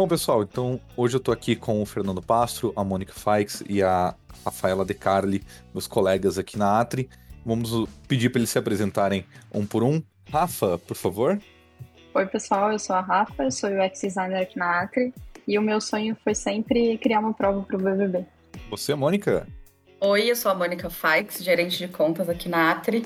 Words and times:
Bom, 0.00 0.08
pessoal, 0.08 0.42
então 0.42 0.80
hoje 0.96 1.14
eu 1.14 1.20
tô 1.20 1.30
aqui 1.30 1.54
com 1.54 1.82
o 1.82 1.84
Fernando 1.84 2.22
Pastro, 2.22 2.72
a 2.74 2.82
Mônica 2.82 3.12
Faix 3.12 3.62
e 3.68 3.82
a 3.82 4.14
Rafaela 4.42 4.82
De 4.82 4.94
Carli, 4.94 5.44
meus 5.74 5.86
colegas 5.86 6.38
aqui 6.38 6.56
na 6.56 6.80
Atri. 6.80 7.06
Vamos 7.44 7.86
pedir 8.08 8.30
para 8.30 8.38
eles 8.38 8.48
se 8.48 8.58
apresentarem 8.58 9.26
um 9.52 9.66
por 9.66 9.82
um. 9.82 10.02
Rafa, 10.32 10.78
por 10.78 10.96
favor. 10.96 11.38
Oi, 12.14 12.26
pessoal, 12.28 12.72
eu 12.72 12.78
sou 12.78 12.96
a 12.96 13.02
Rafa, 13.02 13.44
eu 13.44 13.50
sou 13.50 13.68
UX 13.68 14.00
designer 14.00 14.40
aqui 14.40 14.58
na 14.58 14.80
Atri 14.80 15.12
e 15.46 15.58
o 15.58 15.60
meu 15.60 15.82
sonho 15.82 16.16
foi 16.24 16.34
sempre 16.34 16.96
criar 16.96 17.20
uma 17.20 17.34
prova 17.34 17.60
para 17.60 17.76
o 17.76 17.78
BBB. 17.78 18.24
Você, 18.70 18.94
Mônica? 18.94 19.46
Oi, 20.00 20.30
eu 20.30 20.34
sou 20.34 20.50
a 20.50 20.54
Mônica 20.54 20.88
Faix, 20.88 21.44
gerente 21.44 21.76
de 21.76 21.88
contas 21.88 22.26
aqui 22.26 22.48
na 22.48 22.70
Atri. 22.70 23.04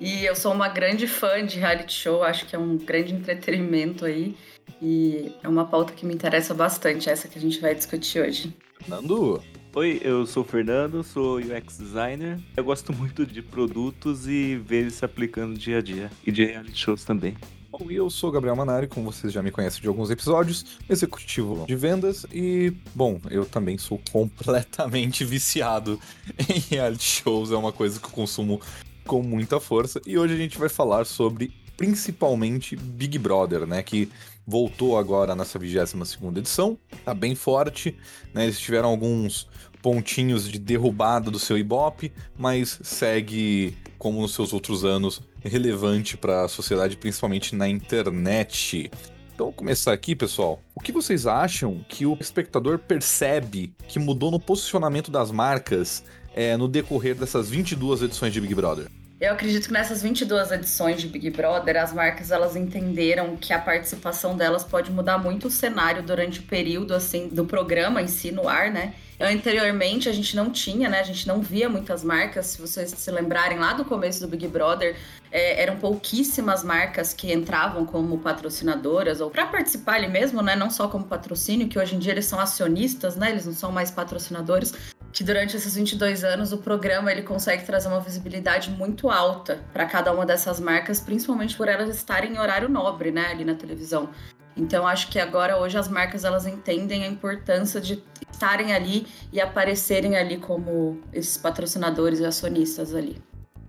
E 0.00 0.24
eu 0.24 0.36
sou 0.36 0.52
uma 0.52 0.68
grande 0.68 1.08
fã 1.08 1.44
de 1.44 1.58
reality 1.58 1.92
show, 1.92 2.22
acho 2.22 2.46
que 2.46 2.54
é 2.54 2.58
um 2.60 2.76
grande 2.76 3.12
entretenimento 3.12 4.04
aí. 4.04 4.36
E 4.80 5.32
é 5.42 5.48
uma 5.48 5.64
pauta 5.64 5.92
que 5.92 6.06
me 6.06 6.14
interessa 6.14 6.54
bastante, 6.54 7.08
essa 7.08 7.28
que 7.28 7.38
a 7.38 7.40
gente 7.40 7.60
vai 7.60 7.74
discutir 7.74 8.20
hoje. 8.20 8.54
Fernando? 8.78 9.42
Oi, 9.74 10.00
eu 10.02 10.26
sou 10.26 10.42
o 10.42 10.46
Fernando, 10.46 11.04
sou 11.04 11.38
UX 11.38 11.78
designer. 11.78 12.38
Eu 12.56 12.64
gosto 12.64 12.92
muito 12.92 13.26
de 13.26 13.42
produtos 13.42 14.26
e 14.26 14.56
ver 14.56 14.78
eles 14.78 14.94
se 14.94 15.04
aplicando 15.04 15.58
dia 15.58 15.78
a 15.78 15.82
dia. 15.82 16.10
E 16.26 16.32
de 16.32 16.44
reality 16.44 16.78
shows 16.78 17.04
também. 17.04 17.36
Bom, 17.70 17.90
eu 17.90 18.08
sou 18.08 18.30
Gabriel 18.30 18.56
Manari, 18.56 18.88
como 18.88 19.12
vocês 19.12 19.32
já 19.32 19.42
me 19.42 19.50
conhecem 19.50 19.82
de 19.82 19.88
alguns 19.88 20.10
episódios, 20.10 20.78
executivo 20.88 21.66
de 21.66 21.76
vendas 21.76 22.26
e, 22.32 22.72
bom, 22.94 23.20
eu 23.30 23.44
também 23.44 23.76
sou 23.76 24.00
completamente 24.10 25.22
viciado 25.26 26.00
em 26.48 26.58
reality 26.58 27.22
shows, 27.22 27.52
é 27.52 27.56
uma 27.56 27.70
coisa 27.70 28.00
que 28.00 28.06
eu 28.06 28.10
consumo 28.10 28.60
com 29.06 29.22
muita 29.22 29.60
força. 29.60 30.00
E 30.06 30.18
hoje 30.18 30.34
a 30.34 30.36
gente 30.36 30.58
vai 30.58 30.68
falar 30.68 31.04
sobre 31.04 31.52
principalmente 31.78 32.74
Big 32.74 33.16
Brother, 33.18 33.64
né, 33.64 33.82
que 33.84 34.10
voltou 34.44 34.98
agora 34.98 35.34
nessa 35.36 35.58
22 35.58 36.08
segunda 36.08 36.40
edição, 36.40 36.76
tá 37.04 37.14
bem 37.14 37.34
forte, 37.34 37.96
né? 38.34 38.44
Eles 38.44 38.58
tiveram 38.58 38.88
alguns 38.88 39.48
pontinhos 39.80 40.50
de 40.50 40.58
derrubada 40.58 41.30
do 41.30 41.38
seu 41.38 41.56
Ibope, 41.56 42.12
mas 42.36 42.80
segue 42.82 43.76
como 43.96 44.20
nos 44.20 44.34
seus 44.34 44.52
outros 44.52 44.84
anos 44.84 45.22
relevante 45.44 46.16
para 46.16 46.44
a 46.44 46.48
sociedade, 46.48 46.96
principalmente 46.96 47.54
na 47.54 47.68
internet. 47.68 48.90
Então, 49.32 49.46
vou 49.46 49.52
começar 49.52 49.92
aqui, 49.92 50.16
pessoal. 50.16 50.60
O 50.74 50.80
que 50.80 50.90
vocês 50.90 51.26
acham 51.26 51.84
que 51.88 52.04
o 52.04 52.16
espectador 52.20 52.78
percebe 52.80 53.72
que 53.86 54.00
mudou 54.00 54.32
no 54.32 54.40
posicionamento 54.40 55.12
das 55.12 55.30
marcas 55.30 56.02
é, 56.34 56.56
no 56.56 56.66
decorrer 56.66 57.14
dessas 57.14 57.48
22 57.48 58.02
edições 58.02 58.32
de 58.32 58.40
Big 58.40 58.54
Brother? 58.54 58.97
Eu 59.20 59.32
acredito 59.32 59.66
que 59.66 59.72
nessas 59.72 60.00
22 60.00 60.52
edições 60.52 61.00
de 61.00 61.08
Big 61.08 61.30
Brother, 61.30 61.82
as 61.82 61.92
marcas 61.92 62.30
elas 62.30 62.54
entenderam 62.54 63.36
que 63.36 63.52
a 63.52 63.58
participação 63.58 64.36
delas 64.36 64.62
pode 64.62 64.92
mudar 64.92 65.18
muito 65.18 65.48
o 65.48 65.50
cenário 65.50 66.04
durante 66.04 66.38
o 66.38 66.44
período 66.44 66.94
assim 66.94 67.26
do 67.26 67.44
programa 67.44 68.00
em 68.00 68.06
si 68.06 68.30
no 68.30 68.48
ar, 68.48 68.70
né? 68.70 68.94
Anteriormente 69.18 70.08
a 70.08 70.12
gente 70.12 70.36
não 70.36 70.52
tinha, 70.52 70.88
né? 70.88 71.00
A 71.00 71.02
gente 71.02 71.26
não 71.26 71.40
via 71.40 71.68
muitas 71.68 72.04
marcas. 72.04 72.46
Se 72.46 72.60
vocês 72.60 72.90
se 72.90 73.10
lembrarem 73.10 73.58
lá 73.58 73.72
do 73.72 73.84
começo 73.84 74.20
do 74.20 74.28
Big 74.28 74.46
Brother, 74.46 74.94
é, 75.32 75.60
eram 75.60 75.78
pouquíssimas 75.78 76.62
marcas 76.62 77.12
que 77.12 77.32
entravam 77.32 77.84
como 77.84 78.18
patrocinadoras 78.18 79.20
ou 79.20 79.30
para 79.30 79.46
participar 79.46 79.94
ali 79.94 80.06
mesmo, 80.06 80.40
né? 80.42 80.54
Não 80.54 80.70
só 80.70 80.86
como 80.86 81.04
patrocínio, 81.04 81.66
que 81.66 81.76
hoje 81.76 81.96
em 81.96 81.98
dia 81.98 82.12
eles 82.12 82.26
são 82.26 82.38
acionistas, 82.38 83.16
né? 83.16 83.32
Eles 83.32 83.46
não 83.46 83.52
são 83.52 83.72
mais 83.72 83.90
patrocinadores 83.90 84.72
que 85.12 85.24
durante 85.24 85.56
esses 85.56 85.74
22 85.74 86.24
anos 86.24 86.52
o 86.52 86.58
programa 86.58 87.10
ele 87.10 87.22
consegue 87.22 87.64
trazer 87.64 87.88
uma 87.88 88.00
visibilidade 88.00 88.70
muito 88.70 89.10
alta 89.10 89.60
para 89.72 89.86
cada 89.86 90.12
uma 90.12 90.26
dessas 90.26 90.60
marcas, 90.60 91.00
principalmente 91.00 91.56
por 91.56 91.68
elas 91.68 91.88
estarem 91.88 92.34
em 92.34 92.38
horário 92.38 92.68
nobre, 92.68 93.10
né, 93.10 93.26
ali 93.30 93.44
na 93.44 93.54
televisão. 93.54 94.10
Então 94.56 94.86
acho 94.86 95.08
que 95.08 95.18
agora 95.18 95.56
hoje 95.56 95.78
as 95.78 95.88
marcas 95.88 96.24
elas 96.24 96.46
entendem 96.46 97.04
a 97.04 97.06
importância 97.06 97.80
de 97.80 98.02
estarem 98.30 98.72
ali 98.72 99.06
e 99.32 99.40
aparecerem 99.40 100.16
ali 100.16 100.36
como 100.36 101.00
esses 101.12 101.38
patrocinadores 101.38 102.18
e 102.18 102.26
acionistas 102.26 102.94
ali. 102.94 103.22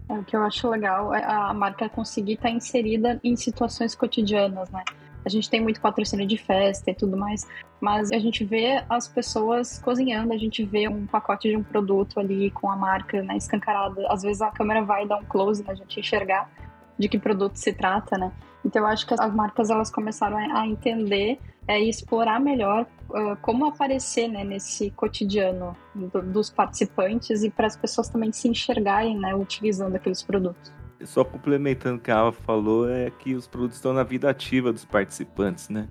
É, 0.09 0.13
o 0.13 0.23
que 0.23 0.35
eu 0.35 0.41
acho 0.41 0.67
legal 0.67 1.13
é 1.13 1.23
a 1.23 1.53
marca 1.53 1.87
conseguir 1.87 2.33
estar 2.33 2.49
inserida 2.49 3.19
em 3.23 3.35
situações 3.35 3.93
cotidianas, 3.93 4.69
né? 4.71 4.83
A 5.25 5.29
gente 5.29 5.49
tem 5.49 5.61
muito 5.61 5.81
patrocínio 5.81 6.25
de 6.25 6.37
festa 6.37 6.91
e 6.91 6.93
tudo 6.93 7.17
mais, 7.17 7.47
mas 7.79 8.11
a 8.11 8.19
gente 8.19 8.43
vê 8.43 8.83
as 8.89 9.07
pessoas 9.07 9.79
cozinhando, 9.79 10.33
a 10.33 10.37
gente 10.37 10.63
vê 10.63 10.87
um 10.87 11.05
pacote 11.05 11.49
de 11.49 11.55
um 11.55 11.63
produto 11.63 12.19
ali 12.19 12.51
com 12.51 12.69
a 12.69 12.75
marca 12.75 13.21
né, 13.21 13.37
escancarada. 13.37 14.07
Às 14.09 14.23
vezes 14.23 14.41
a 14.41 14.51
câmera 14.51 14.81
vai 14.81 15.07
dar 15.07 15.17
um 15.17 15.25
close 15.25 15.63
na 15.63 15.73
gente 15.73 15.99
enxergar 15.99 16.49
de 16.97 17.07
que 17.07 17.17
produto 17.17 17.55
se 17.55 17.71
trata, 17.71 18.17
né? 18.17 18.31
Então 18.65 18.81
eu 18.81 18.87
acho 18.87 19.07
que 19.07 19.13
as 19.13 19.33
marcas 19.33 19.69
elas 19.69 19.89
começaram 19.89 20.37
a 20.37 20.67
entender 20.67 21.39
é, 21.67 21.79
e 21.79 21.87
explorar 21.87 22.39
melhor 22.39 22.85
uh, 23.09 23.35
como 23.41 23.65
aparecer 23.65 24.27
né, 24.27 24.43
nesse 24.43 24.91
cotidiano 24.91 25.75
do, 25.95 26.21
dos 26.21 26.49
participantes 26.49 27.43
e 27.43 27.49
para 27.49 27.67
as 27.67 27.77
pessoas 27.77 28.09
também 28.09 28.31
se 28.31 28.47
enxergarem 28.47 29.17
né, 29.17 29.33
utilizando 29.33 29.95
aqueles 29.95 30.21
produtos. 30.21 30.78
Só 31.05 31.23
complementando 31.23 31.97
o 31.97 31.99
que 31.99 32.11
a 32.11 32.19
Ava 32.19 32.31
falou, 32.31 32.89
é 32.89 33.09
que 33.09 33.33
os 33.33 33.47
produtos 33.47 33.77
estão 33.77 33.93
na 33.93 34.03
vida 34.03 34.29
ativa 34.29 34.73
dos 34.73 34.85
participantes, 34.85 35.69
né? 35.69 35.87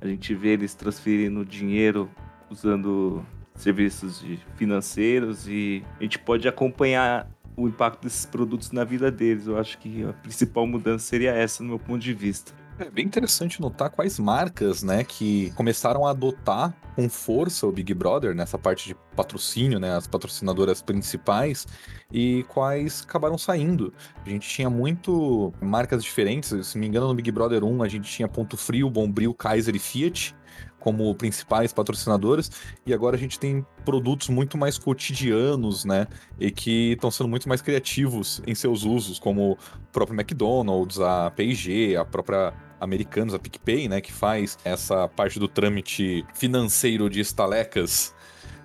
A 0.00 0.06
gente 0.06 0.34
vê 0.34 0.50
eles 0.50 0.74
transferindo 0.74 1.44
dinheiro 1.44 2.10
usando 2.50 3.24
serviços 3.54 4.24
financeiros 4.56 5.46
e 5.46 5.84
a 5.98 6.02
gente 6.02 6.18
pode 6.18 6.48
acompanhar 6.48 7.30
o 7.56 7.68
impacto 7.68 8.02
desses 8.02 8.24
produtos 8.24 8.72
na 8.72 8.84
vida 8.84 9.10
deles. 9.10 9.46
Eu 9.46 9.58
acho 9.58 9.78
que 9.78 10.04
a 10.04 10.12
principal 10.14 10.66
mudança 10.66 11.04
seria 11.04 11.32
essa, 11.32 11.62
no 11.62 11.70
meu 11.70 11.78
ponto 11.78 11.98
de 11.98 12.14
vista. 12.14 12.52
É 12.80 12.88
bem 12.88 13.04
interessante 13.04 13.60
notar 13.60 13.90
quais 13.90 14.18
marcas, 14.18 14.82
né, 14.82 15.04
que 15.04 15.50
começaram 15.50 16.06
a 16.06 16.12
adotar 16.12 16.74
com 16.96 17.10
força 17.10 17.66
o 17.66 17.72
Big 17.72 17.92
Brother 17.92 18.34
nessa 18.34 18.56
parte 18.56 18.88
de 18.88 18.96
patrocínio, 19.14 19.78
né, 19.78 19.94
as 19.94 20.06
patrocinadoras 20.06 20.80
principais 20.80 21.66
e 22.10 22.42
quais 22.44 23.02
acabaram 23.06 23.36
saindo. 23.36 23.92
A 24.24 24.28
gente 24.30 24.48
tinha 24.48 24.70
muito 24.70 25.52
marcas 25.60 26.02
diferentes, 26.02 26.66
se 26.66 26.78
me 26.78 26.86
engano 26.86 27.08
no 27.08 27.14
Big 27.14 27.30
Brother 27.30 27.62
1 27.62 27.82
a 27.82 27.88
gente 27.88 28.10
tinha 28.10 28.26
Ponto 28.26 28.56
Frio, 28.56 28.88
Bombril, 28.88 29.34
Kaiser 29.34 29.76
e 29.76 29.78
Fiat 29.78 30.34
como 30.78 31.14
principais 31.14 31.74
patrocinadoras, 31.74 32.50
e 32.86 32.94
agora 32.94 33.14
a 33.14 33.18
gente 33.18 33.38
tem 33.38 33.64
produtos 33.84 34.30
muito 34.30 34.56
mais 34.56 34.78
cotidianos, 34.78 35.84
né? 35.84 36.06
E 36.38 36.50
que 36.50 36.92
estão 36.92 37.10
sendo 37.10 37.28
muito 37.28 37.46
mais 37.46 37.60
criativos 37.60 38.40
em 38.46 38.54
seus 38.54 38.82
usos, 38.82 39.18
como 39.18 39.52
o 39.52 39.58
próprio 39.92 40.18
McDonald's, 40.18 40.98
a 40.98 41.30
P&G, 41.32 41.96
a 41.96 42.04
própria 42.06 42.54
Americanos, 42.80 43.34
a 43.34 43.38
PicPay, 43.38 43.88
né? 43.88 44.00
Que 44.00 44.12
faz 44.12 44.58
essa 44.64 45.06
parte 45.08 45.38
do 45.38 45.46
trâmite 45.46 46.24
financeiro 46.34 47.10
de 47.10 47.20
estalecas 47.20 48.14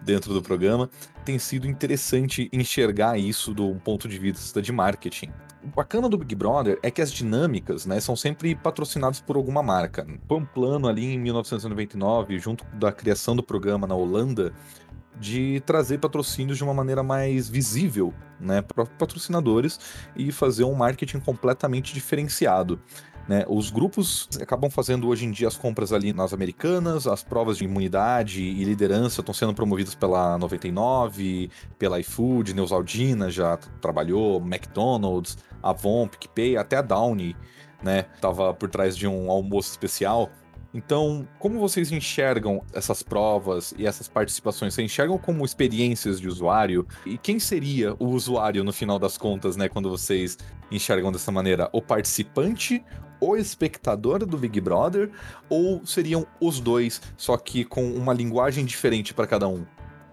dentro 0.02 0.34
do 0.34 0.42
programa. 0.42 0.90
Tem 1.24 1.38
sido 1.40 1.68
interessante 1.68 2.50
enxergar 2.54 3.18
isso 3.18 3.54
do 3.54 3.76
ponto 3.84 4.08
de 4.08 4.18
vista 4.18 4.62
de 4.62 4.72
marketing 4.72 5.32
o 5.66 5.68
bacana 5.68 6.08
do 6.08 6.18
Big 6.18 6.36
Brother 6.36 6.78
é 6.84 6.92
que 6.92 7.02
as 7.02 7.12
dinâmicas, 7.12 7.86
né, 7.86 8.00
são 8.00 8.16
sempre 8.16 8.54
patrocinadas 8.54 9.20
por 9.20 9.36
alguma 9.36 9.64
marca. 9.64 10.06
Foi 10.28 10.38
um 10.38 10.46
plano 10.46 10.88
ali 10.88 11.06
em 11.06 11.20
1999, 11.20 12.38
junto 12.38 12.64
da 12.76 12.92
criação 12.92 13.36
do 13.36 13.42
programa 13.42 13.88
na 13.88 13.96
Holanda, 13.96 14.54
de 15.20 15.62
trazer 15.66 15.98
patrocínios 15.98 16.58
de 16.58 16.64
uma 16.64 16.74
maneira 16.74 17.02
mais 17.02 17.50
visível, 17.50 18.14
né, 18.40 18.62
para 18.62 18.86
patrocinadores 18.86 19.80
e 20.16 20.32
fazer 20.32 20.66
um 20.66 20.76
marketing 20.76 21.20
completamente 21.20 21.94
diferenciado. 21.94 22.80
Né? 23.28 23.44
Os 23.48 23.72
grupos 23.72 24.30
acabam 24.40 24.70
fazendo 24.70 25.08
hoje 25.08 25.26
em 25.26 25.32
dia 25.32 25.48
as 25.48 25.58
compras 25.58 25.92
ali 25.92 26.14
nas 26.14 26.32
americanas, 26.32 27.08
as 27.08 27.24
provas 27.24 27.58
de 27.58 27.64
imunidade 27.64 28.42
e 28.42 28.64
liderança 28.64 29.22
estão 29.22 29.34
sendo 29.34 29.54
promovidas 29.54 29.96
pela 29.96 30.38
99, 30.38 31.50
pela 31.80 32.00
iFood, 32.00 32.54
Neusaldina 32.54 33.30
já 33.32 33.58
trabalhou, 33.82 34.40
McDonald's, 34.40 35.38
Avon, 35.64 36.08
PicPay, 36.08 36.58
até 36.58 36.78
a 36.78 36.82
Downy, 36.84 37.36
né? 37.82 38.04
Tava 38.22 38.54
por 38.54 38.70
trás 38.70 38.96
de 38.96 39.08
um 39.08 39.32
almoço 39.32 39.72
especial. 39.72 40.30
Então, 40.76 41.26
como 41.40 41.58
vocês 41.58 41.90
enxergam 41.90 42.62
essas 42.74 43.02
provas 43.02 43.74
e 43.78 43.88
essas 43.88 44.10
participações? 44.10 44.74
Vocês 44.74 44.92
enxergam 44.92 45.18
como 45.18 45.46
experiências 45.46 46.20
de 46.20 46.28
usuário? 46.28 46.86
E 47.06 47.18
quem 47.18 47.40
seria 47.40 47.96
o 47.98 48.08
usuário 48.08 48.62
no 48.62 48.74
final 48.74 49.00
das 49.00 49.18
contas, 49.18 49.56
né? 49.56 49.70
Quando 49.70 49.90
vocês 49.90 50.38
enxergam 50.70 51.14
dessa 51.14 51.32
maneira? 51.32 51.70
O 51.72 51.82
participante 51.82 52.84
o 53.22 53.38
espectador 53.38 54.26
do 54.26 54.38
Big 54.38 54.60
Brother 54.60 55.10
ou 55.48 55.86
seriam 55.86 56.28
os 56.42 56.60
dois, 56.60 57.02
só 57.16 57.38
que 57.38 57.64
com 57.64 57.94
uma 57.94 58.14
linguagem 58.14 58.66
diferente 58.66 59.14
para 59.14 59.26
cada 59.26 59.48
um? 59.48 59.66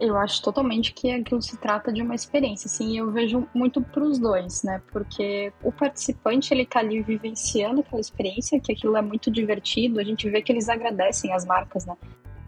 Eu 0.05 0.17
acho 0.17 0.43
totalmente 0.43 0.93
que 0.93 1.13
aquilo 1.13 1.41
se 1.41 1.57
trata 1.57 1.93
de 1.93 2.03
uma 2.03 2.17
experiência, 2.17 2.67
assim, 2.67 2.99
eu 2.99 3.13
vejo 3.13 3.47
muito 3.55 3.81
para 3.81 4.03
os 4.03 4.19
dois, 4.19 4.65
né? 4.65 4.83
Porque 4.91 5.53
o 5.63 5.71
participante 5.71 6.53
ele 6.53 6.67
tá 6.67 6.81
ali 6.81 7.01
vivenciando 7.01 7.83
aquela 7.83 8.01
experiência, 8.01 8.59
que 8.59 8.73
aquilo 8.73 8.97
é 8.97 9.01
muito 9.01 9.31
divertido, 9.31 10.01
a 10.01 10.03
gente 10.03 10.29
vê 10.29 10.43
que 10.43 10.51
eles 10.51 10.69
agradecem 10.69 11.33
as 11.33 11.47
marcas, 11.47 11.87
né? 11.87 11.97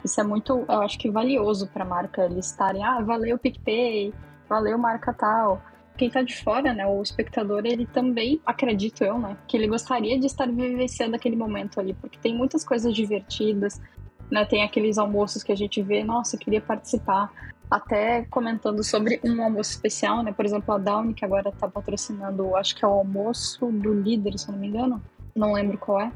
Isso 0.05 0.21
é 0.21 0.25
muito, 0.25 0.65
eu 0.69 0.83
acho 0.83 0.99
que 0.99 1.09
valioso 1.09 1.69
para 1.69 1.85
a 1.85 1.87
marca 1.87 2.25
eles 2.25 2.47
estarem, 2.47 2.83
ah, 2.83 3.01
valeu 3.01 3.39
PicPay, 3.39 4.13
valeu 4.49 4.77
marca 4.77 5.13
tal 5.15 5.63
quem 5.97 6.11
tá 6.11 6.23
de 6.23 6.37
fora, 6.43 6.75
né, 6.75 6.85
o 6.85 7.01
espectador, 7.01 7.63
ele 7.65 7.87
também, 7.87 8.41
acredito 8.45 9.05
eu, 9.05 9.17
né, 9.17 9.37
que 9.47 9.57
ele 9.57 9.69
gostaria 9.69 10.19
de 10.19 10.27
estar 10.27 10.51
vivenciando 10.51 11.15
aquele 11.15 11.37
momento 11.37 11.79
ali, 11.79 11.95
porque 11.95 12.19
tem 12.19 12.35
muitas 12.35 12.65
coisas 12.65 12.93
divertidas, 12.93 13.81
né? 14.31 14.45
Tem 14.45 14.63
aqueles 14.63 14.99
almoços 14.99 15.43
que 15.43 15.53
a 15.53 15.57
gente 15.57 15.81
vê, 15.83 16.03
nossa, 16.03 16.37
queria 16.37 16.61
participar. 16.61 17.31
Até 17.71 18.25
comentando 18.31 18.85
sobre 18.85 19.21
um 19.25 19.43
almoço 19.43 19.71
especial, 19.71 20.23
né? 20.23 20.33
Por 20.33 20.45
exemplo, 20.45 20.75
a 20.75 20.79
Downy, 20.79 21.15
que 21.15 21.25
agora 21.25 21.51
tá 21.51 21.67
patrocinando, 21.67 22.55
acho 22.57 22.77
que 22.77 22.85
é 22.85 22.89
o 22.89 22.93
almoço 22.93 23.67
do 23.67 23.93
líder, 23.93 24.39
se 24.39 24.51
não 24.51 24.59
me 24.59 24.69
engano. 24.69 25.03
Não 25.35 25.53
lembro 25.53 25.79
qual 25.79 26.01
é. 26.01 26.13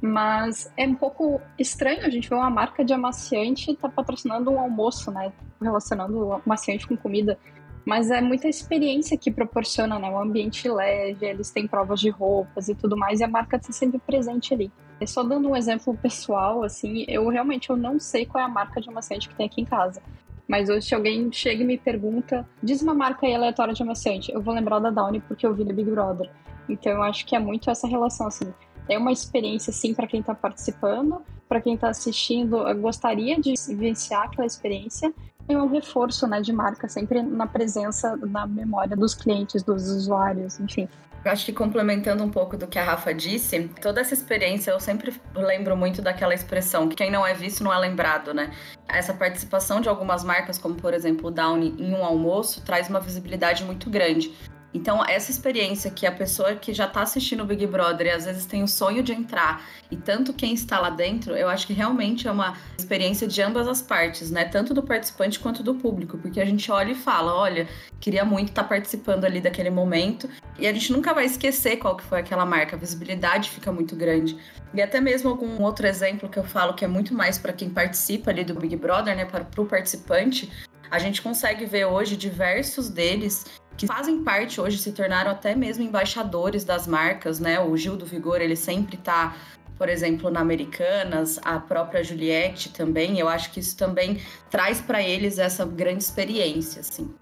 Mas 0.00 0.70
é 0.76 0.86
um 0.86 0.94
pouco 0.94 1.40
estranho 1.58 2.04
a 2.04 2.10
gente 2.10 2.28
ver 2.28 2.36
uma 2.36 2.50
marca 2.50 2.84
de 2.84 2.92
amaciante 2.92 3.74
tá 3.76 3.88
patrocinando 3.88 4.50
um 4.50 4.60
almoço, 4.60 5.10
né? 5.10 5.32
Relacionando 5.60 6.26
o 6.26 6.32
amaciante 6.34 6.86
com 6.86 6.96
comida. 6.96 7.38
Mas 7.88 8.10
é 8.10 8.20
muita 8.20 8.46
experiência 8.46 9.16
que 9.16 9.30
proporciona, 9.30 9.98
né? 9.98 10.10
Um 10.10 10.20
ambiente 10.20 10.68
leve, 10.68 11.24
eles 11.24 11.50
têm 11.50 11.66
provas 11.66 11.98
de 11.98 12.10
roupas 12.10 12.68
e 12.68 12.74
tudo 12.74 12.98
mais, 12.98 13.18
e 13.18 13.24
a 13.24 13.28
marca 13.28 13.56
está 13.56 13.72
sempre 13.72 13.98
presente 13.98 14.52
ali. 14.52 14.70
É 15.00 15.06
só 15.06 15.22
dando 15.22 15.48
um 15.48 15.56
exemplo 15.56 15.96
pessoal, 15.96 16.62
assim, 16.62 17.06
eu 17.08 17.26
realmente 17.28 17.70
eu 17.70 17.78
não 17.78 17.98
sei 17.98 18.26
qual 18.26 18.42
é 18.42 18.44
a 18.44 18.48
marca 18.48 18.78
de 18.78 18.90
amaciante 18.90 19.26
que 19.26 19.34
tem 19.34 19.46
aqui 19.46 19.62
em 19.62 19.64
casa. 19.64 20.02
Mas 20.46 20.68
hoje, 20.68 20.88
se 20.88 20.94
alguém 20.94 21.32
chega 21.32 21.62
e 21.62 21.66
me 21.66 21.78
pergunta, 21.78 22.46
diz 22.62 22.82
uma 22.82 22.92
marca 22.92 23.26
aí 23.26 23.34
aleatória 23.34 23.72
de 23.72 23.82
amaciante, 23.82 24.30
eu 24.30 24.42
vou 24.42 24.52
lembrar 24.52 24.80
da 24.80 24.90
Downy 24.90 25.20
porque 25.20 25.46
eu 25.46 25.54
vi 25.54 25.64
no 25.64 25.72
Big 25.72 25.90
Brother. 25.90 26.30
Então 26.68 26.92
eu 26.92 27.02
acho 27.02 27.24
que 27.24 27.34
é 27.34 27.38
muito 27.38 27.70
essa 27.70 27.88
relação, 27.88 28.26
assim. 28.26 28.52
É 28.86 28.98
uma 28.98 29.12
experiência, 29.12 29.72
sim, 29.72 29.94
para 29.94 30.06
quem 30.06 30.20
está 30.20 30.34
participando, 30.34 31.22
para 31.48 31.58
quem 31.58 31.72
está 31.72 31.88
assistindo, 31.88 32.58
gostaria 32.82 33.40
de 33.40 33.54
vivenciar 33.66 34.24
aquela 34.24 34.46
experiência. 34.46 35.10
É 35.48 35.56
um 35.56 35.66
reforço 35.66 36.26
né, 36.26 36.40
de 36.40 36.52
marca, 36.52 36.88
sempre 36.88 37.22
na 37.22 37.46
presença, 37.46 38.16
na 38.16 38.46
memória 38.46 38.96
dos 38.96 39.14
clientes, 39.14 39.62
dos 39.62 39.88
usuários, 39.88 40.60
enfim. 40.60 40.88
Eu 41.24 41.32
acho 41.32 41.44
que 41.46 41.52
complementando 41.52 42.22
um 42.22 42.30
pouco 42.30 42.56
do 42.56 42.66
que 42.66 42.78
a 42.78 42.84
Rafa 42.84 43.12
disse, 43.12 43.68
toda 43.82 44.00
essa 44.00 44.14
experiência 44.14 44.70
eu 44.70 44.78
sempre 44.78 45.12
lembro 45.34 45.76
muito 45.76 46.00
daquela 46.00 46.32
expressão 46.32 46.88
que 46.88 46.94
quem 46.94 47.10
não 47.10 47.26
é 47.26 47.34
visto 47.34 47.64
não 47.64 47.72
é 47.72 47.78
lembrado, 47.78 48.32
né? 48.32 48.52
Essa 48.88 49.12
participação 49.12 49.80
de 49.80 49.88
algumas 49.88 50.22
marcas, 50.22 50.58
como 50.58 50.76
por 50.76 50.94
exemplo 50.94 51.28
o 51.28 51.30
Downy, 51.30 51.74
em 51.78 51.92
um 51.92 52.04
almoço, 52.04 52.62
traz 52.62 52.88
uma 52.88 53.00
visibilidade 53.00 53.64
muito 53.64 53.90
grande. 53.90 54.32
Então, 54.72 55.02
essa 55.04 55.30
experiência 55.30 55.90
que 55.90 56.06
a 56.06 56.12
pessoa 56.12 56.54
que 56.54 56.74
já 56.74 56.84
está 56.84 57.02
assistindo 57.02 57.42
o 57.42 57.46
Big 57.46 57.66
Brother 57.66 58.06
e 58.06 58.10
às 58.10 58.26
vezes 58.26 58.44
tem 58.44 58.62
o 58.62 58.68
sonho 58.68 59.02
de 59.02 59.12
entrar, 59.12 59.64
e 59.90 59.96
tanto 59.96 60.32
quem 60.32 60.52
está 60.52 60.78
lá 60.78 60.90
dentro, 60.90 61.34
eu 61.34 61.48
acho 61.48 61.66
que 61.66 61.72
realmente 61.72 62.28
é 62.28 62.30
uma 62.30 62.54
experiência 62.78 63.26
de 63.26 63.40
ambas 63.40 63.66
as 63.66 63.80
partes, 63.80 64.30
né? 64.30 64.44
Tanto 64.44 64.74
do 64.74 64.82
participante 64.82 65.38
quanto 65.38 65.62
do 65.62 65.74
público, 65.74 66.18
porque 66.18 66.40
a 66.40 66.44
gente 66.44 66.70
olha 66.70 66.92
e 66.92 66.94
fala: 66.94 67.34
olha, 67.34 67.66
queria 67.98 68.24
muito 68.24 68.50
estar 68.50 68.62
tá 68.62 68.68
participando 68.68 69.24
ali 69.24 69.40
daquele 69.40 69.70
momento, 69.70 70.28
e 70.58 70.66
a 70.66 70.72
gente 70.72 70.92
nunca 70.92 71.14
vai 71.14 71.24
esquecer 71.24 71.76
qual 71.76 71.96
que 71.96 72.04
foi 72.04 72.20
aquela 72.20 72.44
marca, 72.44 72.76
a 72.76 72.78
visibilidade 72.78 73.50
fica 73.50 73.72
muito 73.72 73.96
grande. 73.96 74.36
E 74.74 74.82
até 74.82 75.00
mesmo 75.00 75.30
algum 75.30 75.62
outro 75.62 75.86
exemplo 75.86 76.28
que 76.28 76.38
eu 76.38 76.44
falo 76.44 76.74
que 76.74 76.84
é 76.84 76.88
muito 76.88 77.14
mais 77.14 77.38
para 77.38 77.54
quem 77.54 77.70
participa 77.70 78.30
ali 78.30 78.44
do 78.44 78.54
Big 78.54 78.76
Brother, 78.76 79.16
né? 79.16 79.24
Para 79.24 79.46
o 79.56 79.64
participante, 79.64 80.50
a 80.90 80.98
gente 80.98 81.22
consegue 81.22 81.64
ver 81.66 81.84
hoje 81.84 82.16
diversos 82.16 82.88
deles 82.88 83.44
que 83.76 83.86
fazem 83.86 84.24
parte 84.24 84.60
hoje, 84.60 84.76
se 84.76 84.90
tornaram 84.90 85.30
até 85.30 85.54
mesmo 85.54 85.84
embaixadores 85.84 86.64
das 86.64 86.86
marcas, 86.86 87.38
né? 87.38 87.60
O 87.60 87.76
Gil 87.76 87.96
do 87.96 88.04
Vigor, 88.04 88.40
ele 88.40 88.56
sempre 88.56 88.96
tá, 88.96 89.36
por 89.76 89.88
exemplo, 89.88 90.30
na 90.30 90.40
Americanas, 90.40 91.38
a 91.44 91.60
própria 91.60 92.02
Juliette 92.02 92.70
também. 92.70 93.20
Eu 93.20 93.28
acho 93.28 93.52
que 93.52 93.60
isso 93.60 93.76
também 93.76 94.20
traz 94.50 94.80
para 94.80 95.00
eles 95.00 95.38
essa 95.38 95.64
grande 95.64 96.02
experiência, 96.02 96.80
assim. 96.80 97.14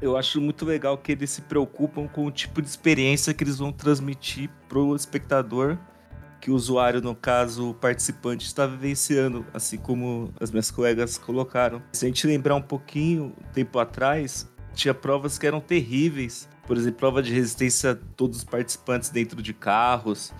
Eu 0.00 0.16
acho 0.16 0.40
muito 0.40 0.64
legal 0.64 0.98
que 0.98 1.12
eles 1.12 1.30
se 1.30 1.42
preocupam 1.42 2.08
com 2.08 2.26
o 2.26 2.32
tipo 2.32 2.60
de 2.60 2.66
experiência 2.66 3.32
que 3.32 3.44
eles 3.44 3.58
vão 3.58 3.70
transmitir 3.70 4.50
pro 4.68 4.96
espectador 4.96 5.78
que 6.42 6.50
o 6.50 6.56
usuário, 6.56 7.00
no 7.00 7.14
caso, 7.14 7.70
o 7.70 7.74
participante, 7.74 8.44
está 8.44 8.66
vivenciando, 8.66 9.46
assim 9.54 9.78
como 9.78 10.34
as 10.40 10.50
minhas 10.50 10.72
colegas 10.72 11.16
colocaram. 11.16 11.80
Se 11.92 12.04
a 12.04 12.08
gente 12.08 12.26
lembrar 12.26 12.56
um 12.56 12.60
pouquinho, 12.60 13.32
tempo 13.54 13.78
atrás, 13.78 14.52
tinha 14.74 14.92
provas 14.92 15.38
que 15.38 15.46
eram 15.46 15.60
terríveis. 15.60 16.48
Por 16.66 16.76
exemplo, 16.76 16.98
prova 16.98 17.22
de 17.22 17.32
resistência 17.32 17.92
a 17.92 17.94
todos 17.94 18.38
os 18.38 18.44
participantes 18.44 19.08
dentro 19.08 19.40
de 19.40 19.54
carros 19.54 20.32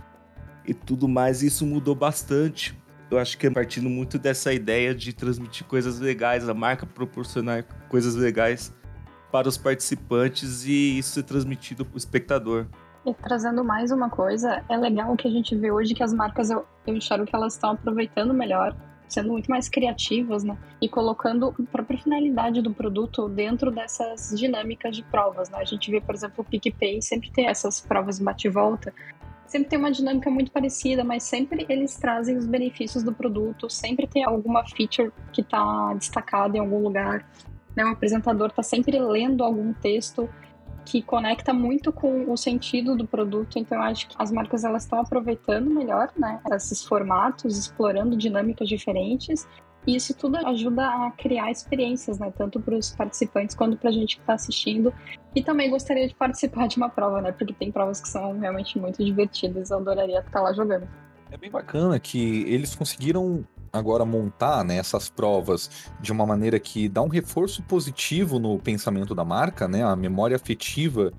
e 0.66 0.74
tudo 0.74 1.06
mais. 1.06 1.40
E 1.40 1.46
isso 1.46 1.64
mudou 1.64 1.94
bastante. 1.94 2.76
Eu 3.08 3.16
acho 3.16 3.38
que 3.38 3.46
é 3.46 3.50
partindo 3.50 3.88
muito 3.88 4.18
dessa 4.18 4.52
ideia 4.52 4.92
de 4.92 5.12
transmitir 5.12 5.64
coisas 5.68 6.00
legais, 6.00 6.48
a 6.48 6.54
marca 6.54 6.84
proporcionar 6.84 7.64
coisas 7.88 8.16
legais 8.16 8.74
para 9.30 9.48
os 9.48 9.56
participantes 9.56 10.64
e 10.64 10.98
isso 10.98 11.10
ser 11.10 11.22
transmitido 11.22 11.84
para 11.84 11.94
o 11.94 11.98
espectador. 11.98 12.66
E 13.04 13.12
trazendo 13.14 13.64
mais 13.64 13.90
uma 13.90 14.08
coisa, 14.08 14.62
é 14.68 14.76
legal 14.76 15.16
que 15.16 15.26
a 15.26 15.30
gente 15.30 15.56
vê 15.56 15.72
hoje 15.72 15.92
que 15.92 16.04
as 16.04 16.12
marcas, 16.12 16.50
eu, 16.50 16.64
eu 16.86 16.94
enxergo 16.94 17.26
que 17.26 17.34
elas 17.34 17.54
estão 17.54 17.70
aproveitando 17.70 18.32
melhor, 18.32 18.76
sendo 19.08 19.30
muito 19.30 19.50
mais 19.50 19.68
criativas, 19.68 20.44
né? 20.44 20.56
E 20.80 20.88
colocando 20.88 21.48
a 21.48 21.62
própria 21.70 21.98
finalidade 21.98 22.62
do 22.62 22.72
produto 22.72 23.28
dentro 23.28 23.72
dessas 23.72 24.32
dinâmicas 24.38 24.94
de 24.94 25.02
provas, 25.02 25.50
né? 25.50 25.58
A 25.58 25.64
gente 25.64 25.90
vê, 25.90 26.00
por 26.00 26.14
exemplo, 26.14 26.36
o 26.38 26.44
PicPay 26.44 27.02
sempre 27.02 27.28
tem 27.32 27.48
essas 27.48 27.80
provas 27.80 28.20
bate-volta, 28.20 28.94
sempre 29.48 29.68
tem 29.68 29.78
uma 29.80 29.90
dinâmica 29.90 30.30
muito 30.30 30.52
parecida, 30.52 31.02
mas 31.02 31.24
sempre 31.24 31.66
eles 31.68 31.96
trazem 31.96 32.36
os 32.36 32.46
benefícios 32.46 33.02
do 33.02 33.12
produto, 33.12 33.68
sempre 33.68 34.06
tem 34.06 34.24
alguma 34.24 34.64
feature 34.64 35.12
que 35.32 35.40
está 35.40 35.92
destacada 35.94 36.56
em 36.56 36.60
algum 36.60 36.78
lugar. 36.78 37.28
Né? 37.74 37.84
O 37.84 37.88
apresentador 37.88 38.46
está 38.48 38.62
sempre 38.62 38.96
lendo 38.98 39.42
algum 39.42 39.72
texto 39.72 40.28
que 40.84 41.02
conecta 41.02 41.52
muito 41.52 41.92
com 41.92 42.30
o 42.30 42.36
sentido 42.36 42.96
do 42.96 43.06
produto. 43.06 43.58
Então, 43.58 43.78
eu 43.78 43.84
acho 43.84 44.08
que 44.08 44.16
as 44.18 44.30
marcas 44.30 44.64
elas 44.64 44.84
estão 44.84 45.00
aproveitando 45.00 45.70
melhor, 45.70 46.10
né, 46.16 46.40
esses 46.50 46.84
formatos, 46.84 47.58
explorando 47.58 48.16
dinâmicas 48.16 48.68
diferentes. 48.68 49.46
E 49.86 49.96
isso 49.96 50.14
tudo 50.14 50.36
ajuda 50.46 50.86
a 50.86 51.10
criar 51.10 51.50
experiências, 51.50 52.18
né, 52.18 52.32
tanto 52.36 52.60
para 52.60 52.76
os 52.76 52.90
participantes 52.94 53.54
quanto 53.54 53.76
para 53.76 53.90
a 53.90 53.92
gente 53.92 54.16
que 54.16 54.22
está 54.22 54.34
assistindo. 54.34 54.92
E 55.34 55.42
também 55.42 55.70
gostaria 55.70 56.06
de 56.06 56.14
participar 56.14 56.68
de 56.68 56.76
uma 56.76 56.88
prova, 56.88 57.20
né, 57.20 57.32
porque 57.32 57.52
tem 57.52 57.72
provas 57.72 58.00
que 58.00 58.08
são 58.08 58.38
realmente 58.38 58.78
muito 58.78 59.04
divertidas. 59.04 59.70
Eu 59.70 59.78
adoraria 59.78 60.20
estar 60.20 60.40
lá 60.40 60.52
jogando. 60.52 60.88
É 61.30 61.36
bem 61.36 61.50
bacana 61.50 61.98
que 61.98 62.42
eles 62.46 62.74
conseguiram 62.74 63.44
agora 63.72 64.04
montar 64.04 64.64
né, 64.64 64.76
essas 64.76 65.08
provas 65.08 65.70
de 66.00 66.12
uma 66.12 66.26
maneira 66.26 66.60
que 66.60 66.88
dá 66.88 67.00
um 67.00 67.08
reforço 67.08 67.62
positivo 67.62 68.38
no 68.38 68.58
pensamento 68.58 69.14
da 69.14 69.24
marca, 69.24 69.66
né? 69.66 69.82
A 69.82 69.96
memória 69.96 70.36
afetiva 70.36 71.12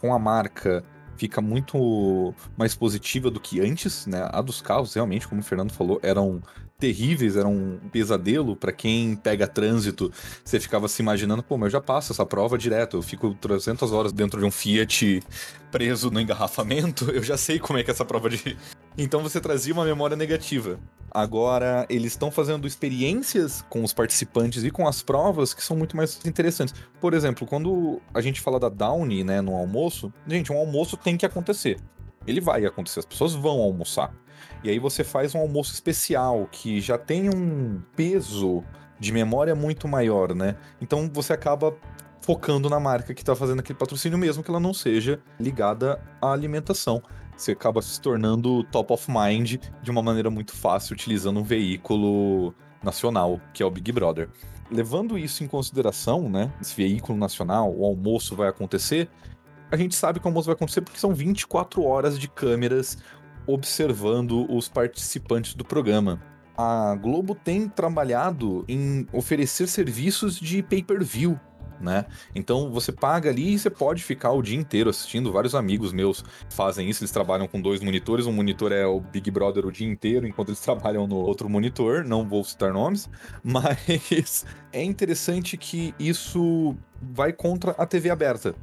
com 0.00 0.14
a 0.14 0.18
marca 0.18 0.84
fica 1.16 1.40
muito 1.40 2.34
mais 2.56 2.74
positiva 2.74 3.30
do 3.30 3.40
que 3.40 3.60
antes, 3.60 4.06
né? 4.06 4.28
A 4.30 4.40
dos 4.40 4.60
carros, 4.60 4.94
realmente, 4.94 5.26
como 5.26 5.40
o 5.40 5.44
Fernando 5.44 5.72
falou, 5.72 5.98
eram 6.02 6.40
terríveis, 6.78 7.36
eram 7.36 7.52
um 7.52 7.78
pesadelo 7.90 8.54
para 8.54 8.72
quem 8.72 9.16
pega 9.16 9.46
trânsito. 9.46 10.12
Você 10.44 10.60
ficava 10.60 10.88
se 10.88 11.02
imaginando, 11.02 11.42
pô, 11.42 11.56
mas 11.56 11.66
eu 11.66 11.72
já 11.72 11.80
passo 11.80 12.12
essa 12.12 12.26
prova 12.26 12.58
direto, 12.58 12.96
eu 12.96 13.02
fico 13.02 13.34
300 13.34 13.92
horas 13.92 14.12
dentro 14.12 14.40
de 14.40 14.46
um 14.46 14.50
Fiat 14.50 15.22
preso 15.70 16.10
no 16.10 16.20
engarrafamento, 16.20 17.10
eu 17.12 17.22
já 17.22 17.36
sei 17.36 17.58
como 17.58 17.78
é 17.78 17.82
que 17.82 17.90
é 17.90 17.92
essa 17.94 18.04
prova 18.04 18.28
de. 18.28 18.56
Então 18.98 19.22
você 19.22 19.38
trazia 19.42 19.74
uma 19.74 19.84
memória 19.84 20.16
negativa. 20.16 20.80
Agora, 21.10 21.84
eles 21.90 22.12
estão 22.12 22.30
fazendo 22.30 22.66
experiências 22.66 23.62
com 23.68 23.84
os 23.84 23.92
participantes 23.92 24.64
e 24.64 24.70
com 24.70 24.88
as 24.88 25.02
provas 25.02 25.52
que 25.52 25.62
são 25.62 25.76
muito 25.76 25.94
mais 25.94 26.18
interessantes. 26.24 26.74
Por 26.98 27.12
exemplo, 27.12 27.46
quando 27.46 28.00
a 28.14 28.22
gente 28.22 28.40
fala 28.40 28.58
da 28.58 28.70
Downy, 28.70 29.22
né, 29.22 29.42
no 29.42 29.54
almoço, 29.54 30.10
gente, 30.26 30.50
um 30.50 30.56
almoço 30.56 30.96
tem 30.96 31.14
que 31.18 31.26
acontecer. 31.26 31.78
Ele 32.26 32.40
vai 32.40 32.64
acontecer, 32.64 33.00
as 33.00 33.04
pessoas 33.04 33.34
vão 33.34 33.60
almoçar. 33.60 34.14
E 34.66 34.70
aí 34.70 34.78
você 34.78 35.02
faz 35.02 35.34
um 35.34 35.38
almoço 35.38 35.72
especial 35.72 36.48
que 36.50 36.80
já 36.80 36.98
tem 36.98 37.28
um 37.28 37.80
peso 37.94 38.62
de 38.98 39.12
memória 39.12 39.54
muito 39.54 39.86
maior, 39.86 40.34
né? 40.34 40.56
Então 40.80 41.10
você 41.12 41.32
acaba 41.32 41.74
focando 42.20 42.68
na 42.68 42.80
marca 42.80 43.14
que 43.14 43.22
está 43.22 43.36
fazendo 43.36 43.60
aquele 43.60 43.78
patrocínio, 43.78 44.18
mesmo 44.18 44.42
que 44.42 44.50
ela 44.50 44.58
não 44.58 44.74
seja 44.74 45.20
ligada 45.38 46.00
à 46.20 46.32
alimentação 46.32 47.02
você 47.36 47.52
acaba 47.52 47.82
se 47.82 48.00
tornando 48.00 48.64
top 48.64 48.92
of 48.94 49.10
mind 49.10 49.56
de 49.82 49.90
uma 49.90 50.02
maneira 50.02 50.30
muito 50.30 50.52
fácil, 50.52 50.94
utilizando 50.94 51.38
um 51.38 51.42
veículo 51.42 52.54
nacional, 52.82 53.40
que 53.52 53.62
é 53.62 53.66
o 53.66 53.70
Big 53.70 53.92
Brother. 53.92 54.30
Levando 54.70 55.18
isso 55.18 55.44
em 55.44 55.46
consideração, 55.46 56.28
né, 56.28 56.50
esse 56.60 56.74
veículo 56.74 57.18
nacional, 57.18 57.72
o 57.72 57.84
almoço 57.84 58.34
vai 58.34 58.48
acontecer, 58.48 59.08
a 59.70 59.76
gente 59.76 59.94
sabe 59.94 60.18
que 60.18 60.26
o 60.26 60.28
almoço 60.28 60.46
vai 60.46 60.54
acontecer 60.54 60.80
porque 60.80 60.98
são 60.98 61.14
24 61.14 61.84
horas 61.84 62.18
de 62.18 62.28
câmeras 62.28 62.98
observando 63.46 64.46
os 64.50 64.68
participantes 64.68 65.54
do 65.54 65.64
programa. 65.64 66.20
A 66.56 66.94
Globo 66.94 67.34
tem 67.34 67.68
trabalhado 67.68 68.64
em 68.66 69.06
oferecer 69.12 69.66
serviços 69.68 70.40
de 70.40 70.62
pay-per-view 70.62 71.38
né? 71.80 72.06
Então 72.34 72.70
você 72.70 72.92
paga 72.92 73.30
ali 73.30 73.54
e 73.54 73.58
você 73.58 73.70
pode 73.70 74.02
ficar 74.02 74.32
o 74.32 74.42
dia 74.42 74.56
inteiro 74.56 74.90
assistindo. 74.90 75.32
Vários 75.32 75.54
amigos 75.54 75.92
meus 75.92 76.24
fazem 76.48 76.88
isso, 76.88 77.02
eles 77.02 77.10
trabalham 77.10 77.46
com 77.46 77.60
dois 77.60 77.80
monitores. 77.80 78.26
Um 78.26 78.32
monitor 78.32 78.72
é 78.72 78.86
o 78.86 79.00
Big 79.00 79.30
Brother 79.30 79.66
o 79.66 79.72
dia 79.72 79.86
inteiro, 79.86 80.26
enquanto 80.26 80.48
eles 80.48 80.60
trabalham 80.60 81.06
no 81.06 81.16
outro 81.16 81.48
monitor. 81.48 82.04
Não 82.04 82.26
vou 82.26 82.42
citar 82.44 82.72
nomes, 82.72 83.08
mas 83.42 84.44
é 84.72 84.82
interessante 84.82 85.56
que 85.56 85.94
isso 85.98 86.74
vai 87.00 87.32
contra 87.32 87.72
a 87.72 87.86
TV 87.86 88.10
aberta. 88.10 88.54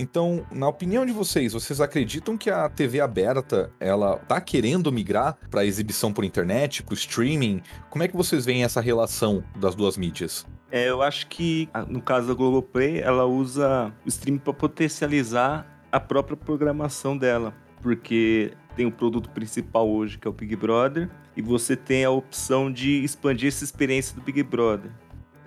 Então, 0.00 0.46
na 0.52 0.68
opinião 0.68 1.04
de 1.04 1.12
vocês, 1.12 1.52
vocês 1.52 1.80
acreditam 1.80 2.38
que 2.38 2.48
a 2.48 2.68
TV 2.68 3.00
aberta 3.00 3.72
ela 3.80 4.16
tá 4.16 4.40
querendo 4.40 4.92
migrar 4.92 5.36
para 5.50 5.66
exibição 5.66 6.12
por 6.12 6.22
internet, 6.22 6.84
para 6.84 6.94
streaming? 6.94 7.60
Como 7.90 8.04
é 8.04 8.08
que 8.08 8.16
vocês 8.16 8.44
veem 8.44 8.62
essa 8.62 8.80
relação 8.80 9.42
das 9.56 9.74
duas 9.74 9.96
mídias? 9.96 10.46
É, 10.70 10.88
eu 10.88 11.02
acho 11.02 11.26
que 11.26 11.68
no 11.88 12.00
caso 12.00 12.28
da 12.28 12.34
Globoplay, 12.34 13.00
ela 13.00 13.24
usa 13.24 13.92
o 14.06 14.08
streaming 14.08 14.38
para 14.38 14.52
potencializar 14.52 15.66
a 15.90 15.98
própria 15.98 16.36
programação 16.36 17.18
dela, 17.18 17.52
porque 17.82 18.52
tem 18.76 18.86
o 18.86 18.92
produto 18.92 19.28
principal 19.30 19.90
hoje 19.90 20.16
que 20.16 20.28
é 20.28 20.30
o 20.30 20.32
Big 20.32 20.54
Brother 20.54 21.10
e 21.36 21.42
você 21.42 21.74
tem 21.74 22.04
a 22.04 22.10
opção 22.10 22.70
de 22.72 23.02
expandir 23.02 23.48
essa 23.48 23.64
experiência 23.64 24.14
do 24.14 24.20
Big 24.20 24.44
Brother. 24.44 24.92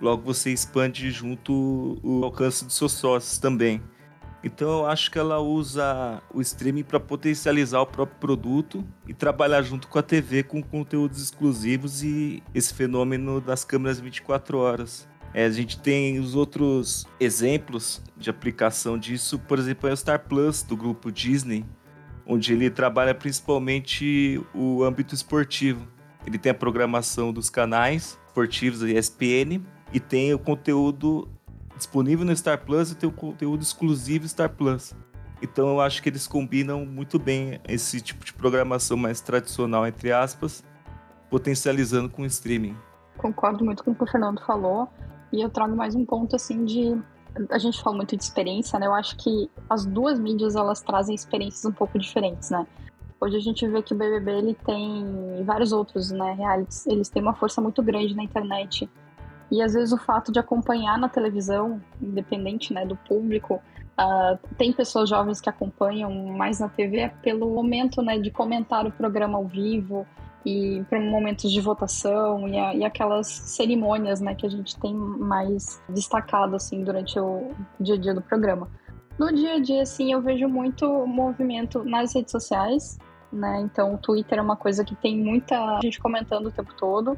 Logo 0.01 0.24
você 0.24 0.51
expande 0.51 1.10
junto 1.12 2.00
o 2.03 2.25
alcance 2.25 2.65
dos 2.65 2.75
seus 2.75 2.91
sócios 2.93 3.38
também. 3.38 3.81
Então 4.43 4.79
eu 4.79 4.86
acho 4.88 5.12
que 5.12 5.19
ela 5.19 5.39
usa 5.39 6.21
o 6.33 6.41
streaming 6.41 6.83
para 6.83 7.00
potencializar 7.00 7.79
o 7.81 7.86
próprio 7.86 8.17
produto 8.19 8.83
e 9.07 9.13
trabalhar 9.13 9.62
junto 9.62 9.88
com 9.88 10.00
a 10.00 10.03
TV 10.03 10.41
com 10.41 10.63
conteúdos 10.63 11.21
exclusivos 11.21 12.03
e 12.03 12.41
esse 12.53 12.74
fenômeno 12.74 13.39
das 13.39 13.63
câmeras 13.63 14.00
24 14.00 14.57
horas. 14.57 15.07
É, 15.33 15.45
a 15.45 15.50
gente 15.50 15.79
tem 15.79 16.19
os 16.19 16.36
outros 16.36 17.07
exemplos 17.19 18.01
de 18.17 18.29
aplicação 18.29 18.98
disso, 18.98 19.39
por 19.39 19.60
exemplo, 19.60 19.88
é 19.89 19.93
o 19.93 19.98
Star 19.98 20.19
Plus 20.27 20.62
do 20.62 20.75
grupo 20.75 21.12
Disney, 21.12 21.63
onde 22.25 22.51
ele 22.51 22.69
trabalha 22.69 23.15
principalmente 23.15 24.41
o 24.53 24.83
âmbito 24.83 25.15
esportivo. 25.15 25.88
Ele 26.25 26.38
tem 26.38 26.51
a 26.51 26.55
programação 26.55 27.31
dos 27.31 27.50
canais 27.50 28.19
esportivos 28.27 28.79
da 28.81 28.89
ESPN 28.89 29.62
e 29.93 30.00
tem 30.00 30.33
o 30.33 30.39
conteúdo 30.39 31.29
disponível 31.78 32.25
no 32.25 32.36
Star 32.36 32.63
Plus 32.63 32.92
e 32.92 32.96
tem 32.96 33.10
o 33.10 33.12
conteúdo 33.12 33.62
exclusivo 33.62 34.28
Star 34.28 34.50
Plus. 34.50 34.94
Então 35.42 35.70
eu 35.70 35.82
acho 35.82 36.01
que 36.04 36.10
eles 36.10 36.28
combinam 36.28 36.86
muito 36.86 37.18
bem 37.18 37.60
esse 37.68 38.00
tipo 38.00 38.24
de 38.24 38.34
programação 38.34 38.96
mais 38.96 39.22
tradicional, 39.22 39.88
entre 39.88 40.12
aspas, 40.12 40.63
potencializando 41.30 42.10
com 42.10 42.22
o 42.22 42.25
streaming. 42.25 42.75
Concordo 43.18 43.66
muito 43.66 43.84
com 43.84 43.92
o 43.92 43.96
que 43.96 44.04
o 44.04 44.08
Fernando 44.08 44.42
falou. 44.46 44.88
E 45.34 45.42
eu 45.42 45.50
trago 45.50 45.75
mais 45.75 45.96
um 45.96 46.06
ponto 46.06 46.36
assim 46.36 46.66
de 46.66 47.01
a 47.50 47.58
gente 47.58 47.82
fala 47.82 47.96
muito 47.96 48.16
de 48.18 48.24
experiência, 48.24 48.78
né? 48.78 48.88
Eu 48.88 48.94
acho 48.94 49.16
que 49.16 49.50
as 49.70 49.86
duas 49.86 50.20
mídias 50.20 50.56
elas 50.56 50.82
trazem 50.82 51.16
experiências 51.16 51.63
um 51.66 51.72
pouco 51.72 51.98
diferentes, 51.98 52.50
né? 52.50 52.68
Hoje 53.20 53.38
a 53.38 53.40
gente 53.40 53.68
vê 53.68 53.82
que 53.82 53.94
o 53.94 53.98
BBB 53.98 54.32
ele 54.32 54.54
tem 54.66 55.44
vários 55.46 55.72
outros, 55.72 56.10
né, 56.10 56.34
realities, 56.34 56.88
eles 56.88 57.08
têm 57.08 57.22
uma 57.22 57.36
força 57.36 57.62
muito 57.62 57.82
grande 57.84 58.16
na 58.16 58.24
internet. 58.24 58.90
E 59.51 59.62
às 59.62 59.74
vezes 59.74 59.91
o 59.91 59.98
fato 59.98 60.31
de 60.31 60.39
acompanhar 60.39 60.98
na 60.98 61.10
televisão, 61.10 61.81
independente, 62.01 62.74
né, 62.74 62.86
do 62.86 62.96
público, 62.96 63.62
uh, 64.00 64.39
tem 64.58 64.72
pessoas 64.72 65.10
jovens 65.10 65.41
que 65.41 65.50
acompanham 65.50 66.10
mais 66.27 66.60
na 66.60 66.70
TV 66.70 67.12
pelo 67.22 67.53
momento, 67.53 68.01
né, 68.01 68.17
de 68.17 68.31
comentar 68.31 68.88
o 68.88 68.91
programa 68.91 69.38
ao 69.38 69.46
vivo, 69.46 70.08
e 70.46 70.84
para 70.89 71.00
momentos 71.00 71.51
de 71.51 71.62
votação 71.62 72.48
e, 72.48 72.58
a, 72.58 72.74
e, 72.74 72.84
aquelas 72.84 73.27
cerimônias 73.27 74.20
né, 74.20 74.34
que 74.34 74.46
a 74.46 74.50
gente 74.50 74.75
tem 74.79 74.93
mais 74.93 75.81
destacado 75.88 76.55
assim 76.55 76.84
durante 76.84 77.20
o 77.20 77.51
dia 77.79 77.96
a 77.96 77.98
dia 77.98 78.13
do 78.13 78.22
programa. 78.22 78.67
No 79.20 79.31
dia 79.31 79.55
a 79.55 79.60
dia, 79.60 79.84
assim, 79.84 80.12
eu 80.12 80.22
vejo 80.22 80.48
muito 80.48 81.05
movimento 81.05 81.84
nas 81.84 82.15
redes 82.15 82.31
sociais, 82.31 82.98
né? 83.31 83.62
Então, 83.62 83.93
o 83.93 83.98
Twitter 83.98 84.39
é 84.39 84.41
uma 84.41 84.55
coisa 84.55 84.84
que 84.84 84.96
tem 84.96 85.15
muita 85.15 85.79
gente 85.84 86.00
comentando 86.00 86.48
o 86.48 86.51
tempo 86.51 86.74
todo. 86.74 87.15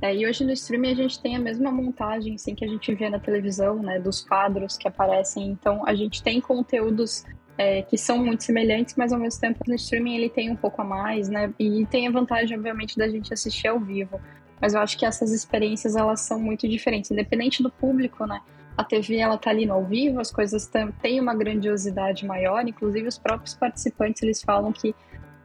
É, 0.00 0.14
e 0.14 0.26
hoje 0.26 0.44
no 0.44 0.52
streaming 0.52 0.92
a 0.92 0.94
gente 0.94 1.20
tem 1.20 1.36
a 1.36 1.38
mesma 1.38 1.70
montagem 1.70 2.34
assim, 2.34 2.54
que 2.54 2.64
a 2.64 2.68
gente 2.68 2.94
vê 2.94 3.08
na 3.08 3.18
televisão, 3.18 3.76
né? 3.76 3.98
Dos 3.98 4.20
quadros 4.20 4.76
que 4.76 4.86
aparecem. 4.86 5.48
Então, 5.48 5.86
a 5.86 5.94
gente 5.94 6.22
tem 6.22 6.40
conteúdos 6.40 7.24
é, 7.56 7.82
que 7.82 7.96
são 7.96 8.18
muito 8.18 8.44
semelhantes, 8.44 8.94
mas 8.96 9.12
ao 9.12 9.18
mesmo 9.18 9.40
tempo 9.40 9.60
no 9.66 9.74
streaming 9.74 10.16
ele 10.16 10.28
tem 10.28 10.50
um 10.50 10.56
pouco 10.56 10.82
a 10.82 10.84
mais, 10.84 11.28
né? 11.28 11.52
E 11.58 11.86
tem 11.86 12.06
a 12.06 12.10
vantagem, 12.10 12.56
obviamente, 12.56 12.96
da 12.96 13.08
gente 13.08 13.32
assistir 13.32 13.68
ao 13.68 13.80
vivo. 13.80 14.20
Mas 14.60 14.74
eu 14.74 14.80
acho 14.80 14.98
que 14.98 15.04
essas 15.04 15.32
experiências 15.32 15.96
elas 15.96 16.20
são 16.20 16.38
muito 16.38 16.68
diferentes, 16.68 17.10
independente 17.10 17.62
do 17.62 17.70
público, 17.70 18.26
né? 18.26 18.40
A 18.76 18.84
TV 18.84 19.16
ela 19.16 19.38
tá 19.38 19.50
ali 19.50 19.64
no 19.64 19.72
ao 19.72 19.84
vivo, 19.84 20.20
as 20.20 20.30
coisas 20.30 20.70
têm 21.00 21.18
uma 21.18 21.34
grandiosidade 21.34 22.26
maior, 22.26 22.66
inclusive 22.68 23.08
os 23.08 23.16
próprios 23.16 23.54
participantes 23.54 24.22
eles 24.22 24.42
falam 24.42 24.70
que 24.70 24.94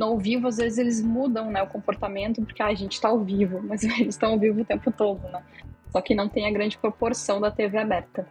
no 0.02 0.08
ao 0.08 0.18
vivo 0.18 0.48
às 0.48 0.58
vezes 0.58 0.80
eles 0.80 1.02
mudam, 1.02 1.52
né, 1.52 1.62
o 1.62 1.68
comportamento 1.68 2.42
porque 2.42 2.62
ah, 2.62 2.68
a 2.68 2.74
gente 2.74 2.94
está 2.94 3.10
ao 3.10 3.20
vivo, 3.20 3.62
mas 3.64 3.84
eles 3.84 4.16
estão 4.16 4.32
ao 4.32 4.40
vivo 4.40 4.62
o 4.62 4.66
tempo 4.66 4.92
todo, 4.92 5.22
né? 5.30 5.42
Só 5.92 6.02
que 6.02 6.16
não 6.16 6.28
tem 6.28 6.48
a 6.48 6.52
grande 6.52 6.78
proporção 6.78 7.40
da 7.40 7.52
TV 7.52 7.78
aberta. 7.78 8.26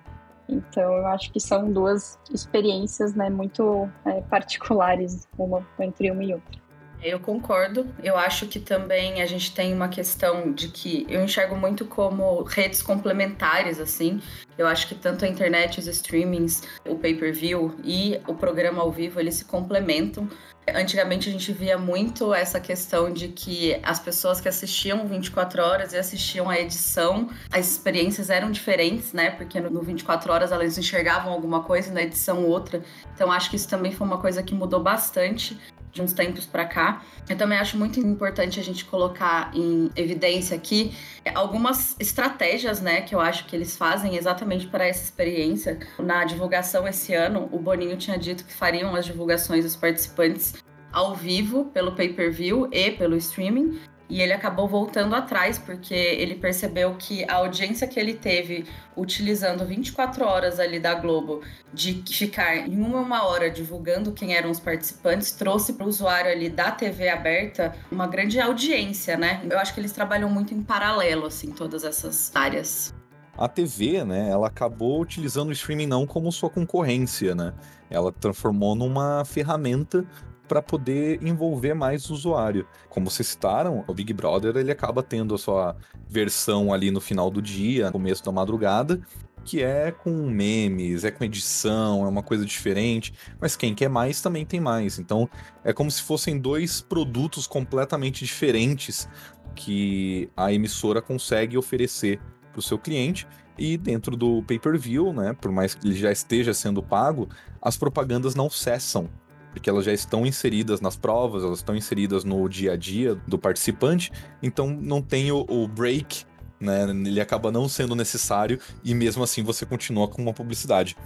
Então, 0.49 0.97
eu 0.97 1.07
acho 1.07 1.31
que 1.31 1.39
são 1.39 1.71
duas 1.71 2.19
experiências 2.33 3.15
né, 3.15 3.31
muito 3.31 3.89
é, 4.05 4.21
particulares, 4.23 5.29
uma 5.39 5.65
entre 5.79 6.11
uma 6.11 6.25
e 6.25 6.35
outra. 6.35 6.61
Eu 7.03 7.19
concordo. 7.19 7.87
Eu 8.03 8.17
acho 8.17 8.47
que 8.47 8.61
também 8.61 9.23
a 9.23 9.27
gente 9.27 9.55
tem 9.55 9.73
uma 9.73 9.89
questão 9.89 10.53
de 10.53 10.69
que 10.69 11.07
eu 11.09 11.25
enxergo 11.25 11.57
muito 11.57 11.85
como 11.87 12.43
redes 12.43 12.83
complementares, 12.83 13.81
assim. 13.81 14.21
Eu 14.59 14.67
acho 14.67 14.87
que 14.87 14.95
tanto 14.95 15.25
a 15.25 15.29
internet, 15.29 15.79
os 15.79 15.87
streamings, 15.87 16.63
o 16.87 16.97
pay-per-view 16.97 17.75
e 17.83 18.21
o 18.27 18.35
programa 18.35 18.83
ao 18.83 18.93
vivo, 18.93 19.19
eles 19.19 19.37
se 19.37 19.45
complementam. 19.47 20.29
Antigamente 20.75 21.29
a 21.29 21.33
gente 21.33 21.53
via 21.53 21.79
muito 21.79 22.35
essa 22.35 22.61
questão 22.61 23.11
de 23.11 23.29
que 23.29 23.81
as 23.83 23.99
pessoas 23.99 24.41
que 24.41 24.49
assistiam 24.49 25.07
24 25.09 25.63
horas 25.63 25.95
e 25.95 25.97
assistiam 25.97 26.51
a 26.51 26.61
edição, 26.61 27.31
as 27.51 27.67
experiências 27.67 28.29
eram 28.29 28.51
diferentes, 28.51 29.15
né? 29.15 29.31
Porque 29.31 29.59
no 29.59 29.81
24 29.81 30.31
horas 30.31 30.53
elas 30.53 30.77
enxergavam 30.77 31.33
alguma 31.33 31.65
coisa 31.65 31.91
na 31.93 32.03
edição 32.03 32.45
outra. 32.45 32.83
Então 33.15 33.33
acho 33.33 33.49
que 33.49 33.57
isso 33.57 33.69
também 33.69 33.91
foi 33.91 34.07
uma 34.07 34.19
coisa 34.19 34.43
que 34.43 34.55
mudou 34.55 34.81
bastante 34.81 35.59
de 35.93 36.01
uns 36.03 36.13
tempos 36.13 36.47
para 36.47 36.65
cá. 36.65 37.03
Eu 37.29 37.37
também 37.37 37.59
acho 37.59 37.77
muito 37.77 37.99
importante 38.01 38.59
a 38.61 38.63
gente 38.63 38.85
colocar 38.85 39.51
em 39.55 39.91
evidência 39.97 40.57
aqui 40.57 40.95
algumas 41.35 41.97
estratégias, 41.99 42.81
né, 42.81 43.01
que 43.03 43.15
eu 43.15 43.21
acho 43.21 43.47
que 43.47 43.55
eles 43.55 43.77
fazem 43.77 44.17
exatamente 44.17 44.67
para 44.67 44.87
essa 44.87 45.05
experiência. 45.05 45.79
Na 45.99 46.25
divulgação 46.25 46.87
esse 46.87 47.15
ano, 47.15 47.49
o 47.53 47.59
Boninho 47.59 47.97
tinha 47.97 48.19
dito 48.19 48.45
que 48.45 48.53
fariam 48.53 48.95
as 48.95 49.05
divulgações 49.05 49.65
dos 49.65 49.77
participantes 49.77 50.55
ao 50.93 51.15
vivo 51.15 51.67
pelo 51.67 51.93
pay-per-view 51.93 52.69
e 52.73 52.91
pelo 52.91 53.17
streaming. 53.17 53.79
E 54.11 54.21
ele 54.21 54.33
acabou 54.33 54.67
voltando 54.69 55.15
atrás, 55.15 55.57
porque 55.57 55.95
ele 55.95 56.35
percebeu 56.35 56.97
que 56.97 57.25
a 57.31 57.37
audiência 57.37 57.87
que 57.87 57.99
ele 57.99 58.15
teve 58.15 58.67
utilizando 58.97 59.65
24 59.65 60.25
horas 60.25 60.59
ali 60.59 60.81
da 60.81 60.95
Globo 60.95 61.43
de 61.73 62.03
ficar 62.11 62.57
em 62.57 62.77
uma, 62.77 62.99
uma 62.99 63.25
hora 63.25 63.49
divulgando 63.49 64.13
quem 64.13 64.35
eram 64.35 64.51
os 64.51 64.59
participantes, 64.59 65.31
trouxe 65.31 65.75
para 65.75 65.87
o 65.87 65.89
usuário 65.89 66.31
ali 66.31 66.51
da 66.51 66.73
TV 66.73 67.09
aberta 67.09 67.73
uma 67.91 68.09
grande 68.09 68.41
audiência, 68.41 69.17
né? 69.17 69.41
Eu 69.49 69.59
acho 69.61 69.73
que 69.73 69.81
eles 69.81 69.93
trabalham 69.93 70.29
muito 70.29 70.53
em 70.53 70.61
paralelo, 70.61 71.27
assim, 71.27 71.53
todas 71.53 71.85
essas 71.85 72.35
áreas 72.35 72.93
a 73.41 73.49
TV, 73.49 74.05
né, 74.05 74.29
ela 74.29 74.49
acabou 74.49 75.01
utilizando 75.01 75.49
o 75.49 75.53
streaming 75.53 75.87
não 75.87 76.07
como 76.07 76.31
sua 76.31 76.51
concorrência, 76.51 77.35
né? 77.35 77.55
Ela 77.89 78.13
transformou 78.13 78.75
numa 78.75 79.25
ferramenta 79.25 80.05
para 80.51 80.61
poder 80.61 81.25
envolver 81.25 81.75
mais 81.75 82.11
o 82.11 82.13
usuário. 82.13 82.67
Como 82.89 83.09
vocês 83.09 83.29
citaram, 83.29 83.85
o 83.87 83.95
Big 83.95 84.13
Brother 84.13 84.57
ele 84.57 84.73
acaba 84.73 85.01
tendo 85.01 85.33
a 85.33 85.39
sua 85.39 85.77
versão 86.09 86.73
ali 86.73 86.91
no 86.91 87.01
final 87.01 87.31
do 87.31 87.41
dia, 87.41 87.93
começo 87.93 88.25
da 88.25 88.33
madrugada, 88.33 89.01
que 89.45 89.63
é 89.63 89.93
com 89.93 90.11
memes, 90.11 91.05
é 91.05 91.13
com 91.13 91.23
edição, 91.23 92.05
é 92.05 92.09
uma 92.09 92.25
coisa 92.25 92.45
diferente, 92.45 93.15
mas 93.41 93.55
quem 93.55 93.77
quer 93.77 93.89
mais 93.89 94.21
também 94.21 94.45
tem 94.45 94.59
mais. 94.59 94.99
Então 94.99 95.31
é 95.63 95.73
como 95.73 95.89
se 95.89 96.03
fossem 96.03 96.37
dois 96.37 96.81
produtos 96.81 97.47
completamente 97.47 98.25
diferentes 98.25 99.09
que 99.55 100.29
a 100.37 100.53
emissora 100.53 101.01
consegue 101.01 101.57
oferecer 101.57 102.19
para 102.51 102.59
o 102.59 102.63
seu 102.63 102.77
cliente. 102.77 103.25
E 103.57 103.77
dentro 103.77 104.17
do 104.17 104.43
pay-per-view, 104.43 105.13
né, 105.13 105.33
por 105.41 105.53
mais 105.53 105.75
que 105.75 105.87
ele 105.87 105.95
já 105.95 106.11
esteja 106.11 106.53
sendo 106.53 106.83
pago, 106.83 107.29
as 107.63 107.77
propagandas 107.77 108.35
não 108.35 108.51
cessam 108.51 109.09
porque 109.53 109.69
elas 109.69 109.85
já 109.85 109.93
estão 109.93 110.27
inseridas 110.27 110.81
nas 110.81 110.97
provas, 110.97 111.43
elas 111.43 111.59
estão 111.59 111.75
inseridas 111.75 112.25
no 112.25 112.49
dia 112.49 112.73
a 112.73 112.77
dia 112.77 113.15
do 113.27 113.39
participante, 113.39 114.11
então 114.43 114.69
não 114.69 115.03
tem 115.03 115.33
o, 115.33 115.45
o 115.49 115.67
break, 115.67 116.25
né? 116.61 116.89
Ele 116.91 117.21
acaba 117.21 117.51
não 117.51 117.69
sendo 117.69 117.95
necessário 117.95 118.61
e 118.85 118.95
mesmo 118.95 119.23
assim 119.23 119.43
você 119.43 119.65
continua 119.65 120.09
com 120.09 120.23
uma 120.23 120.33
publicidade. 120.33 120.97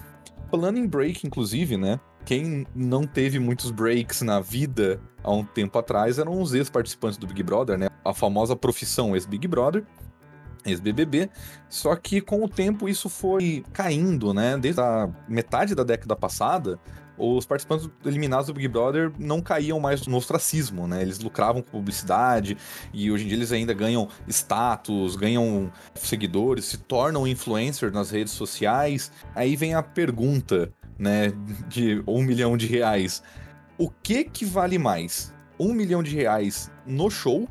Falando 0.51 0.79
em 0.79 0.87
break, 0.87 1.27
inclusive, 1.27 1.77
né? 1.77 1.99
Quem 2.25 2.67
não 2.75 3.07
teve 3.07 3.39
muitos 3.39 3.71
breaks 3.71 4.23
na 4.23 4.41
vida 4.41 5.01
há 5.23 5.33
um 5.33 5.45
tempo 5.45 5.79
atrás 5.79 6.19
eram 6.19 6.41
os 6.41 6.55
ex-participantes 6.55 7.19
do 7.19 7.27
Big 7.27 7.43
Brother, 7.43 7.79
né? 7.79 7.89
A 8.05 8.15
famosa 8.15 8.55
profissão 8.55 9.15
ex-Big 9.15 9.47
Brother, 9.49 9.85
ex-BBB, 10.65 11.31
só 11.69 11.95
que 11.97 12.21
com 12.21 12.43
o 12.43 12.49
tempo 12.49 12.89
isso 12.89 13.09
foi 13.09 13.65
caindo, 13.73 14.33
né? 14.33 14.57
Desde 14.57 14.81
a 14.81 15.11
metade 15.29 15.75
da 15.75 15.85
década 15.85 16.17
passada, 16.17 16.79
os 17.17 17.47
participantes 17.47 17.89
eliminados 18.05 18.47
do 18.47 18.55
Big 18.55 18.69
Brother 18.69 19.13
não 19.19 19.41
caíam 19.41 19.79
mais 19.79 20.07
no 20.07 20.17
ostracismo, 20.17 20.87
né? 20.87 21.03
Eles 21.03 21.19
lucravam 21.19 21.63
com 21.63 21.71
publicidade 21.71 22.57
e 22.93 23.11
hoje 23.11 23.25
em 23.25 23.29
dia 23.29 23.37
eles 23.37 23.53
ainda 23.53 23.73
ganham 23.73 24.09
status, 24.29 25.17
ganham 25.17 25.73
seguidores, 25.95 26.65
se 26.65 26.79
tornam 26.79 27.27
influencers 27.27 27.93
nas 27.93 28.11
redes 28.11 28.33
sociais. 28.33 29.13
Aí 29.35 29.57
vem 29.57 29.75
a 29.75 29.83
pergunta: 29.83 30.73
né, 30.99 31.33
de 31.69 32.03
um 32.07 32.23
milhão 32.23 32.57
de 32.57 32.67
reais. 32.67 33.23
O 33.79 33.91
que 33.91 34.25
que 34.25 34.45
vale 34.45 34.79
mais? 34.79 35.33
Um 35.59 35.73
milhão 35.73 36.03
de 36.03 36.15
reais 36.15 36.71
no 36.87 37.11
show 37.11 37.49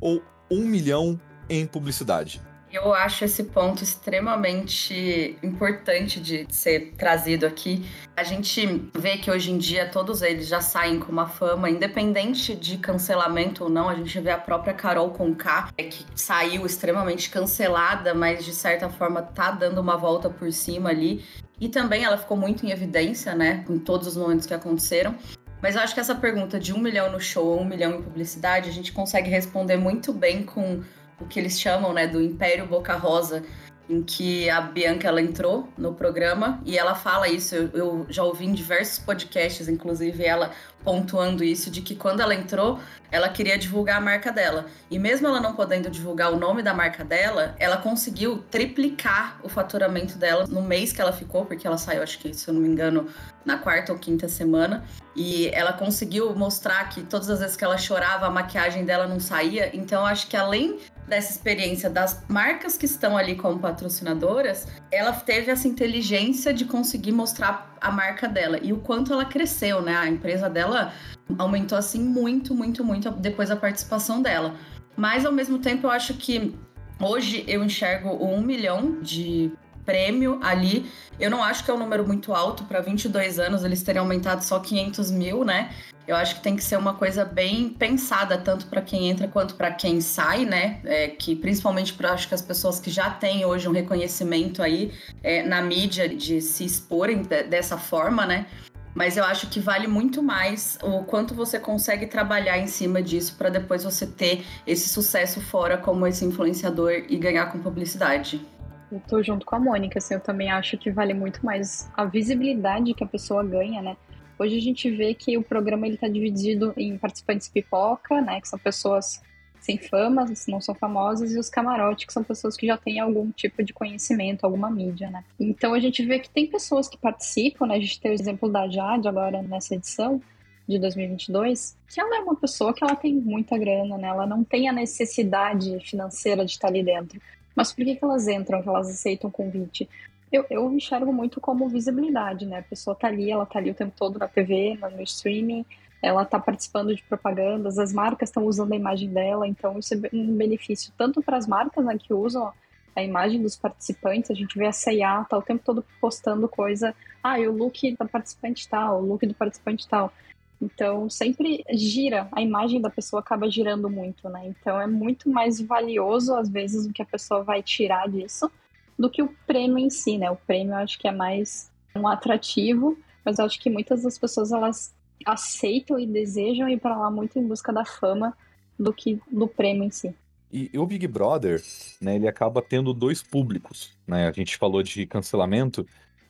ou 0.00 0.22
um 0.50 0.64
milhão 0.64 1.20
em 1.48 1.66
publicidade? 1.66 2.40
Eu 2.72 2.94
acho 2.94 3.24
esse 3.24 3.44
ponto 3.44 3.82
extremamente 3.82 5.36
importante 5.42 6.20
de 6.20 6.46
ser 6.50 6.92
trazido 6.96 7.44
aqui. 7.44 7.84
A 8.16 8.22
gente 8.22 8.88
vê 8.94 9.16
que 9.16 9.28
hoje 9.28 9.50
em 9.50 9.58
dia 9.58 9.88
todos 9.88 10.22
eles 10.22 10.46
já 10.46 10.60
saem 10.60 11.00
com 11.00 11.10
uma 11.10 11.26
fama, 11.26 11.68
independente 11.68 12.54
de 12.54 12.78
cancelamento 12.78 13.64
ou 13.64 13.70
não. 13.70 13.88
A 13.88 13.96
gente 13.96 14.20
vê 14.20 14.30
a 14.30 14.38
própria 14.38 14.72
Carol 14.72 15.10
Conká, 15.10 15.72
que 15.76 16.06
saiu 16.14 16.64
extremamente 16.64 17.28
cancelada, 17.28 18.14
mas 18.14 18.44
de 18.44 18.54
certa 18.54 18.88
forma 18.88 19.20
tá 19.20 19.50
dando 19.50 19.80
uma 19.80 19.96
volta 19.96 20.30
por 20.30 20.52
cima 20.52 20.90
ali. 20.90 21.24
E 21.60 21.68
também 21.68 22.04
ela 22.04 22.16
ficou 22.16 22.36
muito 22.36 22.64
em 22.64 22.70
evidência, 22.70 23.34
né, 23.34 23.64
em 23.68 23.80
todos 23.80 24.06
os 24.06 24.16
momentos 24.16 24.46
que 24.46 24.54
aconteceram. 24.54 25.16
Mas 25.60 25.74
eu 25.74 25.82
acho 25.82 25.92
que 25.92 26.00
essa 26.00 26.14
pergunta 26.14 26.58
de 26.58 26.72
um 26.72 26.78
milhão 26.78 27.10
no 27.12 27.20
show 27.20 27.46
ou 27.46 27.60
um 27.60 27.64
milhão 27.64 27.96
em 27.96 28.02
publicidade, 28.02 28.70
a 28.70 28.72
gente 28.72 28.92
consegue 28.92 29.28
responder 29.28 29.76
muito 29.76 30.12
bem 30.12 30.42
com 30.42 30.82
o 31.20 31.26
que 31.26 31.38
eles 31.38 31.60
chamam, 31.60 31.92
né, 31.92 32.06
do 32.06 32.20
Império 32.20 32.66
Boca 32.66 32.94
Rosa, 32.94 33.42
em 33.90 34.02
que 34.04 34.48
a 34.48 34.60
Bianca 34.60 35.08
ela 35.08 35.20
entrou 35.20 35.68
no 35.76 35.92
programa 35.92 36.60
e 36.64 36.78
ela 36.78 36.94
fala 36.94 37.28
isso. 37.28 37.56
Eu, 37.56 37.70
eu, 37.74 38.06
já 38.08 38.22
ouvi 38.22 38.46
em 38.46 38.52
diversos 38.52 39.00
podcasts, 39.00 39.68
inclusive 39.68 40.24
ela 40.24 40.52
pontuando 40.84 41.42
isso 41.42 41.70
de 41.70 41.82
que 41.82 41.96
quando 41.96 42.20
ela 42.20 42.32
entrou, 42.32 42.78
ela 43.10 43.28
queria 43.28 43.58
divulgar 43.58 43.96
a 43.96 44.00
marca 44.00 44.30
dela. 44.30 44.66
E 44.88 44.96
mesmo 44.96 45.26
ela 45.26 45.40
não 45.40 45.54
podendo 45.54 45.90
divulgar 45.90 46.32
o 46.32 46.38
nome 46.38 46.62
da 46.62 46.72
marca 46.72 47.04
dela, 47.04 47.56
ela 47.58 47.78
conseguiu 47.78 48.44
triplicar 48.48 49.40
o 49.42 49.48
faturamento 49.48 50.16
dela 50.16 50.46
no 50.46 50.62
mês 50.62 50.92
que 50.92 51.00
ela 51.00 51.12
ficou, 51.12 51.44
porque 51.44 51.66
ela 51.66 51.76
saiu, 51.76 52.02
acho 52.02 52.18
que, 52.20 52.32
se 52.32 52.48
eu 52.48 52.54
não 52.54 52.60
me 52.60 52.68
engano, 52.68 53.08
na 53.44 53.58
quarta 53.58 53.92
ou 53.92 53.98
quinta 53.98 54.28
semana. 54.28 54.84
E 55.16 55.48
ela 55.48 55.72
conseguiu 55.72 56.32
mostrar 56.36 56.88
que 56.90 57.02
todas 57.02 57.28
as 57.28 57.40
vezes 57.40 57.56
que 57.56 57.64
ela 57.64 57.76
chorava, 57.76 58.26
a 58.26 58.30
maquiagem 58.30 58.84
dela 58.84 59.08
não 59.08 59.18
saía. 59.18 59.76
Então, 59.76 60.06
acho 60.06 60.28
que 60.28 60.36
além 60.36 60.78
dessa 61.10 61.32
experiência 61.32 61.90
das 61.90 62.22
marcas 62.28 62.78
que 62.78 62.86
estão 62.86 63.16
ali 63.16 63.34
como 63.34 63.58
patrocinadoras, 63.58 64.68
ela 64.92 65.12
teve 65.12 65.50
essa 65.50 65.66
inteligência 65.66 66.54
de 66.54 66.64
conseguir 66.64 67.10
mostrar 67.10 67.76
a 67.80 67.90
marca 67.90 68.28
dela 68.28 68.58
e 68.62 68.72
o 68.72 68.78
quanto 68.78 69.12
ela 69.12 69.24
cresceu, 69.24 69.82
né? 69.82 69.96
A 69.96 70.08
empresa 70.08 70.48
dela 70.48 70.94
aumentou 71.36 71.76
assim 71.76 72.00
muito, 72.00 72.54
muito, 72.54 72.84
muito 72.84 73.10
depois 73.10 73.48
da 73.48 73.56
participação 73.56 74.22
dela. 74.22 74.54
Mas 74.96 75.26
ao 75.26 75.32
mesmo 75.32 75.58
tempo 75.58 75.88
eu 75.88 75.90
acho 75.90 76.14
que 76.14 76.54
hoje 77.00 77.44
eu 77.48 77.64
enxergo 77.64 78.10
um 78.24 78.40
milhão 78.40 79.00
de 79.02 79.50
prêmio 79.84 80.38
ali. 80.42 80.90
Eu 81.18 81.30
não 81.30 81.42
acho 81.42 81.64
que 81.64 81.70
é 81.70 81.74
um 81.74 81.78
número 81.78 82.06
muito 82.06 82.32
alto 82.34 82.64
para 82.64 82.80
22 82.80 83.38
anos 83.38 83.64
eles 83.64 83.82
terem 83.82 84.00
aumentado 84.00 84.42
só 84.42 84.58
500 84.58 85.10
mil, 85.10 85.44
né? 85.44 85.70
Eu 86.06 86.16
acho 86.16 86.36
que 86.36 86.42
tem 86.42 86.56
que 86.56 86.64
ser 86.64 86.76
uma 86.76 86.94
coisa 86.94 87.24
bem 87.24 87.68
pensada, 87.68 88.36
tanto 88.36 88.66
para 88.66 88.82
quem 88.82 89.08
entra 89.08 89.28
quanto 89.28 89.54
para 89.54 89.70
quem 89.70 90.00
sai, 90.00 90.44
né? 90.44 90.80
É, 90.84 91.08
que 91.08 91.36
principalmente 91.36 91.92
para 91.92 92.12
acho 92.12 92.26
que 92.26 92.34
as 92.34 92.42
pessoas 92.42 92.80
que 92.80 92.90
já 92.90 93.10
têm 93.10 93.44
hoje 93.44 93.68
um 93.68 93.72
reconhecimento 93.72 94.62
aí 94.62 94.92
é, 95.22 95.42
na 95.42 95.62
mídia 95.62 96.08
de 96.08 96.40
se 96.40 96.64
exporem 96.64 97.22
de, 97.22 97.44
dessa 97.44 97.76
forma, 97.78 98.26
né? 98.26 98.46
Mas 98.94 99.16
eu 99.16 99.24
acho 99.24 99.46
que 99.48 99.60
vale 99.60 99.86
muito 99.86 100.22
mais 100.22 100.76
o 100.82 101.04
quanto 101.04 101.34
você 101.34 101.60
consegue 101.60 102.06
trabalhar 102.06 102.58
em 102.58 102.66
cima 102.66 103.00
disso 103.00 103.36
para 103.38 103.48
depois 103.48 103.84
você 103.84 104.06
ter 104.06 104.44
esse 104.66 104.88
sucesso 104.88 105.40
fora 105.40 105.78
como 105.78 106.06
esse 106.06 106.24
influenciador 106.24 107.04
e 107.08 107.16
ganhar 107.16 107.46
com 107.52 107.60
publicidade. 107.60 108.44
Eu 108.90 109.00
tô 109.00 109.22
junto 109.22 109.46
com 109.46 109.56
a 109.56 109.60
Mônica, 109.60 109.98
assim, 109.98 110.14
eu 110.14 110.20
também 110.20 110.50
acho 110.50 110.76
que 110.76 110.90
vale 110.90 111.14
muito 111.14 111.44
mais 111.44 111.90
a 111.96 112.04
visibilidade 112.04 112.94
que 112.94 113.04
a 113.04 113.06
pessoa 113.06 113.44
ganha, 113.44 113.80
né? 113.80 113.96
Hoje 114.38 114.56
a 114.56 114.60
gente 114.60 114.90
vê 114.90 115.14
que 115.14 115.36
o 115.36 115.42
programa 115.42 115.86
ele 115.86 115.96
está 115.96 116.08
dividido 116.08 116.72
em 116.76 116.96
participantes 116.96 117.48
pipoca, 117.48 118.20
né, 118.20 118.40
que 118.40 118.48
são 118.48 118.58
pessoas 118.58 119.22
sem 119.60 119.76
fama, 119.76 120.24
não 120.48 120.60
são 120.60 120.74
famosas, 120.74 121.32
e 121.32 121.38
os 121.38 121.50
camarotes, 121.50 122.06
que 122.06 122.12
são 122.12 122.24
pessoas 122.24 122.56
que 122.56 122.66
já 122.66 122.78
têm 122.78 122.98
algum 122.98 123.30
tipo 123.30 123.62
de 123.62 123.74
conhecimento, 123.74 124.44
alguma 124.44 124.70
mídia, 124.70 125.10
né. 125.10 125.22
Então 125.38 125.74
a 125.74 125.78
gente 125.78 126.02
vê 126.04 126.18
que 126.18 126.30
tem 126.30 126.46
pessoas 126.46 126.88
que 126.88 126.96
participam, 126.96 127.66
né, 127.66 127.74
a 127.74 127.80
gente 127.80 128.00
tem 128.00 128.10
o 128.10 128.14
exemplo 128.14 128.48
da 128.48 128.66
Jade 128.66 129.06
agora 129.06 129.42
nessa 129.42 129.74
edição, 129.74 130.22
de 130.70 130.78
2022, 130.78 131.76
que 131.88 132.00
ela 132.00 132.16
é 132.16 132.20
uma 132.20 132.36
pessoa 132.36 132.72
que 132.72 132.82
ela 132.82 132.94
tem 132.94 133.12
muita 133.14 133.58
grana, 133.58 133.98
né? 133.98 134.08
Ela 134.08 134.24
não 134.24 134.44
tem 134.44 134.68
a 134.68 134.72
necessidade 134.72 135.78
financeira 135.80 136.44
de 136.44 136.52
estar 136.52 136.68
ali 136.68 136.82
dentro. 136.82 137.20
Mas 137.54 137.72
por 137.72 137.84
que, 137.84 137.96
que 137.96 138.04
elas 138.04 138.28
entram, 138.28 138.62
que 138.62 138.68
elas 138.68 138.88
aceitam 138.88 139.28
o 139.28 139.32
convite? 139.32 139.88
Eu, 140.32 140.46
eu 140.48 140.72
enxergo 140.72 141.12
muito 141.12 141.40
como 141.40 141.68
visibilidade, 141.68 142.46
né? 142.46 142.58
A 142.58 142.62
pessoa 142.62 142.94
tá 142.94 143.08
ali, 143.08 143.30
ela 143.30 143.44
tá 143.44 143.58
ali 143.58 143.70
o 143.70 143.74
tempo 143.74 143.92
todo 143.96 144.18
na 144.18 144.28
TV, 144.28 144.78
no 144.80 145.02
streaming, 145.02 145.64
ela 146.02 146.24
tá 146.24 146.38
participando 146.38 146.94
de 146.94 147.02
propagandas, 147.02 147.78
as 147.78 147.92
marcas 147.92 148.28
estão 148.28 148.44
usando 148.46 148.72
a 148.72 148.76
imagem 148.76 149.10
dela, 149.10 149.46
então 149.46 149.78
isso 149.78 149.94
é 149.94 149.98
um 150.12 150.36
benefício 150.36 150.92
tanto 150.96 151.22
para 151.22 151.36
as 151.36 151.46
marcas 151.46 151.84
né, 151.84 151.98
que 151.98 152.14
usam 152.14 152.52
a 152.94 153.02
imagem 153.02 153.42
dos 153.42 153.56
participantes, 153.56 154.30
a 154.30 154.34
gente 154.34 154.56
vê 154.58 154.66
a 154.66 154.72
C&A, 154.72 155.24
tá 155.24 155.36
o 155.36 155.42
tempo 155.42 155.62
todo 155.64 155.84
postando 156.00 156.48
coisa, 156.48 156.94
ah, 157.22 157.38
e 157.38 157.46
o 157.46 157.52
look 157.52 157.96
da 157.96 158.04
participante 158.04 158.68
tal, 158.68 159.02
o 159.02 159.06
look 159.06 159.26
do 159.26 159.34
participante 159.34 159.86
tal. 159.86 160.12
Então, 160.60 161.08
sempre 161.08 161.64
gira, 161.72 162.28
a 162.32 162.42
imagem 162.42 162.80
da 162.80 162.90
pessoa 162.90 163.20
acaba 163.20 163.50
girando 163.50 163.88
muito, 163.88 164.28
né? 164.28 164.46
Então, 164.46 164.78
é 164.80 164.86
muito 164.86 165.30
mais 165.30 165.60
valioso, 165.60 166.34
às 166.34 166.50
vezes, 166.50 166.86
o 166.86 166.92
que 166.92 167.00
a 167.00 167.06
pessoa 167.06 167.42
vai 167.42 167.62
tirar 167.62 168.08
disso 168.08 168.50
do 168.98 169.08
que 169.08 169.22
o 169.22 169.34
prêmio 169.46 169.78
em 169.78 169.88
si, 169.88 170.18
né? 170.18 170.30
O 170.30 170.36
prêmio 170.36 170.74
eu 170.74 170.78
acho 170.78 170.98
que 170.98 171.08
é 171.08 171.12
mais 171.12 171.70
um 171.96 172.06
atrativo, 172.06 172.98
mas 173.24 173.38
eu 173.38 173.46
acho 173.46 173.58
que 173.58 173.70
muitas 173.70 174.02
das 174.02 174.18
pessoas 174.18 174.52
elas 174.52 174.94
aceitam 175.24 175.98
e 175.98 176.06
desejam 176.06 176.68
ir 176.68 176.78
para 176.78 176.96
lá 176.96 177.10
muito 177.10 177.38
em 177.38 177.46
busca 177.46 177.72
da 177.72 177.84
fama 177.84 178.36
do 178.78 178.92
que 178.92 179.18
do 179.30 179.48
prêmio 179.48 179.84
em 179.84 179.90
si. 179.90 180.14
E 180.52 180.70
o 180.76 180.84
Big 180.84 181.06
Brother, 181.06 181.62
né, 182.00 182.16
ele 182.16 182.28
acaba 182.28 182.60
tendo 182.60 182.92
dois 182.92 183.22
públicos, 183.22 183.96
né? 184.06 184.28
A 184.28 184.32
gente 184.32 184.56
falou 184.58 184.82
de 184.82 185.06
cancelamento. 185.06 185.86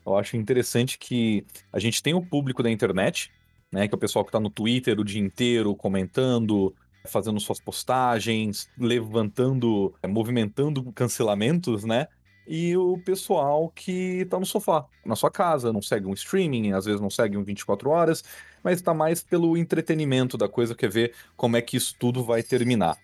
Eu 0.06 0.16
acho 0.16 0.36
interessante 0.36 0.98
que 0.98 1.44
a 1.72 1.78
gente 1.78 2.02
tem 2.02 2.14
o 2.14 2.24
público 2.24 2.62
da 2.62 2.70
internet, 2.70 3.32
né, 3.72 3.86
que 3.88 3.94
é 3.94 3.96
o 3.96 4.00
pessoal 4.00 4.24
que 4.24 4.28
está 4.28 4.40
no 4.40 4.50
Twitter 4.50 4.98
o 4.98 5.04
dia 5.04 5.20
inteiro 5.20 5.74
comentando, 5.74 6.74
fazendo 7.06 7.40
suas 7.40 7.60
postagens, 7.60 8.68
levantando, 8.78 9.94
movimentando 10.06 10.92
cancelamentos, 10.92 11.84
né? 11.84 12.08
e 12.52 12.76
o 12.76 12.98
pessoal 12.98 13.70
que 13.70 14.24
tá 14.24 14.36
no 14.36 14.44
sofá, 14.44 14.84
na 15.06 15.14
sua 15.14 15.30
casa, 15.30 15.72
não 15.72 15.80
segue 15.80 16.06
um 16.06 16.12
streaming, 16.12 16.72
às 16.72 16.84
vezes 16.84 17.00
não 17.00 17.08
segue 17.08 17.36
um 17.36 17.44
24 17.44 17.88
horas, 17.88 18.24
mas 18.60 18.82
tá 18.82 18.92
mais 18.92 19.22
pelo 19.22 19.56
entretenimento 19.56 20.36
da 20.36 20.48
coisa, 20.48 20.74
quer 20.74 20.90
ver 20.90 21.14
como 21.36 21.56
é 21.56 21.62
que 21.62 21.76
isso 21.76 21.94
tudo 21.96 22.24
vai 22.24 22.42
terminar. 22.42 22.98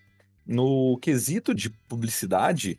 No 0.44 0.98
quesito 1.00 1.54
de 1.54 1.70
publicidade, 1.70 2.76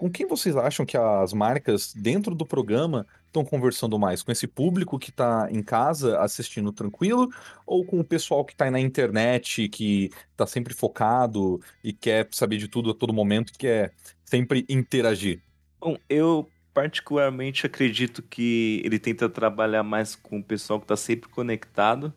com 0.00 0.10
quem 0.10 0.26
vocês 0.26 0.56
acham 0.56 0.86
que 0.86 0.96
as 0.96 1.34
marcas 1.34 1.92
dentro 1.92 2.34
do 2.34 2.46
programa 2.46 3.06
estão 3.26 3.44
conversando 3.44 3.98
mais? 3.98 4.22
Com 4.22 4.32
esse 4.32 4.46
público 4.46 4.98
que 4.98 5.10
está 5.10 5.46
em 5.50 5.62
casa 5.62 6.18
assistindo 6.20 6.72
tranquilo 6.72 7.28
ou 7.66 7.84
com 7.84 8.00
o 8.00 8.04
pessoal 8.04 8.42
que 8.42 8.54
está 8.54 8.70
na 8.70 8.80
internet, 8.80 9.68
que 9.68 10.10
está 10.30 10.46
sempre 10.46 10.72
focado 10.72 11.60
e 11.84 11.92
quer 11.92 12.26
saber 12.30 12.56
de 12.56 12.66
tudo 12.66 12.92
a 12.92 12.94
todo 12.94 13.12
momento, 13.12 13.52
quer 13.58 13.92
sempre 14.24 14.64
interagir? 14.70 15.42
Bom, 15.78 15.98
eu 16.08 16.48
particularmente 16.72 17.66
acredito 17.66 18.22
que 18.22 18.80
ele 18.82 18.98
tenta 18.98 19.28
trabalhar 19.28 19.82
mais 19.82 20.16
com 20.16 20.38
o 20.38 20.42
pessoal 20.42 20.80
que 20.80 20.84
está 20.84 20.96
sempre 20.96 21.28
conectado. 21.28 22.10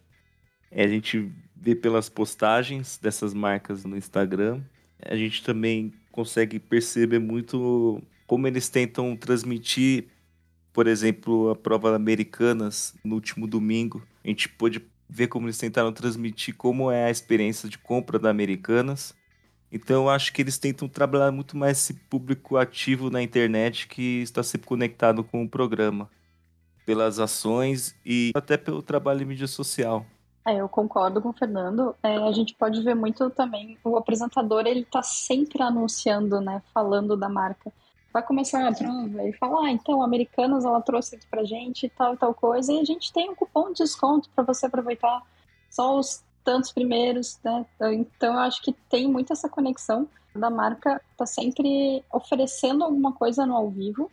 É, 0.72 0.86
a 0.86 0.88
gente 0.88 1.30
vê 1.54 1.76
pelas 1.76 2.08
postagens 2.08 2.98
dessas 2.98 3.34
marcas 3.34 3.84
no 3.84 3.98
Instagram. 3.98 4.62
A 5.02 5.17
gente 5.17 5.43
também 5.43 5.91
consegue 6.13 6.60
perceber 6.60 7.19
muito 7.19 8.02
como 8.26 8.47
eles 8.47 8.69
tentam 8.69 9.17
transmitir, 9.17 10.06
por 10.71 10.88
exemplo, 10.88 11.49
a 11.49 11.56
prova 11.56 11.93
Americanas 11.93 12.95
no 13.04 13.15
último 13.15 13.45
domingo. 13.45 14.02
A 14.23 14.30
gente 14.30 14.47
pôde 14.47 14.82
ver 15.10 15.28
como 15.28 15.47
eles 15.47 15.58
tentaram 15.58 15.91
transmitir 15.91 16.56
como 16.56 16.89
é 16.89 17.06
a 17.06 17.12
experiência 17.12 17.67
de 17.67 17.78
compra 17.78 18.17
da 18.17 18.30
Americanas 18.30 19.13
então 19.73 20.04
eu 20.04 20.10
acho 20.10 20.32
que 20.32 20.39
eles 20.39 20.60
tentam 20.60 20.88
trabalhar 20.88 21.32
muito 21.32 21.58
mais 21.58 21.80
esse 21.80 21.95
público 21.95 22.58
ativo 22.58 23.10
na 23.10 23.23
internet 23.23 23.88
que 23.88 24.21
está 24.21 24.43
sempre 24.43 24.67
conectado 24.67 25.23
com 25.23 25.43
o 25.43 25.49
programa, 25.49 26.12
pelas 26.86 27.17
ações 27.17 27.95
e 28.06 28.32
até 28.36 28.56
pelo 28.56 28.84
trabalho 28.84 29.23
em 29.23 29.26
mídia 29.26 29.47
social. 29.47 30.06
É, 30.46 30.58
eu 30.58 30.68
concordo 30.68 31.22
com 31.22 31.30
o 31.30 31.34
Fernando. 31.34 31.96
É, 32.04 32.18
a 32.18 32.32
gente 32.32 32.54
pode 32.56 32.82
ver 32.82 32.96
muito 32.96 33.30
também 33.30 33.78
o 33.84 33.96
apresentador, 33.96 34.66
ele 34.66 34.82
está 34.82 35.02
sempre 35.02 35.62
anunciando, 35.64 36.42
né, 36.42 36.62
falando 36.74 37.16
da 37.16 37.30
marca. 37.30 37.72
Vai 38.12 38.22
começar 38.22 38.68
a 38.68 38.74
prova, 38.74 39.24
ele 39.24 39.34
fala, 39.34 39.66
ah, 39.66 39.72
então, 39.72 40.04
Americanas, 40.04 40.66
ela 40.66 40.82
trouxe 40.82 41.16
aqui 41.16 41.26
pra 41.28 41.44
gente 41.44 41.90
tal 41.90 42.14
e 42.14 42.18
tal 42.18 42.34
coisa, 42.34 42.72
e 42.72 42.80
a 42.80 42.84
gente 42.84 43.12
tem 43.12 43.30
um 43.30 43.36
cupom 43.36 43.72
de 43.72 43.84
desconto 43.84 44.30
para 44.36 44.44
você 44.44 44.68
aproveitar 44.68 45.24
só 45.70 45.98
os 45.98 46.24
tantos 46.44 46.72
primeiros, 46.72 47.40
né? 47.44 47.66
Então 47.94 48.34
eu 48.34 48.40
acho 48.40 48.62
que 48.62 48.74
tem 48.90 49.08
muito 49.08 49.34
essa 49.34 49.50
conexão 49.50 50.08
da 50.36 50.50
marca 50.50 51.02
tá 51.16 51.26
sempre 51.26 52.04
oferecendo 52.12 52.84
alguma 52.84 53.14
coisa 53.14 53.46
no 53.46 53.56
ao 53.56 53.70
vivo 53.70 54.12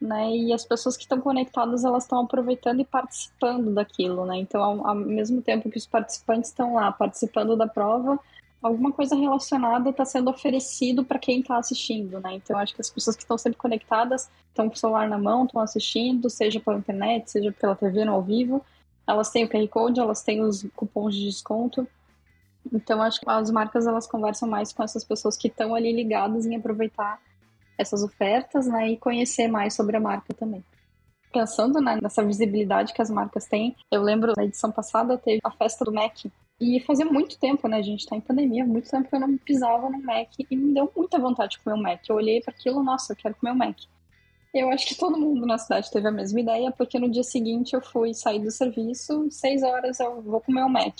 né? 0.00 0.36
E 0.36 0.52
as 0.52 0.64
pessoas 0.64 0.96
que 0.96 1.04
estão 1.04 1.20
conectadas, 1.20 1.84
elas 1.84 2.04
estão 2.04 2.20
aproveitando 2.20 2.80
e 2.80 2.84
participando 2.84 3.72
daquilo, 3.72 4.26
né? 4.26 4.36
Então, 4.38 4.62
ao, 4.62 4.86
ao 4.86 4.94
mesmo 4.94 5.40
tempo 5.40 5.70
que 5.70 5.78
os 5.78 5.86
participantes 5.86 6.50
estão 6.50 6.74
lá 6.74 6.92
participando 6.92 7.56
da 7.56 7.66
prova, 7.66 8.18
alguma 8.62 8.92
coisa 8.92 9.14
relacionada 9.14 9.90
está 9.90 10.04
sendo 10.04 10.30
oferecido 10.30 11.04
para 11.04 11.18
quem 11.18 11.40
está 11.40 11.58
assistindo, 11.58 12.18
né? 12.20 12.34
Então, 12.34 12.58
acho 12.58 12.74
que 12.74 12.80
as 12.80 12.90
pessoas 12.90 13.16
que 13.16 13.22
estão 13.22 13.36
sempre 13.36 13.58
conectadas, 13.58 14.30
estão 14.48 14.68
com 14.68 14.74
o 14.74 14.78
celular 14.78 15.08
na 15.08 15.18
mão, 15.18 15.44
estão 15.44 15.60
assistindo, 15.60 16.30
seja 16.30 16.60
pela 16.60 16.78
internet, 16.78 17.30
seja 17.30 17.52
pela 17.52 17.76
TV 17.76 18.04
no 18.04 18.12
ao 18.12 18.22
vivo, 18.22 18.64
elas 19.06 19.30
têm 19.30 19.44
o 19.44 19.48
QR 19.48 19.68
Code, 19.68 20.00
elas 20.00 20.22
têm 20.22 20.40
os 20.40 20.66
cupons 20.74 21.14
de 21.14 21.24
desconto. 21.24 21.86
Então, 22.72 23.02
acho 23.02 23.20
que 23.20 23.28
as 23.28 23.50
marcas 23.50 23.86
elas 23.86 24.06
conversam 24.06 24.48
mais 24.48 24.72
com 24.72 24.82
essas 24.82 25.04
pessoas 25.04 25.36
que 25.36 25.48
estão 25.48 25.74
ali 25.74 25.92
ligadas 25.92 26.46
em 26.46 26.56
aproveitar 26.56 27.20
essas 27.78 28.02
ofertas, 28.02 28.66
né, 28.66 28.88
e 28.88 28.96
conhecer 28.96 29.48
mais 29.48 29.74
sobre 29.74 29.96
a 29.96 30.00
marca 30.00 30.32
também. 30.34 30.64
Pensando 31.32 31.80
né, 31.80 31.98
nessa 32.00 32.24
visibilidade 32.24 32.92
que 32.92 33.02
as 33.02 33.10
marcas 33.10 33.46
têm, 33.46 33.74
eu 33.90 34.02
lembro 34.02 34.32
na 34.36 34.44
edição 34.44 34.70
passada 34.70 35.18
teve 35.18 35.40
a 35.42 35.50
festa 35.50 35.84
do 35.84 35.92
Mac. 35.92 36.24
E 36.60 36.78
fazia 36.80 37.04
muito 37.04 37.36
tempo, 37.36 37.66
né? 37.66 37.78
A 37.78 37.82
gente 37.82 38.06
tá 38.06 38.14
em 38.14 38.20
pandemia, 38.20 38.64
muito 38.64 38.88
tempo 38.88 39.08
que 39.08 39.16
eu 39.16 39.20
não 39.20 39.36
pisava 39.36 39.90
no 39.90 40.00
Mac 40.00 40.28
e 40.38 40.56
me 40.56 40.72
deu 40.72 40.90
muita 40.96 41.18
vontade 41.18 41.52
de 41.52 41.58
comer 41.58 41.76
um 41.76 41.82
Mac. 41.82 42.08
Eu 42.08 42.14
olhei 42.14 42.40
para 42.40 42.54
aquilo, 42.54 42.82
nossa, 42.82 43.12
eu 43.12 43.16
quero 43.16 43.34
comer 43.34 43.52
um 43.52 43.56
Mac. 43.56 43.76
Eu 44.54 44.70
acho 44.70 44.86
que 44.86 44.94
todo 44.94 45.18
mundo 45.18 45.44
na 45.44 45.58
cidade 45.58 45.90
teve 45.90 46.06
a 46.06 46.12
mesma 46.12 46.40
ideia, 46.40 46.70
porque 46.70 46.96
no 46.96 47.10
dia 47.10 47.24
seguinte 47.24 47.74
eu 47.74 47.80
fui 47.80 48.14
sair 48.14 48.38
do 48.38 48.52
serviço, 48.52 49.26
seis 49.28 49.64
horas 49.64 49.98
eu 49.98 50.22
vou 50.22 50.40
comer 50.40 50.62
um 50.62 50.68
Mac. 50.68 50.94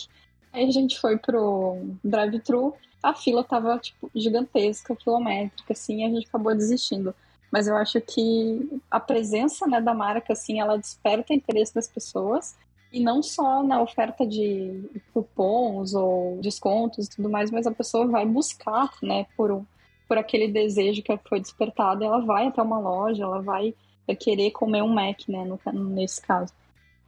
Aí 0.54 0.68
a 0.68 0.70
gente 0.70 1.00
foi 1.00 1.18
pro 1.18 1.84
drive-thru, 2.02 2.74
a 3.02 3.12
fila 3.12 3.42
tava, 3.42 3.76
tipo, 3.78 4.08
gigantesca, 4.14 4.94
quilométrica, 4.94 5.72
assim, 5.72 6.02
e 6.02 6.04
a 6.04 6.08
gente 6.08 6.28
acabou 6.28 6.54
desistindo. 6.54 7.12
Mas 7.50 7.66
eu 7.66 7.76
acho 7.76 8.00
que 8.00 8.80
a 8.88 9.00
presença, 9.00 9.66
né, 9.66 9.80
da 9.80 9.92
marca, 9.92 10.32
assim, 10.32 10.60
ela 10.60 10.78
desperta 10.78 11.34
interesse 11.34 11.74
das 11.74 11.88
pessoas, 11.88 12.56
e 12.92 13.00
não 13.00 13.20
só 13.20 13.64
na 13.64 13.82
oferta 13.82 14.24
de 14.24 14.88
cupons 15.12 15.92
ou 15.92 16.38
descontos 16.40 17.06
e 17.06 17.10
tudo 17.10 17.28
mais, 17.28 17.50
mas 17.50 17.66
a 17.66 17.72
pessoa 17.72 18.06
vai 18.06 18.24
buscar, 18.24 18.90
né, 19.02 19.26
por 19.36 19.64
por 20.06 20.18
aquele 20.18 20.48
desejo 20.48 21.02
que 21.02 21.18
foi 21.26 21.40
despertado, 21.40 22.04
ela 22.04 22.20
vai 22.20 22.46
até 22.46 22.60
uma 22.60 22.78
loja, 22.78 23.24
ela 23.24 23.40
vai 23.40 23.74
querer 24.20 24.50
comer 24.50 24.82
um 24.82 24.88
Mac, 24.88 25.26
né, 25.28 25.44
no, 25.44 25.58
nesse 25.72 26.20
caso. 26.20 26.52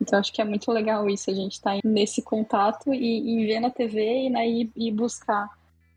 Então 0.00 0.18
acho 0.18 0.32
que 0.32 0.40
é 0.40 0.44
muito 0.44 0.70
legal 0.70 1.08
isso, 1.08 1.30
a 1.30 1.34
gente 1.34 1.52
estar 1.52 1.74
tá 1.74 1.80
nesse 1.84 2.22
contato 2.22 2.92
e, 2.92 3.42
e 3.42 3.46
ver 3.46 3.60
na 3.60 3.70
TV 3.70 4.26
e, 4.26 4.30
né, 4.30 4.48
e, 4.48 4.70
e 4.76 4.92
buscar 4.92 5.48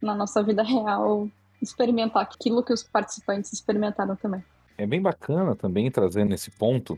na 0.02 0.16
nossa 0.16 0.42
vida 0.42 0.64
real 0.64 1.30
experimentar 1.62 2.24
aquilo 2.24 2.64
que 2.64 2.74
os 2.74 2.84
participantes 2.84 3.52
experimentaram 3.52 4.16
também. 4.16 4.44
É 4.78 4.88
bem 4.88 5.02
bacana 5.02 5.56
também 5.56 5.92
trazer 5.92 6.24
nesse 6.24 6.50
ponto, 6.52 6.98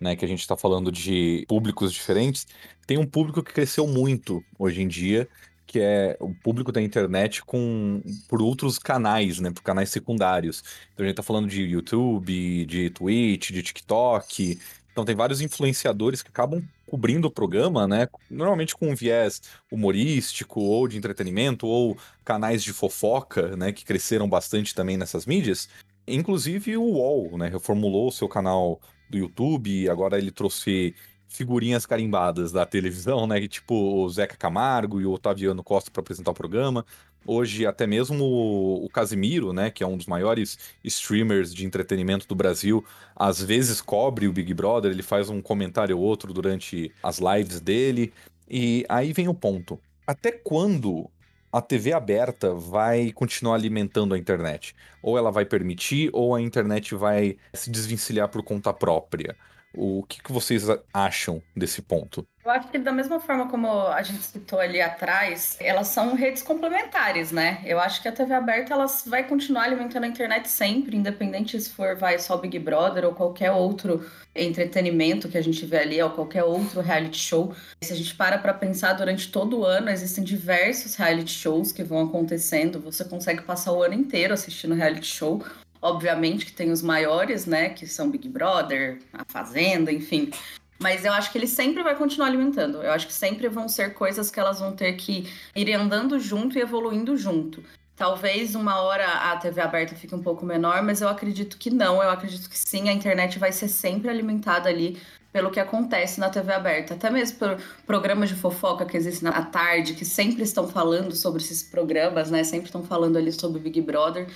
né, 0.00 0.16
que 0.16 0.24
a 0.24 0.28
gente 0.28 0.40
está 0.40 0.56
falando 0.56 0.90
de 0.90 1.44
públicos 1.48 1.92
diferentes. 1.92 2.46
Tem 2.86 2.98
um 2.98 3.06
público 3.06 3.42
que 3.42 3.52
cresceu 3.52 3.86
muito 3.86 4.42
hoje 4.58 4.82
em 4.82 4.88
dia, 4.88 5.28
que 5.64 5.78
é 5.78 6.16
o 6.18 6.34
público 6.34 6.72
da 6.72 6.82
internet 6.82 7.44
com 7.44 8.02
por 8.28 8.42
outros 8.42 8.76
canais, 8.76 9.38
né, 9.38 9.52
por 9.52 9.62
canais 9.62 9.90
secundários. 9.90 10.64
Então 10.92 11.04
a 11.04 11.08
gente 11.08 11.16
tá 11.16 11.22
falando 11.22 11.46
de 11.46 11.62
YouTube, 11.62 12.66
de 12.66 12.90
Twitch, 12.90 13.52
de 13.52 13.62
TikTok. 13.62 14.58
Então 14.92 15.04
tem 15.04 15.14
vários 15.14 15.40
influenciadores 15.40 16.22
que 16.22 16.30
acabam 16.30 16.62
cobrindo 16.86 17.28
o 17.28 17.30
programa, 17.30 17.86
né, 17.86 18.08
normalmente 18.28 18.74
com 18.74 18.90
um 18.90 18.94
viés 18.94 19.40
humorístico 19.70 20.60
ou 20.60 20.88
de 20.88 20.98
entretenimento 20.98 21.66
ou 21.66 21.96
canais 22.24 22.62
de 22.64 22.72
fofoca, 22.72 23.56
né, 23.56 23.72
que 23.72 23.84
cresceram 23.84 24.28
bastante 24.28 24.74
também 24.74 24.96
nessas 24.96 25.24
mídias. 25.24 25.68
Inclusive 26.06 26.76
o 26.76 26.82
UOL, 26.82 27.38
né, 27.38 27.48
reformulou 27.48 28.08
o 28.08 28.12
seu 28.12 28.28
canal 28.28 28.80
do 29.08 29.16
YouTube, 29.16 29.88
agora 29.88 30.18
ele 30.18 30.32
trouxe 30.32 30.94
figurinhas 31.30 31.86
carimbadas 31.86 32.52
da 32.52 32.66
televisão, 32.66 33.26
né? 33.26 33.46
Tipo 33.48 33.74
o 33.74 34.08
Zeca 34.10 34.36
Camargo 34.36 35.00
e 35.00 35.06
o 35.06 35.12
Otaviano 35.12 35.62
Costa 35.62 35.90
para 35.90 36.00
apresentar 36.00 36.32
o 36.32 36.34
programa. 36.34 36.84
Hoje, 37.24 37.66
até 37.66 37.86
mesmo 37.86 38.24
o, 38.24 38.84
o 38.84 38.88
Casimiro, 38.88 39.52
né? 39.52 39.70
Que 39.70 39.82
é 39.82 39.86
um 39.86 39.96
dos 39.96 40.06
maiores 40.06 40.58
streamers 40.82 41.54
de 41.54 41.64
entretenimento 41.64 42.26
do 42.26 42.34
Brasil, 42.34 42.84
às 43.14 43.40
vezes 43.40 43.80
cobre 43.80 44.26
o 44.26 44.32
Big 44.32 44.52
Brother, 44.52 44.90
ele 44.90 45.02
faz 45.02 45.30
um 45.30 45.40
comentário 45.40 45.96
ou 45.96 46.04
outro 46.04 46.32
durante 46.32 46.92
as 47.02 47.18
lives 47.18 47.60
dele. 47.60 48.12
E 48.48 48.84
aí 48.88 49.12
vem 49.12 49.28
o 49.28 49.34
ponto. 49.34 49.78
Até 50.06 50.32
quando 50.32 51.08
a 51.52 51.60
TV 51.60 51.92
aberta 51.92 52.54
vai 52.54 53.12
continuar 53.12 53.54
alimentando 53.54 54.14
a 54.14 54.18
internet? 54.18 54.74
Ou 55.02 55.16
ela 55.16 55.30
vai 55.30 55.44
permitir, 55.44 56.10
ou 56.12 56.34
a 56.34 56.40
internet 56.40 56.94
vai 56.94 57.36
se 57.52 57.70
desvencilhar 57.70 58.28
por 58.28 58.42
conta 58.42 58.72
própria? 58.72 59.36
O 59.74 60.02
que, 60.02 60.22
que 60.22 60.32
vocês 60.32 60.64
acham 60.92 61.42
desse 61.56 61.80
ponto? 61.80 62.26
Eu 62.42 62.50
acho 62.50 62.68
que 62.68 62.78
da 62.78 62.90
mesma 62.90 63.20
forma 63.20 63.48
como 63.48 63.68
a 63.68 64.02
gente 64.02 64.22
citou 64.22 64.58
ali 64.58 64.80
atrás, 64.80 65.56
elas 65.60 65.88
são 65.88 66.14
redes 66.14 66.42
complementares, 66.42 67.30
né? 67.30 67.60
Eu 67.64 67.78
acho 67.78 68.00
que 68.00 68.08
a 68.08 68.12
TV 68.12 68.32
aberta 68.32 68.72
elas 68.72 69.04
vai 69.06 69.24
continuar 69.24 69.64
alimentando 69.64 70.04
a 70.04 70.08
internet 70.08 70.48
sempre, 70.48 70.96
independente 70.96 71.60
se 71.60 71.68
for 71.68 71.96
vai 71.96 72.18
só 72.18 72.38
Big 72.38 72.58
Brother 72.58 73.04
ou 73.04 73.12
qualquer 73.12 73.52
outro 73.52 74.04
entretenimento 74.34 75.28
que 75.28 75.36
a 75.36 75.42
gente 75.42 75.66
vê 75.66 75.80
ali, 75.80 76.02
ou 76.02 76.10
qualquer 76.10 76.44
outro 76.44 76.80
reality 76.80 77.18
show. 77.18 77.54
Se 77.82 77.92
a 77.92 77.96
gente 77.96 78.14
para 78.14 78.38
para 78.38 78.54
pensar 78.54 78.94
durante 78.94 79.30
todo 79.30 79.58
o 79.58 79.64
ano, 79.64 79.90
existem 79.90 80.24
diversos 80.24 80.94
reality 80.94 81.32
shows 81.32 81.72
que 81.72 81.84
vão 81.84 82.06
acontecendo. 82.06 82.80
Você 82.80 83.04
consegue 83.04 83.42
passar 83.42 83.72
o 83.72 83.82
ano 83.82 83.94
inteiro 83.94 84.32
assistindo 84.32 84.74
reality 84.74 85.06
show. 85.06 85.44
Obviamente 85.82 86.44
que 86.46 86.52
tem 86.52 86.70
os 86.70 86.82
maiores, 86.82 87.46
né? 87.46 87.70
Que 87.70 87.86
são 87.86 88.10
Big 88.10 88.28
Brother, 88.28 88.98
A 89.12 89.24
Fazenda, 89.26 89.90
enfim. 89.90 90.30
Mas 90.78 91.04
eu 91.04 91.12
acho 91.12 91.30
que 91.30 91.38
ele 91.38 91.46
sempre 91.46 91.82
vai 91.82 91.94
continuar 91.94 92.28
alimentando. 92.28 92.82
Eu 92.82 92.90
acho 92.90 93.06
que 93.06 93.12
sempre 93.12 93.48
vão 93.48 93.68
ser 93.68 93.94
coisas 93.94 94.30
que 94.30 94.40
elas 94.40 94.60
vão 94.60 94.72
ter 94.72 94.94
que 94.94 95.30
ir 95.54 95.72
andando 95.74 96.18
junto 96.18 96.58
e 96.58 96.60
evoluindo 96.60 97.16
junto. 97.16 97.62
Talvez 97.94 98.54
uma 98.54 98.80
hora 98.80 99.06
a 99.30 99.36
TV 99.36 99.60
aberta 99.60 99.94
fique 99.94 100.14
um 100.14 100.22
pouco 100.22 100.44
menor, 100.46 100.82
mas 100.82 101.02
eu 101.02 101.08
acredito 101.08 101.58
que 101.58 101.68
não. 101.68 102.02
Eu 102.02 102.08
acredito 102.08 102.48
que 102.48 102.58
sim, 102.58 102.88
a 102.88 102.92
internet 102.92 103.38
vai 103.38 103.52
ser 103.52 103.68
sempre 103.68 104.08
alimentada 104.08 104.70
ali 104.70 104.98
pelo 105.30 105.50
que 105.50 105.60
acontece 105.60 106.18
na 106.18 106.30
TV 106.30 106.52
aberta. 106.52 106.94
Até 106.94 107.10
mesmo 107.10 107.38
por 107.38 107.58
programas 107.86 108.30
de 108.30 108.34
fofoca 108.34 108.86
que 108.86 108.96
existem 108.96 109.28
à 109.28 109.42
tarde, 109.42 109.92
que 109.92 110.06
sempre 110.06 110.42
estão 110.42 110.66
falando 110.66 111.14
sobre 111.14 111.42
esses 111.42 111.62
programas, 111.62 112.30
né? 112.30 112.42
Sempre 112.42 112.66
estão 112.66 112.82
falando 112.82 113.18
ali 113.18 113.30
sobre 113.32 113.60
Big 113.60 113.82
Brother. 113.82 114.26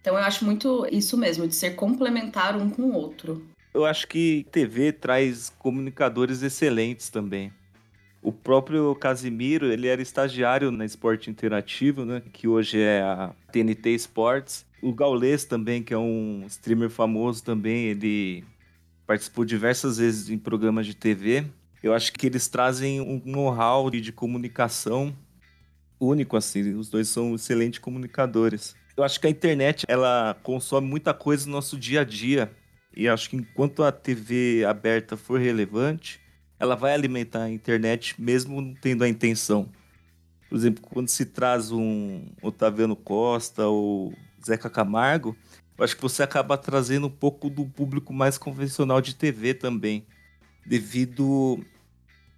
Então 0.00 0.14
eu 0.14 0.24
acho 0.24 0.44
muito 0.44 0.86
isso 0.90 1.16
mesmo, 1.16 1.46
de 1.46 1.54
ser 1.54 1.70
complementar 1.72 2.56
um 2.56 2.70
com 2.70 2.82
o 2.82 2.94
outro. 2.94 3.46
Eu 3.72 3.84
acho 3.84 4.08
que 4.08 4.46
TV 4.50 4.92
traz 4.92 5.52
comunicadores 5.58 6.42
excelentes 6.42 7.08
também. 7.08 7.52
O 8.22 8.32
próprio 8.32 8.94
Casimiro, 8.96 9.72
ele 9.72 9.86
era 9.86 10.02
estagiário 10.02 10.70
na 10.70 10.84
Esporte 10.84 11.30
Interativo, 11.30 12.04
né? 12.04 12.22
Que 12.32 12.46
hoje 12.46 12.78
é 12.80 13.00
a 13.00 13.32
TNT 13.50 13.90
Sports. 13.94 14.66
O 14.82 14.92
Gaules 14.92 15.44
também, 15.44 15.82
que 15.82 15.94
é 15.94 15.98
um 15.98 16.44
streamer 16.46 16.90
famoso 16.90 17.42
também, 17.42 17.86
ele 17.86 18.44
participou 19.06 19.44
diversas 19.44 19.98
vezes 19.98 20.28
em 20.28 20.38
programas 20.38 20.86
de 20.86 20.94
TV. 20.94 21.46
Eu 21.82 21.94
acho 21.94 22.12
que 22.12 22.26
eles 22.26 22.46
trazem 22.46 23.00
um 23.00 23.22
know-how 23.24 23.90
de 23.90 24.12
comunicação 24.12 25.14
único, 25.98 26.36
assim. 26.36 26.74
Os 26.74 26.90
dois 26.90 27.08
são 27.08 27.34
excelentes 27.34 27.78
comunicadores. 27.78 28.74
Eu 29.00 29.04
acho 29.04 29.18
que 29.18 29.26
a 29.26 29.30
internet, 29.30 29.86
ela 29.88 30.36
consome 30.42 30.86
muita 30.86 31.14
coisa 31.14 31.46
no 31.46 31.52
nosso 31.52 31.78
dia 31.78 32.02
a 32.02 32.04
dia. 32.04 32.52
E 32.94 33.08
acho 33.08 33.30
que 33.30 33.36
enquanto 33.36 33.82
a 33.82 33.90
TV 33.90 34.62
aberta 34.68 35.16
for 35.16 35.40
relevante, 35.40 36.20
ela 36.58 36.76
vai 36.76 36.92
alimentar 36.92 37.44
a 37.44 37.50
internet 37.50 38.20
mesmo 38.20 38.60
não 38.60 38.74
tendo 38.74 39.02
a 39.02 39.08
intenção. 39.08 39.70
Por 40.50 40.54
exemplo, 40.54 40.82
quando 40.82 41.08
se 41.08 41.24
traz 41.24 41.72
um 41.72 42.26
Otaviano 42.42 42.94
Costa 42.94 43.66
ou 43.66 44.12
Zeca 44.44 44.68
Camargo, 44.68 45.34
eu 45.78 45.82
acho 45.82 45.96
que 45.96 46.02
você 46.02 46.22
acaba 46.22 46.58
trazendo 46.58 47.06
um 47.06 47.10
pouco 47.10 47.48
do 47.48 47.64
público 47.64 48.12
mais 48.12 48.36
convencional 48.36 49.00
de 49.00 49.14
TV 49.14 49.54
também, 49.54 50.04
devido 50.66 51.58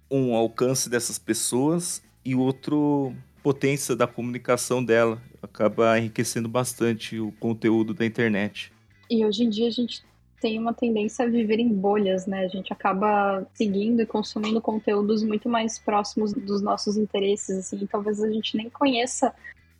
um 0.09 0.33
alcance 0.33 0.89
dessas 0.89 1.19
pessoas 1.19 2.01
e 2.23 2.33
outro 2.33 3.13
potência 3.43 3.97
da 3.97 4.07
comunicação 4.07 4.81
dela. 4.81 5.21
Acaba 5.53 5.99
enriquecendo 5.99 6.49
bastante 6.49 7.19
o 7.19 7.31
conteúdo 7.33 7.93
da 7.93 8.05
internet. 8.05 8.71
E 9.09 9.23
hoje 9.25 9.43
em 9.43 9.49
dia 9.49 9.67
a 9.67 9.71
gente 9.71 10.03
tem 10.41 10.59
uma 10.59 10.73
tendência 10.73 11.23
a 11.23 11.29
viver 11.29 11.59
em 11.59 11.69
bolhas, 11.69 12.25
né? 12.25 12.43
A 12.43 12.47
gente 12.49 12.73
acaba 12.73 13.47
seguindo 13.53 14.01
e 14.01 14.05
consumindo 14.05 14.59
conteúdos 14.59 15.23
muito 15.23 15.47
mais 15.47 15.79
próximos 15.79 16.33
dos 16.33 16.61
nossos 16.61 16.97
interesses, 16.97 17.59
assim, 17.59 17.85
talvez 17.85 18.21
a 18.21 18.29
gente 18.29 18.57
nem 18.57 18.69
conheça 18.69 19.33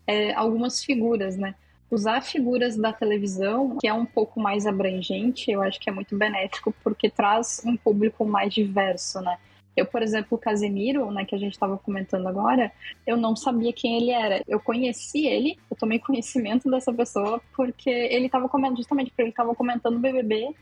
é, 0.07 0.33
algumas 0.33 0.81
figuras, 0.81 1.35
né? 1.35 1.53
Usar 1.91 2.21
figuras 2.21 2.77
da 2.77 2.93
televisão, 2.93 3.77
que 3.77 3.87
é 3.87 3.93
um 3.93 4.05
pouco 4.05 4.39
mais 4.39 4.65
abrangente, 4.65 5.51
eu 5.51 5.61
acho 5.61 5.79
que 5.79 5.89
é 5.89 5.93
muito 5.93 6.17
benéfico, 6.17 6.73
porque 6.81 7.09
traz 7.09 7.61
um 7.65 7.75
público 7.75 8.25
mais 8.25 8.53
diverso, 8.53 9.19
né? 9.19 9.37
Eu, 9.75 9.85
por 9.85 10.01
exemplo, 10.01 10.37
o 10.37 10.41
Casemiro, 10.41 11.09
né, 11.11 11.25
que 11.25 11.33
a 11.33 11.37
gente 11.37 11.53
estava 11.53 11.77
comentando 11.77 12.27
agora, 12.27 12.71
eu 13.07 13.17
não 13.17 13.35
sabia 13.35 13.73
quem 13.73 13.97
ele 13.97 14.11
era. 14.11 14.41
Eu 14.47 14.59
conheci 14.59 15.25
ele, 15.25 15.57
eu 15.69 15.75
tomei 15.75 15.99
conhecimento 15.99 16.69
dessa 16.69 16.93
pessoa 16.93 17.41
porque 17.55 17.89
ele 17.89 18.27
estava 18.27 18.47
comentando, 18.47 18.77
justamente 18.77 19.09
porque 19.09 19.23
ele 19.23 19.29
estava 19.29 19.55
comentando 19.55 19.95
o 19.95 19.99
BBB 19.99 20.53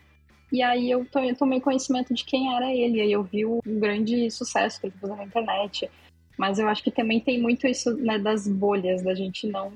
E 0.50 0.62
aí 0.62 0.90
eu 0.90 1.06
tomei 1.38 1.60
conhecimento 1.60 2.14
de 2.14 2.24
quem 2.24 2.54
era 2.54 2.72
ele, 2.72 3.00
aí 3.00 3.12
eu 3.12 3.22
vi 3.22 3.44
o 3.44 3.60
grande 3.66 4.30
sucesso 4.30 4.80
que 4.80 4.86
ele 4.86 4.94
fez 4.98 5.16
na 5.16 5.24
internet. 5.24 5.90
Mas 6.38 6.58
eu 6.58 6.66
acho 6.68 6.82
que 6.82 6.90
também 6.90 7.20
tem 7.20 7.40
muito 7.40 7.66
isso 7.66 7.94
né, 7.98 8.18
das 8.18 8.48
bolhas, 8.48 9.02
da 9.02 9.14
gente 9.14 9.46
não 9.46 9.72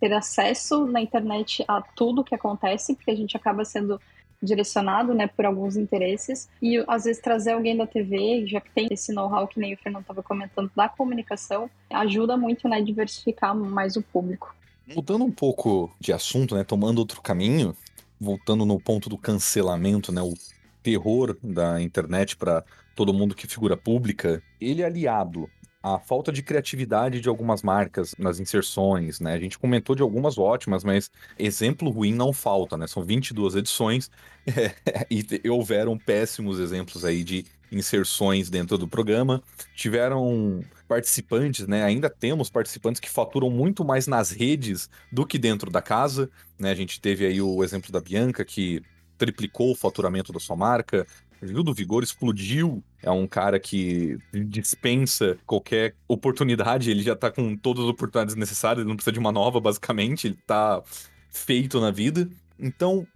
ter 0.00 0.12
acesso 0.14 0.86
na 0.86 1.00
internet 1.00 1.62
a 1.68 1.82
tudo 1.82 2.24
que 2.24 2.34
acontece, 2.34 2.94
porque 2.94 3.10
a 3.10 3.14
gente 3.14 3.36
acaba 3.36 3.64
sendo 3.64 4.00
direcionado, 4.42 5.14
né, 5.14 5.26
por 5.26 5.44
alguns 5.44 5.76
interesses 5.76 6.48
e 6.62 6.82
às 6.88 7.04
vezes 7.04 7.20
trazer 7.20 7.52
alguém 7.52 7.76
da 7.76 7.86
TV, 7.86 8.46
já 8.46 8.60
que 8.60 8.70
tem 8.70 8.88
esse 8.90 9.12
know-how 9.12 9.46
que 9.46 9.60
nem 9.60 9.74
o 9.74 9.76
Fernando 9.76 10.02
estava 10.02 10.22
comentando 10.22 10.70
da 10.74 10.88
comunicação, 10.88 11.70
ajuda 11.90 12.36
muito, 12.36 12.68
né, 12.68 12.76
a 12.76 12.80
diversificar 12.80 13.54
mais 13.54 13.96
o 13.96 14.02
público. 14.02 14.54
Mudando 14.86 15.24
um 15.24 15.30
pouco 15.30 15.90
de 16.00 16.12
assunto, 16.12 16.54
né, 16.54 16.64
tomando 16.64 16.98
outro 16.98 17.20
caminho, 17.20 17.76
voltando 18.20 18.64
no 18.64 18.80
ponto 18.80 19.08
do 19.08 19.18
cancelamento, 19.18 20.10
né, 20.10 20.22
o 20.22 20.34
terror 20.82 21.36
da 21.42 21.80
internet 21.80 22.36
para 22.36 22.64
todo 22.96 23.14
mundo 23.14 23.34
que 23.34 23.46
figura 23.46 23.76
pública, 23.76 24.42
ele 24.60 24.82
é 24.82 24.86
aliado 24.86 25.48
à 25.82 25.98
falta 25.98 26.30
de 26.30 26.42
criatividade 26.42 27.20
de 27.20 27.28
algumas 27.28 27.62
marcas 27.62 28.14
nas 28.18 28.38
inserções, 28.38 29.18
né? 29.18 29.32
A 29.32 29.38
gente 29.38 29.58
comentou 29.58 29.96
de 29.96 30.02
algumas 30.02 30.36
ótimas, 30.36 30.84
mas 30.84 31.10
exemplo 31.38 31.90
ruim 31.90 32.12
não 32.12 32.32
falta, 32.32 32.76
né? 32.76 32.86
São 32.86 33.04
22 33.04 33.54
edições 33.54 34.10
e 35.10 35.48
houveram 35.48 35.96
péssimos 35.96 36.58
exemplos 36.58 37.04
aí 37.04 37.24
de 37.24 37.44
inserções 37.72 38.50
dentro 38.50 38.76
do 38.76 38.86
programa. 38.86 39.42
Tiveram 39.74 40.60
participantes, 40.86 41.66
né? 41.66 41.82
Ainda 41.84 42.10
temos 42.10 42.50
participantes 42.50 43.00
que 43.00 43.08
faturam 43.08 43.48
muito 43.48 43.84
mais 43.84 44.06
nas 44.06 44.30
redes 44.30 44.88
do 45.10 45.24
que 45.24 45.38
dentro 45.38 45.70
da 45.70 45.80
casa, 45.80 46.30
né? 46.58 46.70
A 46.70 46.74
gente 46.74 47.00
teve 47.00 47.24
aí 47.24 47.40
o 47.40 47.64
exemplo 47.64 47.90
da 47.90 48.00
Bianca 48.00 48.44
que 48.44 48.82
triplicou 49.16 49.70
o 49.72 49.76
faturamento 49.76 50.32
da 50.32 50.40
sua 50.40 50.56
marca. 50.56 51.06
Gil 51.42 51.62
do 51.62 51.74
Vigor 51.74 52.02
explodiu. 52.02 52.82
É 53.02 53.10
um 53.10 53.26
cara 53.26 53.58
que 53.58 54.18
dispensa 54.46 55.38
qualquer 55.46 55.94
oportunidade. 56.06 56.90
Ele 56.90 57.02
já 57.02 57.16
tá 57.16 57.30
com 57.30 57.56
todas 57.56 57.84
as 57.84 57.90
oportunidades 57.90 58.34
necessárias. 58.34 58.80
Ele 58.80 58.88
não 58.88 58.96
precisa 58.96 59.12
de 59.12 59.18
uma 59.18 59.32
nova, 59.32 59.60
basicamente. 59.60 60.26
Ele 60.26 60.38
tá 60.46 60.82
feito 61.30 61.80
na 61.80 61.90
vida. 61.90 62.28
Então, 62.58 63.06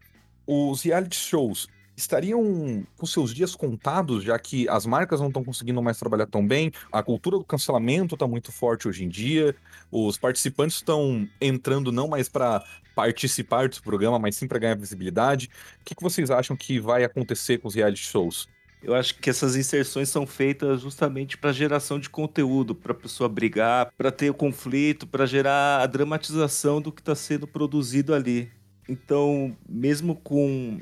os 0.47 0.83
reality 0.83 1.17
shows 1.17 1.69
estariam 1.97 2.85
com 2.97 3.07
seus 3.07 3.33
dias 3.33 3.55
contados, 3.55 4.25
já 4.25 4.39
que 4.39 4.69
as 4.69 4.87
marcas 4.87 5.21
não 5.21 5.29
estão 5.29 5.45
conseguindo 5.45 5.83
mais 5.83 5.99
trabalhar 5.99 6.27
tão 6.27 6.47
bem, 6.47 6.73
a 6.91 7.03
cultura 7.03 7.39
do 7.39 7.45
cancelamento 7.45 8.15
está 8.15 8.27
muito 8.27 8.51
forte 8.51 8.89
hoje 8.89 9.05
em 9.05 9.09
dia, 9.09 9.55
os 9.91 10.19
participantes 10.19 10.77
estão 10.77 11.29
entrando 11.41 11.93
não 11.93 12.09
mais 12.09 12.29
para 12.29 12.65
participar 12.95 13.69
do 13.69 13.83
programa, 13.83 14.19
mas 14.19 14.37
sim 14.37 14.47
para 14.47 14.59
ganhar 14.59 14.77
visibilidade. 14.77 15.51
O 15.81 15.85
que, 15.85 15.95
que 15.95 16.03
vocês 16.03 16.31
acham 16.31 16.57
que 16.57 16.79
vai 16.79 17.05
acontecer 17.05 17.59
com 17.59 17.69
os 17.69 17.75
reality 17.75 18.03
shows? 18.03 18.49
Eu 18.83 18.95
acho 18.95 19.19
que 19.19 19.31
essas 19.31 19.57
inserções 19.57 20.11
são 20.11 20.27
feitas 20.27 20.83
justamente 20.83 21.39
para 21.39 21.53
geração 21.53 21.99
de 21.99 22.11
conteúdo, 22.11 22.75
para 22.75 22.93
a 22.93 22.95
pessoa 22.95 23.31
brigar, 23.31 23.91
para 23.97 24.13
ter 24.13 24.29
o 24.29 24.35
conflito, 24.35 25.07
para 25.07 25.25
gerar 25.25 25.81
a 25.81 25.87
dramatização 25.87 26.83
do 26.83 26.93
que 26.93 27.01
está 27.01 27.15
sendo 27.15 27.47
produzido 27.47 28.15
ali. 28.15 28.53
Então, 28.87 29.57
mesmo 29.67 30.15
com 30.15 30.79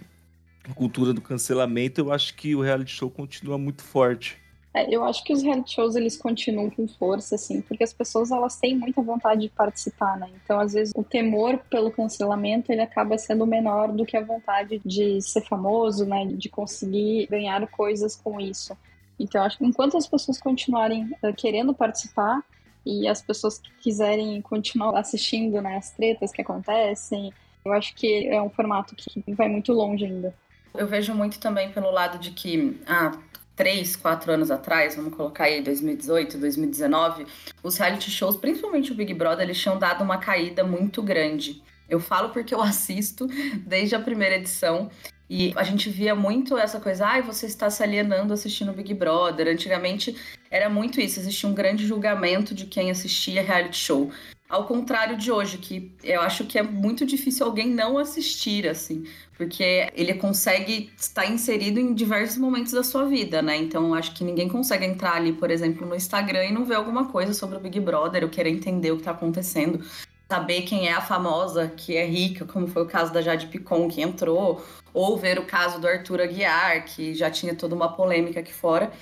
cultura 0.74 1.12
do 1.12 1.20
cancelamento, 1.20 2.00
eu 2.00 2.12
acho 2.12 2.34
que 2.34 2.54
o 2.54 2.60
reality 2.60 2.92
show 2.92 3.10
continua 3.10 3.58
muito 3.58 3.82
forte. 3.82 4.40
É, 4.74 4.94
eu 4.94 5.04
acho 5.04 5.22
que 5.22 5.32
os 5.32 5.42
reality 5.42 5.74
shows 5.74 5.96
eles 5.96 6.16
continuam 6.16 6.70
com 6.70 6.88
força, 6.88 7.34
assim, 7.34 7.60
porque 7.60 7.84
as 7.84 7.92
pessoas 7.92 8.30
elas 8.30 8.56
têm 8.56 8.74
muita 8.76 9.02
vontade 9.02 9.42
de 9.42 9.48
participar, 9.50 10.18
né? 10.18 10.30
Então, 10.42 10.58
às 10.58 10.72
vezes, 10.72 10.94
o 10.96 11.04
temor 11.04 11.58
pelo 11.70 11.90
cancelamento 11.90 12.72
ele 12.72 12.80
acaba 12.80 13.18
sendo 13.18 13.46
menor 13.46 13.92
do 13.92 14.06
que 14.06 14.16
a 14.16 14.24
vontade 14.24 14.80
de 14.84 15.20
ser 15.20 15.42
famoso, 15.42 16.06
né? 16.06 16.24
De 16.26 16.48
conseguir 16.48 17.26
ganhar 17.26 17.66
coisas 17.68 18.16
com 18.16 18.40
isso. 18.40 18.76
Então, 19.18 19.42
acho 19.42 19.58
que 19.58 19.64
enquanto 19.64 19.96
as 19.96 20.06
pessoas 20.06 20.40
continuarem 20.40 21.10
uh, 21.22 21.34
querendo 21.36 21.74
participar 21.74 22.42
e 22.84 23.06
as 23.06 23.20
pessoas 23.20 23.58
que 23.58 23.70
quiserem 23.80 24.40
continuar 24.40 24.98
assistindo, 24.98 25.60
né, 25.60 25.76
as 25.76 25.90
tretas 25.92 26.32
que 26.32 26.42
acontecem, 26.42 27.32
eu 27.64 27.72
acho 27.72 27.94
que 27.94 28.26
é 28.26 28.42
um 28.42 28.50
formato 28.50 28.96
que 28.96 29.22
vai 29.34 29.48
muito 29.48 29.72
longe 29.72 30.04
ainda. 30.04 30.34
Eu 30.74 30.86
vejo 30.86 31.14
muito 31.14 31.38
também 31.38 31.70
pelo 31.70 31.90
lado 31.90 32.18
de 32.18 32.30
que, 32.30 32.80
ah, 32.86 33.12
três, 33.54 33.94
quatro 33.94 34.32
anos 34.32 34.50
atrás, 34.50 34.96
vamos 34.96 35.14
colocar 35.14 35.44
aí 35.44 35.62
2018, 35.62 36.38
2019, 36.38 37.26
os 37.62 37.76
reality 37.76 38.10
shows, 38.10 38.36
principalmente 38.36 38.92
o 38.92 38.94
Big 38.94 39.12
Brother, 39.14 39.44
eles 39.44 39.60
tinham 39.60 39.78
dado 39.78 40.02
uma 40.02 40.18
caída 40.18 40.64
muito 40.64 41.02
grande. 41.02 41.62
Eu 41.88 42.00
falo 42.00 42.30
porque 42.30 42.54
eu 42.54 42.60
assisto 42.62 43.26
desde 43.66 43.94
a 43.94 44.00
primeira 44.00 44.36
edição 44.36 44.90
e 45.28 45.52
a 45.56 45.62
gente 45.62 45.88
via 45.88 46.14
muito 46.14 46.58
essa 46.58 46.80
coisa, 46.80 47.06
ai, 47.06 47.20
ah, 47.20 47.22
você 47.22 47.46
está 47.46 47.70
se 47.70 47.82
alienando 47.82 48.34
assistindo 48.34 48.72
Big 48.72 48.92
Brother. 48.92 49.48
Antigamente 49.48 50.16
era 50.50 50.68
muito 50.68 51.00
isso, 51.00 51.20
existia 51.20 51.48
um 51.48 51.54
grande 51.54 51.86
julgamento 51.86 52.54
de 52.54 52.66
quem 52.66 52.90
assistia 52.90 53.42
reality 53.42 53.76
show. 53.76 54.10
Ao 54.52 54.66
contrário 54.66 55.16
de 55.16 55.32
hoje, 55.32 55.56
que 55.56 55.90
eu 56.04 56.20
acho 56.20 56.44
que 56.44 56.58
é 56.58 56.62
muito 56.62 57.06
difícil 57.06 57.46
alguém 57.46 57.70
não 57.70 57.96
assistir, 57.96 58.68
assim, 58.68 59.04
porque 59.34 59.90
ele 59.94 60.12
consegue 60.12 60.92
estar 60.94 61.24
inserido 61.24 61.80
em 61.80 61.94
diversos 61.94 62.36
momentos 62.36 62.70
da 62.70 62.84
sua 62.84 63.06
vida, 63.06 63.40
né? 63.40 63.56
Então 63.56 63.94
acho 63.94 64.12
que 64.14 64.22
ninguém 64.22 64.50
consegue 64.50 64.84
entrar 64.84 65.14
ali, 65.14 65.32
por 65.32 65.50
exemplo, 65.50 65.86
no 65.86 65.94
Instagram 65.94 66.44
e 66.44 66.52
não 66.52 66.66
ver 66.66 66.74
alguma 66.74 67.06
coisa 67.06 67.32
sobre 67.32 67.56
o 67.56 67.60
Big 67.60 67.80
Brother, 67.80 68.24
ou 68.24 68.28
querer 68.28 68.50
entender 68.50 68.90
o 68.90 68.98
que 68.98 69.04
tá 69.04 69.12
acontecendo. 69.12 69.82
Saber 70.30 70.60
quem 70.62 70.86
é 70.86 70.92
a 70.92 71.00
famosa 71.00 71.72
que 71.74 71.96
é 71.96 72.04
rica, 72.04 72.44
como 72.44 72.66
foi 72.66 72.82
o 72.82 72.86
caso 72.86 73.10
da 73.10 73.22
Jade 73.22 73.46
Picon 73.46 73.88
que 73.88 74.02
entrou, 74.02 74.62
ou 74.92 75.16
ver 75.16 75.38
o 75.38 75.46
caso 75.46 75.80
do 75.80 75.88
Arthur 75.88 76.20
Aguiar, 76.20 76.84
que 76.84 77.14
já 77.14 77.30
tinha 77.30 77.54
toda 77.54 77.74
uma 77.74 77.90
polêmica 77.90 78.40
aqui 78.40 78.52
fora. 78.52 78.92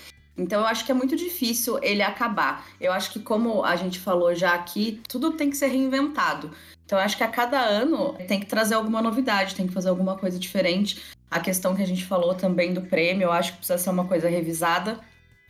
Então 0.41 0.61
eu 0.61 0.67
acho 0.67 0.87
que 0.87 0.91
é 0.91 0.95
muito 0.95 1.15
difícil 1.15 1.79
ele 1.83 2.03
acabar. 2.03 2.67
Eu 2.81 2.93
acho 2.93 3.13
que, 3.13 3.21
como 3.21 3.63
a 3.63 3.77
gente 3.77 3.99
falou 3.99 4.35
já 4.35 4.55
aqui, 4.55 5.01
tudo 5.07 5.33
tem 5.33 5.51
que 5.51 5.57
ser 5.57 5.67
reinventado. 5.67 6.51
Então 6.87 6.99
eu 6.99 7.05
acho 7.05 7.17
que 7.17 7.23
a 7.23 7.29
cada 7.29 7.61
ano 7.61 8.15
tem 8.27 8.41
que 8.41 8.47
trazer 8.47 8.75
alguma 8.75 9.03
novidade, 9.03 9.55
tem 9.55 9.67
que 9.67 9.73
fazer 9.73 9.91
alguma 9.91 10.17
coisa 10.17 10.39
diferente. 10.39 11.03
A 11.31 11.39
questão 11.39 11.77
que 11.77 11.83
a 11.83 11.87
gente 11.87 12.07
falou 12.07 12.35
também 12.35 12.73
do 12.73 12.81
prêmio, 12.81 13.25
eu 13.25 13.33
acho 13.33 13.53
que 13.53 13.59
precisa 13.59 13.79
ser 13.79 13.91
uma 13.91 14.07
coisa 14.07 14.29
revisada. 14.29 14.99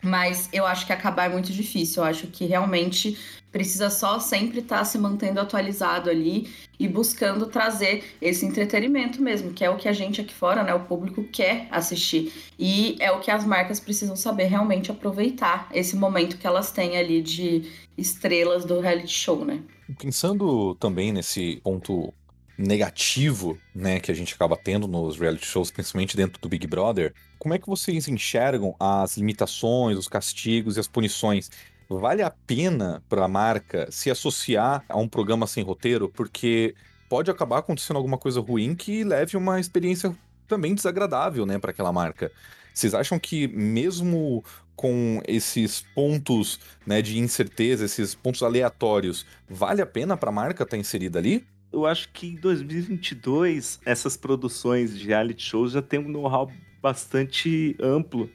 Mas 0.02 0.48
eu 0.52 0.66
acho 0.66 0.86
que 0.86 0.92
acabar 0.92 1.26
é 1.26 1.28
muito 1.28 1.52
difícil. 1.52 2.02
Eu 2.02 2.08
acho 2.08 2.26
que 2.28 2.46
realmente 2.46 3.18
precisa 3.52 3.90
só 3.90 4.18
sempre 4.18 4.60
estar 4.60 4.78
tá 4.78 4.84
se 4.84 4.96
mantendo 4.98 5.40
atualizado 5.40 6.08
ali 6.08 6.48
e 6.78 6.86
buscando 6.86 7.46
trazer 7.46 8.04
esse 8.20 8.46
entretenimento 8.46 9.20
mesmo, 9.20 9.52
que 9.52 9.64
é 9.64 9.70
o 9.70 9.76
que 9.76 9.88
a 9.88 9.92
gente 9.92 10.20
aqui 10.20 10.32
fora, 10.32 10.62
né, 10.62 10.72
o 10.72 10.80
público 10.80 11.24
quer 11.24 11.66
assistir. 11.70 12.32
E 12.58 12.96
é 13.00 13.10
o 13.10 13.20
que 13.20 13.30
as 13.30 13.44
marcas 13.44 13.80
precisam 13.80 14.16
saber 14.16 14.44
realmente 14.44 14.90
aproveitar 14.90 15.68
esse 15.72 15.96
momento 15.96 16.38
que 16.38 16.46
elas 16.46 16.70
têm 16.70 16.96
ali 16.96 17.20
de 17.20 17.70
estrelas 17.98 18.64
do 18.64 18.80
reality 18.80 19.12
show, 19.12 19.44
né? 19.44 19.60
Pensando 19.98 20.74
também 20.76 21.12
nesse 21.12 21.60
ponto 21.62 22.14
negativo, 22.60 23.58
né, 23.74 23.98
que 23.98 24.12
a 24.12 24.14
gente 24.14 24.34
acaba 24.34 24.56
tendo 24.56 24.86
nos 24.86 25.18
reality 25.18 25.46
shows, 25.46 25.70
principalmente 25.70 26.16
dentro 26.16 26.40
do 26.40 26.48
Big 26.48 26.66
Brother, 26.66 27.14
como 27.38 27.54
é 27.54 27.58
que 27.58 27.66
vocês 27.66 28.06
enxergam 28.06 28.76
as 28.78 29.16
limitações, 29.16 29.96
os 29.96 30.06
castigos 30.06 30.76
e 30.76 30.80
as 30.80 30.86
punições? 30.86 31.50
Vale 31.88 32.22
a 32.22 32.30
pena 32.30 33.02
para 33.08 33.24
a 33.24 33.28
marca 33.28 33.88
se 33.90 34.10
associar 34.10 34.84
a 34.88 34.98
um 34.98 35.08
programa 35.08 35.46
sem 35.46 35.64
roteiro? 35.64 36.08
Porque 36.08 36.74
pode 37.08 37.30
acabar 37.30 37.58
acontecendo 37.58 37.96
alguma 37.96 38.18
coisa 38.18 38.40
ruim 38.40 38.74
que 38.74 39.02
leve 39.02 39.36
uma 39.36 39.58
experiência 39.58 40.14
também 40.46 40.74
desagradável, 40.74 41.46
né, 41.46 41.58
para 41.58 41.70
aquela 41.70 41.92
marca. 41.92 42.30
Vocês 42.74 42.94
acham 42.94 43.18
que 43.18 43.48
mesmo 43.48 44.44
com 44.76 45.20
esses 45.26 45.84
pontos, 45.94 46.60
né, 46.86 47.02
de 47.02 47.18
incerteza, 47.18 47.84
esses 47.84 48.14
pontos 48.14 48.42
aleatórios, 48.42 49.26
vale 49.48 49.82
a 49.82 49.86
pena 49.86 50.16
para 50.16 50.30
a 50.30 50.32
marca 50.32 50.62
estar 50.62 50.76
tá 50.76 50.80
inserida 50.80 51.18
ali? 51.18 51.44
Eu 51.72 51.86
acho 51.86 52.08
que 52.12 52.26
em 52.26 52.34
2022 52.34 53.80
essas 53.84 54.16
produções 54.16 54.98
de 54.98 55.06
reality 55.06 55.42
shows 55.42 55.72
já 55.72 55.82
têm 55.82 56.00
um 56.00 56.08
know-how 56.08 56.50
bastante 56.82 57.76
amplo 57.80 58.28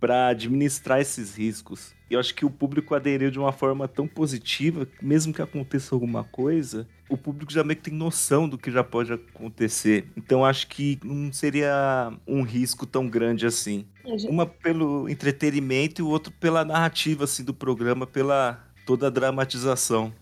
para 0.00 0.28
administrar 0.28 1.00
esses 1.00 1.36
riscos. 1.36 1.94
E 2.10 2.14
eu 2.14 2.20
acho 2.20 2.34
que 2.34 2.44
o 2.44 2.50
público 2.50 2.94
aderiu 2.94 3.30
de 3.30 3.38
uma 3.38 3.52
forma 3.52 3.88
tão 3.88 4.06
positiva, 4.06 4.84
que 4.84 5.04
mesmo 5.04 5.32
que 5.32 5.40
aconteça 5.40 5.94
alguma 5.94 6.22
coisa, 6.24 6.86
o 7.08 7.16
público 7.16 7.50
já 7.50 7.64
meio 7.64 7.76
que 7.76 7.90
tem 7.90 7.94
noção 7.94 8.46
do 8.48 8.58
que 8.58 8.70
já 8.70 8.84
pode 8.84 9.12
acontecer. 9.12 10.06
Então 10.16 10.44
acho 10.44 10.66
que 10.66 10.98
não 11.02 11.32
seria 11.32 12.12
um 12.26 12.42
risco 12.42 12.84
tão 12.84 13.08
grande 13.08 13.46
assim. 13.46 13.86
Gente... 14.04 14.26
Uma 14.28 14.44
pelo 14.44 15.08
entretenimento 15.08 16.02
e 16.02 16.04
o 16.04 16.08
outro 16.08 16.32
pela 16.32 16.64
narrativa 16.64 17.24
assim 17.24 17.42
do 17.42 17.54
programa, 17.54 18.06
pela 18.06 18.62
toda 18.84 19.06
a 19.06 19.10
dramatização. 19.10 20.12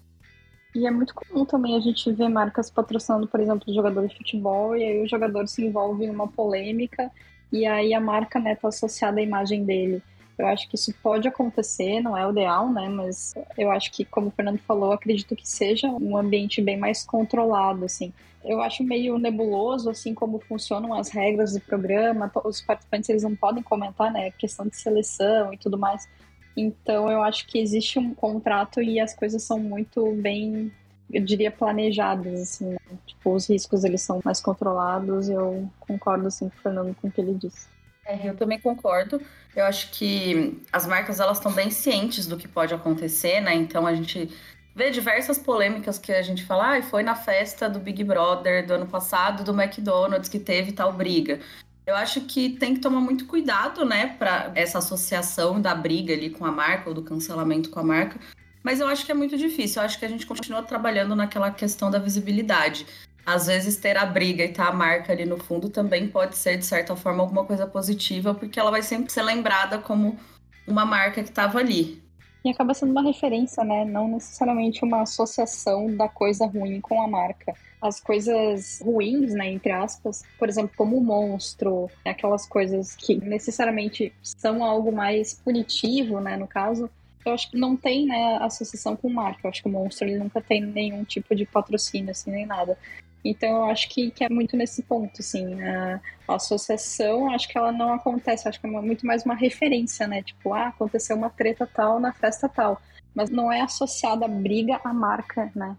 E 0.74 0.86
é 0.86 0.90
muito 0.90 1.14
comum 1.14 1.44
também 1.44 1.76
a 1.76 1.80
gente 1.80 2.10
ver 2.12 2.28
marcas 2.28 2.70
patrocinando, 2.70 3.28
por 3.28 3.40
exemplo, 3.40 3.72
jogador 3.72 4.06
de 4.08 4.16
futebol, 4.16 4.76
e 4.76 4.82
aí 4.82 5.02
o 5.02 5.08
jogador 5.08 5.46
se 5.46 5.64
envolve 5.64 6.04
em 6.04 6.10
uma 6.10 6.26
polêmica, 6.28 7.10
e 7.52 7.66
aí 7.66 7.92
a 7.92 8.00
marca 8.00 8.40
né, 8.40 8.54
tá 8.54 8.68
associada 8.68 9.20
à 9.20 9.22
imagem 9.22 9.64
dele. 9.64 10.02
Eu 10.38 10.46
acho 10.46 10.68
que 10.68 10.74
isso 10.76 10.92
pode 11.02 11.28
acontecer, 11.28 12.00
não 12.00 12.16
é 12.16 12.26
o 12.26 12.30
ideal, 12.30 12.68
né? 12.72 12.88
Mas 12.88 13.34
eu 13.56 13.70
acho 13.70 13.92
que, 13.92 14.04
como 14.04 14.28
o 14.28 14.30
Fernando 14.30 14.58
falou, 14.58 14.92
acredito 14.92 15.36
que 15.36 15.46
seja 15.46 15.88
um 15.88 16.16
ambiente 16.16 16.62
bem 16.62 16.76
mais 16.76 17.04
controlado, 17.04 17.84
assim. 17.84 18.12
Eu 18.42 18.60
acho 18.60 18.82
meio 18.82 19.18
nebuloso, 19.18 19.90
assim, 19.90 20.14
como 20.14 20.40
funcionam 20.40 20.94
as 20.94 21.10
regras 21.10 21.52
do 21.52 21.60
programa. 21.60 22.32
Os 22.44 22.60
participantes, 22.60 23.08
eles 23.10 23.22
não 23.22 23.36
podem 23.36 23.62
comentar, 23.62 24.10
né? 24.10 24.30
Questão 24.32 24.66
de 24.66 24.76
seleção 24.76 25.52
e 25.52 25.58
tudo 25.58 25.78
mais. 25.78 26.08
Então, 26.56 27.10
eu 27.10 27.22
acho 27.22 27.46
que 27.46 27.58
existe 27.58 27.98
um 27.98 28.14
contrato 28.14 28.82
e 28.82 29.00
as 29.00 29.14
coisas 29.14 29.42
são 29.42 29.58
muito 29.58 30.12
bem, 30.12 30.72
eu 31.12 31.24
diria, 31.24 31.50
planejadas, 31.50 32.40
assim. 32.40 32.70
Né? 32.70 32.78
Tipo, 33.06 33.34
os 33.34 33.48
riscos, 33.48 33.84
eles 33.84 34.02
são 34.02 34.20
mais 34.24 34.40
controlados. 34.40 35.28
Eu 35.28 35.68
concordo, 35.80 36.26
assim, 36.26 36.48
com 36.48 36.56
o 36.56 36.60
Fernando 36.60 36.96
com 37.00 37.08
o 37.08 37.10
que 37.10 37.20
ele 37.20 37.34
disse. 37.34 37.66
É, 38.04 38.28
eu 38.28 38.36
também 38.36 38.58
concordo. 38.58 39.20
Eu 39.54 39.64
acho 39.64 39.90
que 39.92 40.60
as 40.72 40.86
marcas 40.86 41.20
elas 41.20 41.38
estão 41.38 41.52
bem 41.52 41.70
cientes 41.70 42.26
do 42.26 42.36
que 42.36 42.48
pode 42.48 42.74
acontecer, 42.74 43.40
né? 43.40 43.54
Então 43.54 43.86
a 43.86 43.94
gente 43.94 44.28
vê 44.74 44.90
diversas 44.90 45.38
polêmicas 45.38 45.98
que 45.98 46.12
a 46.12 46.22
gente 46.22 46.44
fala, 46.44 46.78
ah, 46.78 46.82
foi 46.82 47.02
na 47.02 47.14
festa 47.14 47.68
do 47.68 47.78
Big 47.78 48.02
Brother 48.02 48.66
do 48.66 48.74
ano 48.74 48.86
passado, 48.86 49.44
do 49.44 49.52
McDonald's, 49.52 50.28
que 50.28 50.38
teve 50.38 50.72
tal 50.72 50.92
briga. 50.92 51.38
Eu 51.86 51.96
acho 51.96 52.22
que 52.22 52.50
tem 52.50 52.74
que 52.74 52.80
tomar 52.80 53.00
muito 53.00 53.26
cuidado, 53.26 53.84
né, 53.84 54.14
para 54.18 54.52
essa 54.54 54.78
associação 54.78 55.60
da 55.60 55.74
briga 55.74 56.12
ali 56.14 56.30
com 56.30 56.44
a 56.44 56.52
marca 56.52 56.88
ou 56.88 56.94
do 56.94 57.02
cancelamento 57.02 57.70
com 57.70 57.80
a 57.80 57.84
marca. 57.84 58.20
Mas 58.62 58.78
eu 58.78 58.86
acho 58.86 59.04
que 59.04 59.10
é 59.10 59.14
muito 59.14 59.36
difícil. 59.36 59.82
Eu 59.82 59.86
acho 59.86 59.98
que 59.98 60.04
a 60.04 60.08
gente 60.08 60.24
continua 60.24 60.62
trabalhando 60.62 61.16
naquela 61.16 61.50
questão 61.50 61.90
da 61.90 61.98
visibilidade 61.98 62.86
às 63.24 63.46
vezes 63.46 63.76
ter 63.76 63.96
a 63.96 64.04
briga 64.04 64.44
e 64.44 64.52
tá 64.52 64.68
a 64.68 64.72
marca 64.72 65.12
ali 65.12 65.24
no 65.24 65.38
fundo 65.38 65.68
também 65.68 66.08
pode 66.08 66.36
ser, 66.36 66.56
de 66.56 66.66
certa 66.66 66.96
forma, 66.96 67.22
alguma 67.22 67.44
coisa 67.44 67.66
positiva, 67.66 68.34
porque 68.34 68.58
ela 68.58 68.70
vai 68.70 68.82
sempre 68.82 69.12
ser 69.12 69.22
lembrada 69.22 69.78
como 69.78 70.18
uma 70.66 70.84
marca 70.84 71.22
que 71.22 71.28
estava 71.28 71.58
ali. 71.58 72.01
E 72.44 72.50
acaba 72.50 72.74
sendo 72.74 72.90
uma 72.90 73.02
referência, 73.02 73.62
né? 73.62 73.84
Não 73.84 74.08
necessariamente 74.08 74.84
uma 74.84 75.02
associação 75.02 75.94
da 75.96 76.08
coisa 76.08 76.46
ruim 76.46 76.80
com 76.80 77.00
a 77.00 77.06
marca. 77.06 77.54
As 77.80 78.00
coisas 78.00 78.80
ruins, 78.84 79.32
né, 79.32 79.50
entre 79.50 79.72
aspas, 79.72 80.22
por 80.38 80.48
exemplo, 80.48 80.72
como 80.76 80.96
o 80.96 81.04
monstro, 81.04 81.90
aquelas 82.04 82.46
coisas 82.46 82.94
que 82.94 83.16
necessariamente 83.16 84.12
são 84.22 84.64
algo 84.64 84.92
mais 84.92 85.34
punitivo, 85.34 86.20
né, 86.20 86.36
no 86.36 86.46
caso, 86.46 86.88
eu 87.24 87.32
acho 87.32 87.50
que 87.50 87.58
não 87.58 87.76
tem, 87.76 88.06
né, 88.06 88.38
associação 88.40 88.96
com 88.96 89.08
marca. 89.08 89.40
Eu 89.44 89.50
acho 89.50 89.62
que 89.62 89.68
o 89.68 89.72
monstro 89.72 90.06
ele 90.06 90.18
nunca 90.18 90.40
tem 90.40 90.60
nenhum 90.60 91.04
tipo 91.04 91.34
de 91.34 91.44
patrocínio, 91.44 92.10
assim, 92.10 92.30
nem 92.30 92.46
nada. 92.46 92.76
Então, 93.24 93.48
eu 93.48 93.64
acho 93.64 93.88
que, 93.88 94.10
que 94.10 94.24
é 94.24 94.28
muito 94.28 94.56
nesse 94.56 94.82
ponto, 94.82 95.20
assim, 95.20 95.62
a, 95.62 96.00
a 96.26 96.34
associação, 96.34 97.32
acho 97.32 97.48
que 97.48 97.56
ela 97.56 97.70
não 97.70 97.92
acontece, 97.92 98.48
acho 98.48 98.60
que 98.60 98.66
é 98.66 98.70
muito 98.70 99.06
mais 99.06 99.24
uma 99.24 99.34
referência, 99.34 100.08
né, 100.08 100.22
tipo, 100.22 100.52
ah, 100.52 100.68
aconteceu 100.68 101.16
uma 101.16 101.30
treta 101.30 101.66
tal 101.66 102.00
na 102.00 102.12
festa 102.12 102.48
tal, 102.48 102.82
mas 103.14 103.30
não 103.30 103.52
é 103.52 103.60
associada 103.60 104.24
a 104.24 104.28
briga 104.28 104.80
à 104.82 104.92
marca, 104.92 105.52
né, 105.54 105.76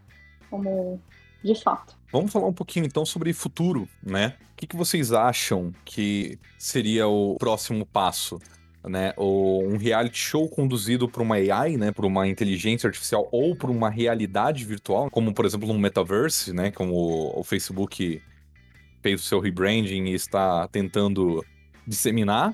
como 0.49 1.01
de 1.43 1.61
fato. 1.61 1.97
Vamos 2.11 2.31
falar 2.31 2.47
um 2.47 2.53
pouquinho 2.53 2.85
então 2.85 3.05
sobre 3.05 3.33
futuro, 3.33 3.89
né? 4.01 4.35
O 4.53 4.55
que, 4.55 4.67
que 4.67 4.75
vocês 4.77 5.11
acham 5.11 5.73
que 5.83 6.39
seria 6.57 7.07
o 7.07 7.35
próximo 7.35 7.85
passo? 7.85 8.39
Né, 8.83 9.13
ou 9.15 9.65
um 9.65 9.77
reality 9.77 10.17
show 10.17 10.49
conduzido 10.49 11.07
por 11.07 11.21
uma 11.21 11.35
AI, 11.35 11.77
né, 11.77 11.91
por 11.91 12.05
uma 12.05 12.27
inteligência 12.27 12.87
artificial 12.87 13.27
ou 13.31 13.55
por 13.55 13.69
uma 13.69 13.89
realidade 13.89 14.65
virtual, 14.65 15.09
como 15.09 15.33
por 15.33 15.45
exemplo 15.45 15.67
no 15.67 15.79
metaverse, 15.79 16.53
né, 16.53 16.71
como 16.71 16.93
o 17.37 17.43
Facebook 17.43 18.21
fez 19.01 19.21
o 19.21 19.23
seu 19.23 19.39
rebranding 19.39 20.05
e 20.05 20.13
está 20.13 20.67
tentando 20.67 21.43
disseminar, 21.87 22.53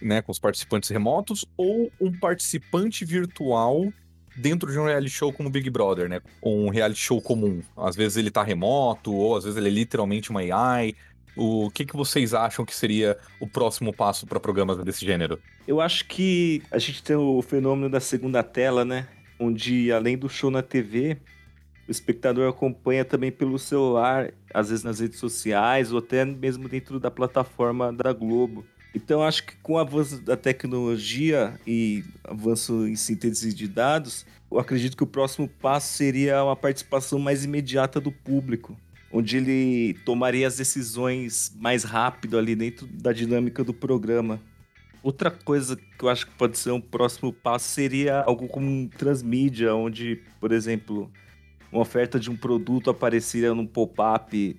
né, 0.00 0.22
com 0.22 0.32
os 0.32 0.38
participantes 0.38 0.90
remotos, 0.90 1.44
ou 1.56 1.90
um 2.00 2.12
participante 2.12 3.04
virtual 3.04 3.92
dentro 4.36 4.70
de 4.70 4.78
um 4.78 4.84
reality 4.84 5.10
show 5.10 5.32
como 5.32 5.48
Big 5.48 5.70
Brother, 5.70 6.08
né? 6.08 6.20
Um 6.42 6.68
reality 6.68 7.00
show 7.00 7.20
comum. 7.22 7.62
Às 7.76 7.96
vezes 7.96 8.18
ele 8.18 8.30
tá 8.30 8.42
remoto, 8.42 9.14
ou 9.14 9.36
às 9.36 9.44
vezes 9.44 9.56
ele 9.56 9.68
é 9.68 9.72
literalmente 9.72 10.30
uma 10.30 10.40
AI. 10.40 10.94
O 11.36 11.70
que, 11.70 11.84
que 11.84 11.94
vocês 11.94 12.32
acham 12.32 12.64
que 12.64 12.74
seria 12.74 13.18
o 13.38 13.46
próximo 13.46 13.92
passo 13.92 14.26
para 14.26 14.40
programas 14.40 14.78
desse 14.78 15.04
gênero? 15.04 15.38
Eu 15.68 15.82
acho 15.82 16.06
que 16.06 16.62
a 16.70 16.78
gente 16.78 17.02
tem 17.02 17.14
o 17.14 17.42
fenômeno 17.42 17.90
da 17.90 18.00
segunda 18.00 18.42
tela, 18.42 18.86
né? 18.86 19.06
Onde 19.38 19.92
além 19.92 20.16
do 20.16 20.30
show 20.30 20.50
na 20.50 20.62
TV, 20.62 21.18
o 21.86 21.90
espectador 21.90 22.48
acompanha 22.48 23.04
também 23.04 23.30
pelo 23.30 23.58
celular, 23.58 24.32
às 24.52 24.70
vezes 24.70 24.82
nas 24.82 24.98
redes 24.98 25.18
sociais 25.18 25.92
ou 25.92 25.98
até 25.98 26.24
mesmo 26.24 26.70
dentro 26.70 26.98
da 26.98 27.10
plataforma 27.10 27.92
da 27.92 28.14
Globo. 28.14 28.64
Então 28.94 29.22
acho 29.22 29.44
que 29.44 29.56
com 29.56 29.74
o 29.74 29.78
avanço 29.78 30.18
da 30.22 30.38
tecnologia 30.38 31.60
e 31.66 32.02
avanço 32.24 32.86
em 32.88 32.96
síntese 32.96 33.52
de 33.52 33.68
dados, 33.68 34.24
eu 34.50 34.58
acredito 34.58 34.96
que 34.96 35.02
o 35.02 35.06
próximo 35.06 35.46
passo 35.46 35.92
seria 35.92 36.42
uma 36.42 36.56
participação 36.56 37.18
mais 37.18 37.44
imediata 37.44 38.00
do 38.00 38.10
público 38.10 38.74
onde 39.12 39.36
ele 39.36 39.94
tomaria 40.04 40.46
as 40.46 40.56
decisões 40.56 41.54
mais 41.58 41.84
rápido 41.84 42.38
ali 42.38 42.54
dentro 42.54 42.86
da 42.86 43.12
dinâmica 43.12 43.62
do 43.62 43.72
programa. 43.72 44.40
Outra 45.02 45.30
coisa 45.30 45.76
que 45.76 46.04
eu 46.04 46.08
acho 46.08 46.26
que 46.26 46.32
pode 46.32 46.58
ser 46.58 46.72
um 46.72 46.80
próximo 46.80 47.32
passo 47.32 47.68
seria 47.68 48.22
algo 48.22 48.48
como 48.48 48.66
um 48.66 48.88
transmídia, 48.88 49.74
onde, 49.74 50.20
por 50.40 50.50
exemplo, 50.50 51.10
uma 51.70 51.82
oferta 51.82 52.18
de 52.18 52.30
um 52.30 52.36
produto 52.36 52.90
apareceria 52.90 53.54
num 53.54 53.66
pop-up 53.66 54.58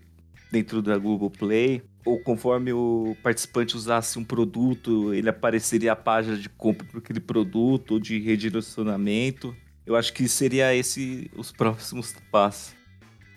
dentro 0.49 0.81
da 0.81 0.97
Google 0.97 1.29
Play, 1.29 1.81
ou 2.05 2.19
conforme 2.19 2.71
o 2.71 3.17
participante 3.21 3.75
usasse 3.75 4.17
um 4.17 4.23
produto, 4.23 5.13
ele 5.13 5.27
apareceria 5.27 5.91
a 5.91 5.95
página 5.95 6.37
de 6.37 6.47
compra 6.47 6.87
para 6.87 6.99
aquele 6.99 7.19
produto, 7.19 7.95
ou 7.95 7.99
de 7.99 8.17
redirecionamento. 8.17 9.53
Eu 9.85 9.97
acho 9.97 10.13
que 10.13 10.29
seria 10.29 10.73
esse 10.73 11.29
os 11.35 11.51
próximos 11.51 12.15
passos. 12.31 12.76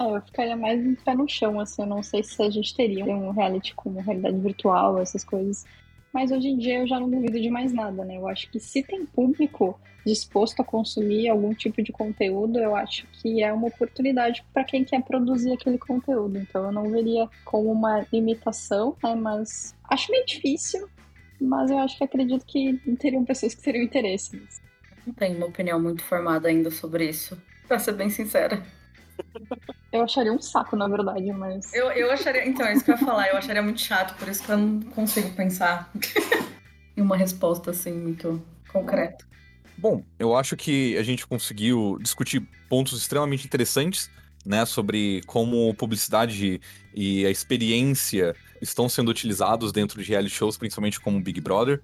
É, 0.00 0.16
eu 0.16 0.22
ficaria 0.22 0.56
mais 0.56 0.80
em 0.82 0.94
pé 0.94 1.14
no 1.14 1.28
chão, 1.28 1.60
assim. 1.60 1.82
Eu 1.82 1.86
não 1.86 2.02
sei 2.02 2.22
se 2.22 2.42
a 2.42 2.48
gente 2.48 2.74
teria 2.74 3.04
um 3.04 3.30
reality 3.32 3.74
como 3.74 4.00
realidade 4.00 4.38
virtual, 4.40 4.98
essas 4.98 5.22
coisas. 5.22 5.66
Mas 6.10 6.32
hoje 6.32 6.48
em 6.48 6.56
dia 6.56 6.78
eu 6.78 6.86
já 6.86 6.98
não 6.98 7.08
duvido 7.08 7.38
de 7.38 7.50
mais 7.50 7.72
nada, 7.72 8.02
né? 8.04 8.16
Eu 8.16 8.26
acho 8.26 8.50
que 8.50 8.58
se 8.58 8.82
tem 8.82 9.04
público 9.04 9.78
disposto 10.04 10.60
a 10.60 10.64
consumir 10.64 11.28
algum 11.28 11.52
tipo 11.52 11.82
de 11.82 11.92
conteúdo, 11.92 12.58
eu 12.58 12.74
acho 12.74 13.06
que 13.12 13.42
é 13.42 13.52
uma 13.52 13.68
oportunidade 13.68 14.42
para 14.54 14.64
quem 14.64 14.82
quer 14.82 15.02
produzir 15.02 15.52
aquele 15.52 15.76
conteúdo. 15.76 16.38
Então 16.38 16.64
eu 16.64 16.72
não 16.72 16.90
veria 16.90 17.28
como 17.44 17.70
uma 17.70 18.06
limitação, 18.10 18.96
né? 19.04 19.14
Mas 19.14 19.76
acho 19.84 20.10
meio 20.10 20.24
difícil, 20.24 20.88
mas 21.38 21.70
eu 21.70 21.78
acho 21.78 21.98
que 21.98 22.04
acredito 22.04 22.44
que 22.46 22.72
teriam 22.98 23.24
pessoas 23.24 23.54
que 23.54 23.62
teriam 23.62 23.84
interesse 23.84 24.34
nisso. 24.34 24.62
Não 25.06 25.12
tenho 25.12 25.36
uma 25.36 25.46
opinião 25.46 25.78
muito 25.78 26.02
formada 26.02 26.48
ainda 26.48 26.70
sobre 26.70 27.08
isso, 27.08 27.40
pra 27.68 27.78
ser 27.78 27.92
bem 27.92 28.08
sincera. 28.08 28.62
Eu 29.92 30.02
acharia 30.02 30.32
um 30.32 30.40
saco, 30.40 30.76
na 30.76 30.86
verdade, 30.86 31.32
mas. 31.32 31.72
Eu, 31.74 31.90
eu 31.92 32.10
acharia. 32.10 32.46
Então, 32.46 32.66
é 32.66 32.72
isso 32.72 32.84
que 32.84 32.90
eu 32.90 32.96
ia 32.96 33.04
falar. 33.04 33.28
Eu 33.28 33.36
acharia 33.36 33.62
muito 33.62 33.80
chato, 33.80 34.16
por 34.18 34.28
isso 34.28 34.42
que 34.42 34.50
eu 34.50 34.58
não 34.58 34.80
consigo 34.82 35.30
pensar 35.30 35.90
em 36.96 37.00
uma 37.00 37.16
resposta 37.16 37.70
assim 37.70 37.92
muito 37.92 38.42
concreta. 38.72 39.24
Bom, 39.76 40.04
eu 40.18 40.36
acho 40.36 40.56
que 40.56 40.96
a 40.98 41.02
gente 41.02 41.26
conseguiu 41.26 41.98
discutir 42.02 42.46
pontos 42.68 42.98
extremamente 42.98 43.46
interessantes, 43.46 44.10
né, 44.44 44.64
sobre 44.66 45.22
como 45.26 45.72
publicidade 45.74 46.60
e 46.94 47.26
a 47.26 47.30
experiência 47.30 48.34
estão 48.60 48.88
sendo 48.88 49.10
utilizados 49.10 49.72
dentro 49.72 50.02
de 50.02 50.08
reality 50.08 50.34
shows, 50.34 50.56
principalmente 50.56 51.00
como 51.00 51.20
Big 51.20 51.40
Brother. 51.40 51.80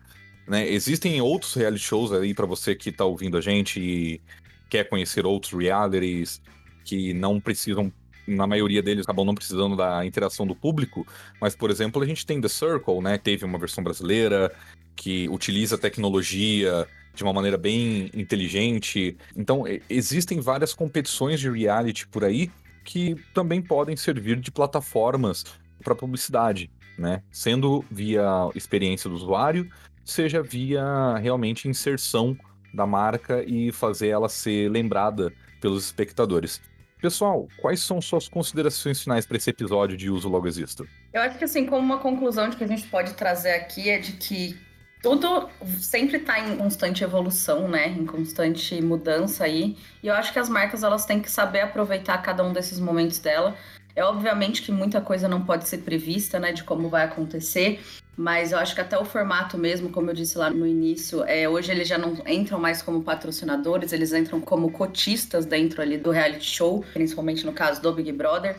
Né? 0.46 0.68
Existem 0.68 1.20
outros 1.20 1.54
reality 1.54 1.82
shows 1.82 2.12
aí 2.12 2.34
para 2.34 2.46
você 2.46 2.74
que 2.74 2.90
está 2.90 3.04
ouvindo 3.04 3.36
a 3.36 3.40
gente 3.40 3.80
e 3.80 4.20
quer 4.68 4.84
conhecer 4.84 5.24
outros 5.24 5.52
realities, 5.52 6.40
que 6.86 7.12
não 7.12 7.40
precisam 7.40 7.92
na 8.26 8.46
maioria 8.46 8.82
deles 8.82 9.04
acabam 9.04 9.24
não 9.24 9.34
precisando 9.34 9.76
da 9.76 10.04
interação 10.04 10.46
do 10.46 10.54
público, 10.54 11.06
mas, 11.40 11.54
por 11.54 11.70
exemplo, 11.70 12.02
a 12.02 12.06
gente 12.06 12.26
tem 12.26 12.40
The 12.40 12.48
Circle, 12.48 13.00
né? 13.00 13.18
Teve 13.18 13.44
uma 13.44 13.58
versão 13.58 13.84
brasileira 13.84 14.52
que 14.96 15.28
utiliza 15.28 15.78
tecnologia 15.78 16.88
de 17.14 17.22
uma 17.22 17.32
maneira 17.32 17.56
bem 17.56 18.10
inteligente. 18.14 19.16
Então, 19.36 19.64
existem 19.88 20.40
várias 20.40 20.74
competições 20.74 21.38
de 21.38 21.50
reality 21.50 22.06
por 22.08 22.24
aí 22.24 22.50
que 22.84 23.16
também 23.34 23.60
podem 23.60 23.96
servir 23.96 24.40
de 24.40 24.50
plataformas 24.50 25.44
para 25.82 25.94
publicidade, 25.94 26.70
né? 26.98 27.22
Sendo 27.30 27.84
via 27.90 28.48
experiência 28.54 29.08
do 29.10 29.16
usuário, 29.16 29.70
seja 30.04 30.42
via 30.42 31.16
realmente 31.18 31.68
inserção 31.68 32.36
da 32.72 32.86
marca 32.86 33.44
e 33.44 33.72
fazer 33.72 34.08
ela 34.08 34.28
ser 34.28 34.70
lembrada 34.70 35.32
pelos 35.60 35.84
espectadores. 35.84 36.60
Pessoal, 37.00 37.46
quais 37.60 37.80
são 37.80 38.00
suas 38.00 38.26
considerações 38.26 39.02
finais 39.02 39.26
para 39.26 39.36
esse 39.36 39.50
episódio 39.50 39.96
de 39.96 40.08
Uso 40.08 40.28
Logo 40.28 40.48
Existo? 40.48 40.88
Eu 41.12 41.20
acho 41.20 41.36
que, 41.36 41.44
assim, 41.44 41.66
como 41.66 41.82
uma 41.82 41.98
conclusão 41.98 42.48
de 42.48 42.56
que 42.56 42.64
a 42.64 42.66
gente 42.66 42.86
pode 42.86 43.12
trazer 43.14 43.52
aqui 43.52 43.90
é 43.90 43.98
de 43.98 44.12
que 44.12 44.58
tudo 45.02 45.48
sempre 45.78 46.16
está 46.16 46.40
em 46.40 46.56
constante 46.56 47.04
evolução, 47.04 47.68
né? 47.68 47.88
Em 47.88 48.06
constante 48.06 48.80
mudança 48.80 49.44
aí. 49.44 49.76
E 50.02 50.06
eu 50.06 50.14
acho 50.14 50.32
que 50.32 50.38
as 50.38 50.48
marcas 50.48 50.82
elas 50.82 51.04
têm 51.04 51.20
que 51.20 51.30
saber 51.30 51.60
aproveitar 51.60 52.18
cada 52.22 52.42
um 52.42 52.52
desses 52.52 52.80
momentos 52.80 53.18
dela. 53.18 53.54
É 53.94 54.02
obviamente 54.02 54.62
que 54.62 54.72
muita 54.72 55.00
coisa 55.00 55.28
não 55.28 55.44
pode 55.44 55.68
ser 55.68 55.78
prevista, 55.78 56.40
né? 56.40 56.50
De 56.50 56.64
como 56.64 56.88
vai 56.88 57.04
acontecer. 57.04 57.80
Mas 58.16 58.50
eu 58.50 58.58
acho 58.58 58.74
que 58.74 58.80
até 58.80 58.98
o 58.98 59.04
formato 59.04 59.58
mesmo, 59.58 59.90
como 59.90 60.10
eu 60.10 60.14
disse 60.14 60.38
lá 60.38 60.48
no 60.48 60.66
início, 60.66 61.22
é, 61.24 61.46
hoje 61.46 61.70
eles 61.70 61.86
já 61.86 61.98
não 61.98 62.16
entram 62.26 62.58
mais 62.58 62.80
como 62.80 63.02
patrocinadores, 63.02 63.92
eles 63.92 64.12
entram 64.12 64.40
como 64.40 64.72
cotistas 64.72 65.44
dentro 65.44 65.82
ali 65.82 65.98
do 65.98 66.10
reality 66.10 66.46
show, 66.46 66.82
principalmente 66.94 67.44
no 67.44 67.52
caso 67.52 67.82
do 67.82 67.92
Big 67.92 68.10
Brother. 68.12 68.56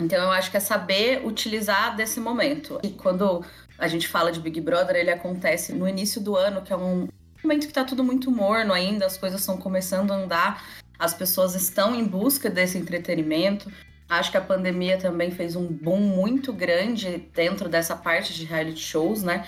Então 0.00 0.18
eu 0.18 0.30
acho 0.30 0.50
que 0.50 0.56
é 0.56 0.60
saber 0.60 1.24
utilizar 1.24 1.94
desse 1.94 2.18
momento. 2.18 2.80
E 2.82 2.90
quando 2.90 3.44
a 3.78 3.86
gente 3.86 4.08
fala 4.08 4.32
de 4.32 4.40
Big 4.40 4.58
Brother, 4.60 4.96
ele 4.96 5.10
acontece 5.10 5.72
no 5.72 5.86
início 5.86 6.20
do 6.20 6.34
ano, 6.34 6.62
que 6.62 6.72
é 6.72 6.76
um 6.76 7.06
momento 7.42 7.66
que 7.66 7.72
tá 7.72 7.84
tudo 7.84 8.02
muito 8.02 8.30
morno 8.30 8.72
ainda, 8.72 9.04
as 9.04 9.18
coisas 9.18 9.40
estão 9.40 9.58
começando 9.58 10.12
a 10.12 10.16
andar, 10.16 10.64
as 10.98 11.12
pessoas 11.12 11.54
estão 11.54 11.94
em 11.94 12.04
busca 12.04 12.48
desse 12.48 12.78
entretenimento. 12.78 13.70
Acho 14.08 14.30
que 14.30 14.36
a 14.36 14.40
pandemia 14.40 14.98
também 14.98 15.30
fez 15.30 15.56
um 15.56 15.66
boom 15.66 16.00
muito 16.00 16.52
grande 16.52 17.28
dentro 17.34 17.68
dessa 17.68 17.96
parte 17.96 18.34
de 18.34 18.44
reality 18.44 18.80
shows, 18.80 19.22
né? 19.22 19.44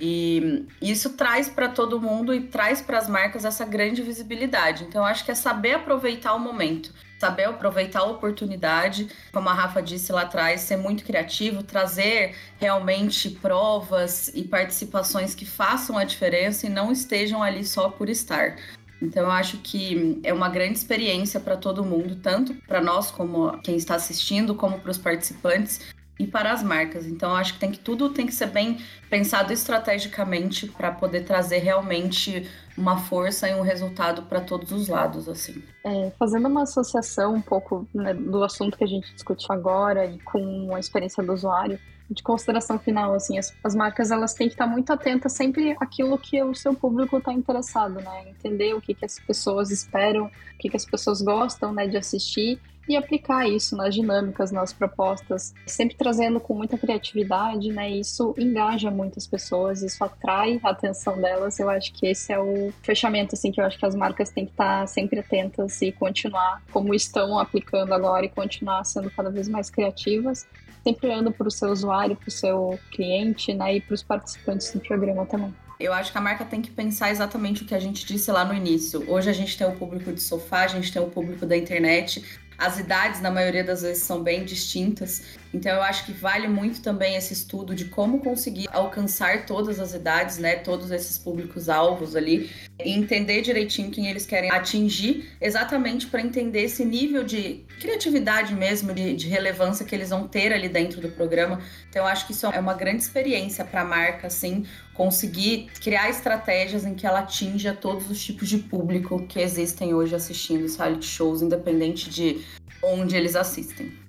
E 0.00 0.66
isso 0.82 1.10
traz 1.10 1.48
para 1.48 1.68
todo 1.68 2.00
mundo 2.00 2.34
e 2.34 2.42
traz 2.42 2.82
para 2.82 2.98
as 2.98 3.08
marcas 3.08 3.44
essa 3.44 3.64
grande 3.64 4.02
visibilidade. 4.02 4.84
Então, 4.84 5.04
acho 5.04 5.24
que 5.24 5.30
é 5.30 5.34
saber 5.34 5.74
aproveitar 5.74 6.34
o 6.34 6.38
momento, 6.38 6.92
saber 7.18 7.44
aproveitar 7.44 8.00
a 8.00 8.04
oportunidade, 8.04 9.08
como 9.32 9.48
a 9.48 9.54
Rafa 9.54 9.80
disse 9.80 10.12
lá 10.12 10.22
atrás, 10.22 10.62
ser 10.62 10.76
muito 10.76 11.04
criativo, 11.04 11.62
trazer 11.62 12.36
realmente 12.58 13.30
provas 13.30 14.28
e 14.34 14.42
participações 14.42 15.34
que 15.34 15.46
façam 15.46 15.96
a 15.96 16.04
diferença 16.04 16.66
e 16.66 16.68
não 16.68 16.90
estejam 16.92 17.42
ali 17.42 17.64
só 17.64 17.88
por 17.88 18.08
estar. 18.08 18.56
Então 19.00 19.24
eu 19.24 19.30
acho 19.30 19.58
que 19.58 20.20
é 20.22 20.32
uma 20.32 20.48
grande 20.48 20.78
experiência 20.78 21.40
para 21.40 21.56
todo 21.56 21.84
mundo, 21.84 22.16
tanto 22.16 22.54
para 22.66 22.80
nós 22.80 23.10
como 23.10 23.58
quem 23.58 23.76
está 23.76 23.94
assistindo, 23.94 24.54
como 24.54 24.78
para 24.78 24.90
os 24.90 24.98
participantes 24.98 25.80
e 26.18 26.26
para 26.26 26.52
as 26.52 26.62
marcas. 26.62 27.06
Então 27.06 27.30
eu 27.30 27.36
acho 27.36 27.54
que 27.54 27.60
tem 27.60 27.70
que 27.70 27.78
tudo 27.78 28.08
tem 28.10 28.26
que 28.26 28.34
ser 28.34 28.46
bem 28.46 28.78
pensado 29.10 29.52
estrategicamente 29.52 30.66
para 30.66 30.90
poder 30.90 31.22
trazer 31.22 31.58
realmente 31.58 32.48
uma 32.76 32.96
força 32.96 33.48
e 33.48 33.54
um 33.54 33.62
resultado 33.62 34.22
para 34.22 34.40
todos 34.40 34.72
os 34.72 34.88
lados, 34.88 35.28
assim. 35.28 35.62
É, 35.84 36.10
fazendo 36.18 36.48
uma 36.48 36.62
associação 36.62 37.34
um 37.34 37.40
pouco 37.40 37.86
né, 37.94 38.14
do 38.14 38.42
assunto 38.42 38.76
que 38.76 38.84
a 38.84 38.88
gente 38.88 39.12
discutiu 39.12 39.52
agora 39.52 40.06
e 40.06 40.18
com 40.20 40.74
a 40.74 40.80
experiência 40.80 41.22
do 41.22 41.32
usuário, 41.32 41.78
de 42.10 42.22
consideração 42.22 42.78
final, 42.78 43.14
assim, 43.14 43.38
as, 43.38 43.54
as 43.62 43.74
marcas 43.74 44.10
elas 44.10 44.34
têm 44.34 44.48
que 44.48 44.54
estar 44.54 44.66
muito 44.66 44.92
atentas 44.92 45.32
sempre 45.32 45.76
àquilo 45.80 46.18
que 46.18 46.42
o 46.42 46.54
seu 46.54 46.74
público 46.74 47.16
está 47.16 47.32
interessado, 47.32 47.94
né? 47.94 48.28
Entender 48.28 48.74
o 48.74 48.80
que, 48.80 48.94
que 48.94 49.04
as 49.04 49.18
pessoas 49.18 49.70
esperam, 49.70 50.26
o 50.26 50.58
que, 50.58 50.68
que 50.68 50.76
as 50.76 50.84
pessoas 50.84 51.22
gostam, 51.22 51.72
né, 51.72 51.86
de 51.86 51.96
assistir 51.96 52.60
e 52.88 52.96
aplicar 52.96 53.48
isso 53.48 53.76
nas 53.76 53.94
dinâmicas, 53.94 54.52
nas 54.52 54.72
propostas, 54.72 55.54
sempre 55.66 55.96
trazendo 55.96 56.38
com 56.38 56.54
muita 56.54 56.76
criatividade, 56.76 57.72
né? 57.72 57.90
Isso 57.90 58.34
engaja 58.36 58.90
muitas 58.90 59.26
pessoas, 59.26 59.82
isso 59.82 60.02
atrai 60.04 60.60
a 60.62 60.70
atenção 60.70 61.20
delas. 61.20 61.58
Eu 61.58 61.70
acho 61.70 61.92
que 61.94 62.06
esse 62.06 62.32
é 62.32 62.38
o 62.38 62.72
fechamento, 62.82 63.34
assim, 63.34 63.50
que 63.50 63.60
eu 63.60 63.64
acho 63.64 63.78
que 63.78 63.86
as 63.86 63.94
marcas 63.94 64.30
têm 64.30 64.44
que 64.44 64.52
estar 64.52 64.86
sempre 64.86 65.20
atentas 65.20 65.80
e 65.80 65.92
continuar 65.92 66.62
como 66.70 66.94
estão 66.94 67.38
aplicando 67.38 67.94
agora 67.94 68.26
e 68.26 68.28
continuar 68.28 68.84
sendo 68.84 69.10
cada 69.10 69.30
vez 69.30 69.48
mais 69.48 69.70
criativas 69.70 70.46
sempre 70.84 71.08
olhando 71.08 71.32
para 71.32 71.48
o 71.48 71.50
seu 71.50 71.70
usuário, 71.70 72.14
para 72.14 72.28
o 72.28 72.30
seu 72.30 72.78
cliente, 72.92 73.52
né, 73.54 73.76
e 73.76 73.80
para 73.80 73.94
os 73.94 74.02
participantes 74.02 74.70
do 74.72 74.80
programa 74.80 75.24
também. 75.26 75.52
Eu 75.80 75.92
acho 75.92 76.12
que 76.12 76.18
a 76.18 76.20
marca 76.20 76.44
tem 76.44 76.62
que 76.62 76.70
pensar 76.70 77.10
exatamente 77.10 77.62
o 77.62 77.66
que 77.66 77.74
a 77.74 77.80
gente 77.80 78.06
disse 78.06 78.30
lá 78.30 78.44
no 78.44 78.54
início. 78.54 79.04
Hoje 79.10 79.28
a 79.28 79.32
gente 79.32 79.58
tem 79.58 79.66
o 79.66 79.72
público 79.72 80.12
de 80.12 80.20
sofá, 80.20 80.64
a 80.64 80.68
gente 80.68 80.92
tem 80.92 81.02
o 81.02 81.06
público 81.06 81.44
da 81.44 81.56
internet, 81.56 82.24
as 82.56 82.78
idades, 82.78 83.20
na 83.20 83.30
maioria 83.30 83.64
das 83.64 83.82
vezes, 83.82 84.04
são 84.04 84.22
bem 84.22 84.44
distintas. 84.44 85.22
Então, 85.54 85.72
eu 85.72 85.82
acho 85.82 86.04
que 86.04 86.12
vale 86.12 86.48
muito 86.48 86.82
também 86.82 87.14
esse 87.14 87.32
estudo 87.32 87.76
de 87.76 87.84
como 87.84 88.18
conseguir 88.18 88.68
alcançar 88.72 89.46
todas 89.46 89.78
as 89.78 89.94
idades, 89.94 90.38
né? 90.38 90.56
Todos 90.56 90.90
esses 90.90 91.16
públicos-alvos 91.16 92.16
ali. 92.16 92.50
E 92.84 92.90
entender 92.90 93.40
direitinho 93.40 93.92
quem 93.92 94.08
eles 94.08 94.26
querem 94.26 94.50
atingir, 94.50 95.30
exatamente 95.40 96.08
para 96.08 96.20
entender 96.20 96.62
esse 96.62 96.84
nível 96.84 97.22
de 97.22 97.64
criatividade 97.78 98.52
mesmo, 98.52 98.92
de, 98.92 99.14
de, 99.14 99.28
relevância 99.28 99.86
que 99.86 99.94
eles 99.94 100.10
vão 100.10 100.26
ter 100.26 100.52
ali 100.52 100.68
dentro 100.68 101.00
do 101.00 101.08
programa. 101.08 101.60
Então, 101.88 102.02
eu 102.02 102.08
acho 102.08 102.26
que 102.26 102.32
isso 102.32 102.46
é 102.46 102.58
uma 102.58 102.74
grande 102.74 103.04
experiência 103.04 103.64
para 103.64 103.82
a 103.82 103.84
marca, 103.84 104.26
assim, 104.26 104.66
conseguir 104.92 105.70
criar 105.80 106.10
estratégias 106.10 106.84
em 106.84 106.94
que 106.94 107.06
ela 107.06 107.20
atinja 107.20 107.72
todos 107.72 108.10
os 108.10 108.20
tipos 108.24 108.48
de 108.48 108.58
público 108.58 109.24
que 109.28 109.38
existem 109.38 109.94
hoje 109.94 110.16
assistindo 110.16 110.64
os 110.64 110.74
reality 110.74 111.06
shows, 111.06 111.42
independente 111.42 112.10
de 112.10 112.44
onde 112.82 113.14
eles 113.14 113.36
assistem. 113.36 114.03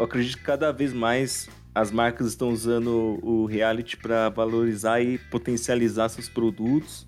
Eu 0.00 0.04
acredito 0.04 0.38
que 0.38 0.44
cada 0.44 0.72
vez 0.72 0.94
mais 0.94 1.46
as 1.74 1.90
marcas 1.90 2.28
estão 2.28 2.48
usando 2.48 3.18
o 3.22 3.44
reality 3.44 3.98
para 3.98 4.30
valorizar 4.30 5.02
e 5.02 5.18
potencializar 5.18 6.08
seus 6.08 6.26
produtos 6.26 7.06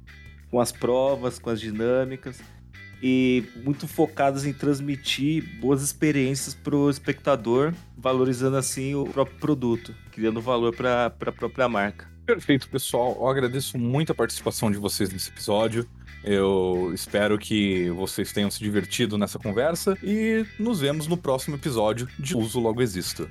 com 0.50 0.60
as 0.60 0.70
provas, 0.70 1.38
com 1.38 1.48
as 1.48 1.58
dinâmicas 1.58 2.38
e 3.02 3.44
muito 3.64 3.88
focadas 3.88 4.44
em 4.44 4.52
transmitir 4.52 5.58
boas 5.58 5.80
experiências 5.80 6.54
para 6.54 6.76
o 6.76 6.90
espectador, 6.90 7.72
valorizando 7.96 8.58
assim 8.58 8.94
o 8.94 9.06
próprio 9.06 9.38
produto, 9.38 9.94
criando 10.10 10.42
valor 10.42 10.76
para 10.76 11.06
a 11.06 11.32
própria 11.32 11.70
marca. 11.70 12.06
Perfeito, 12.26 12.68
pessoal. 12.68 13.16
Eu 13.18 13.26
agradeço 13.26 13.78
muito 13.78 14.12
a 14.12 14.14
participação 14.14 14.70
de 14.70 14.76
vocês 14.76 15.10
nesse 15.10 15.30
episódio. 15.30 15.88
Eu 16.24 16.92
espero 16.94 17.38
que 17.38 17.90
vocês 17.90 18.32
tenham 18.32 18.50
se 18.50 18.60
divertido 18.60 19.18
nessa 19.18 19.38
conversa 19.38 19.98
e 20.02 20.46
nos 20.58 20.80
vemos 20.80 21.06
no 21.06 21.16
próximo 21.16 21.56
episódio 21.56 22.08
de 22.18 22.36
Uso 22.36 22.60
Logo 22.60 22.80
Existo. 22.80 23.28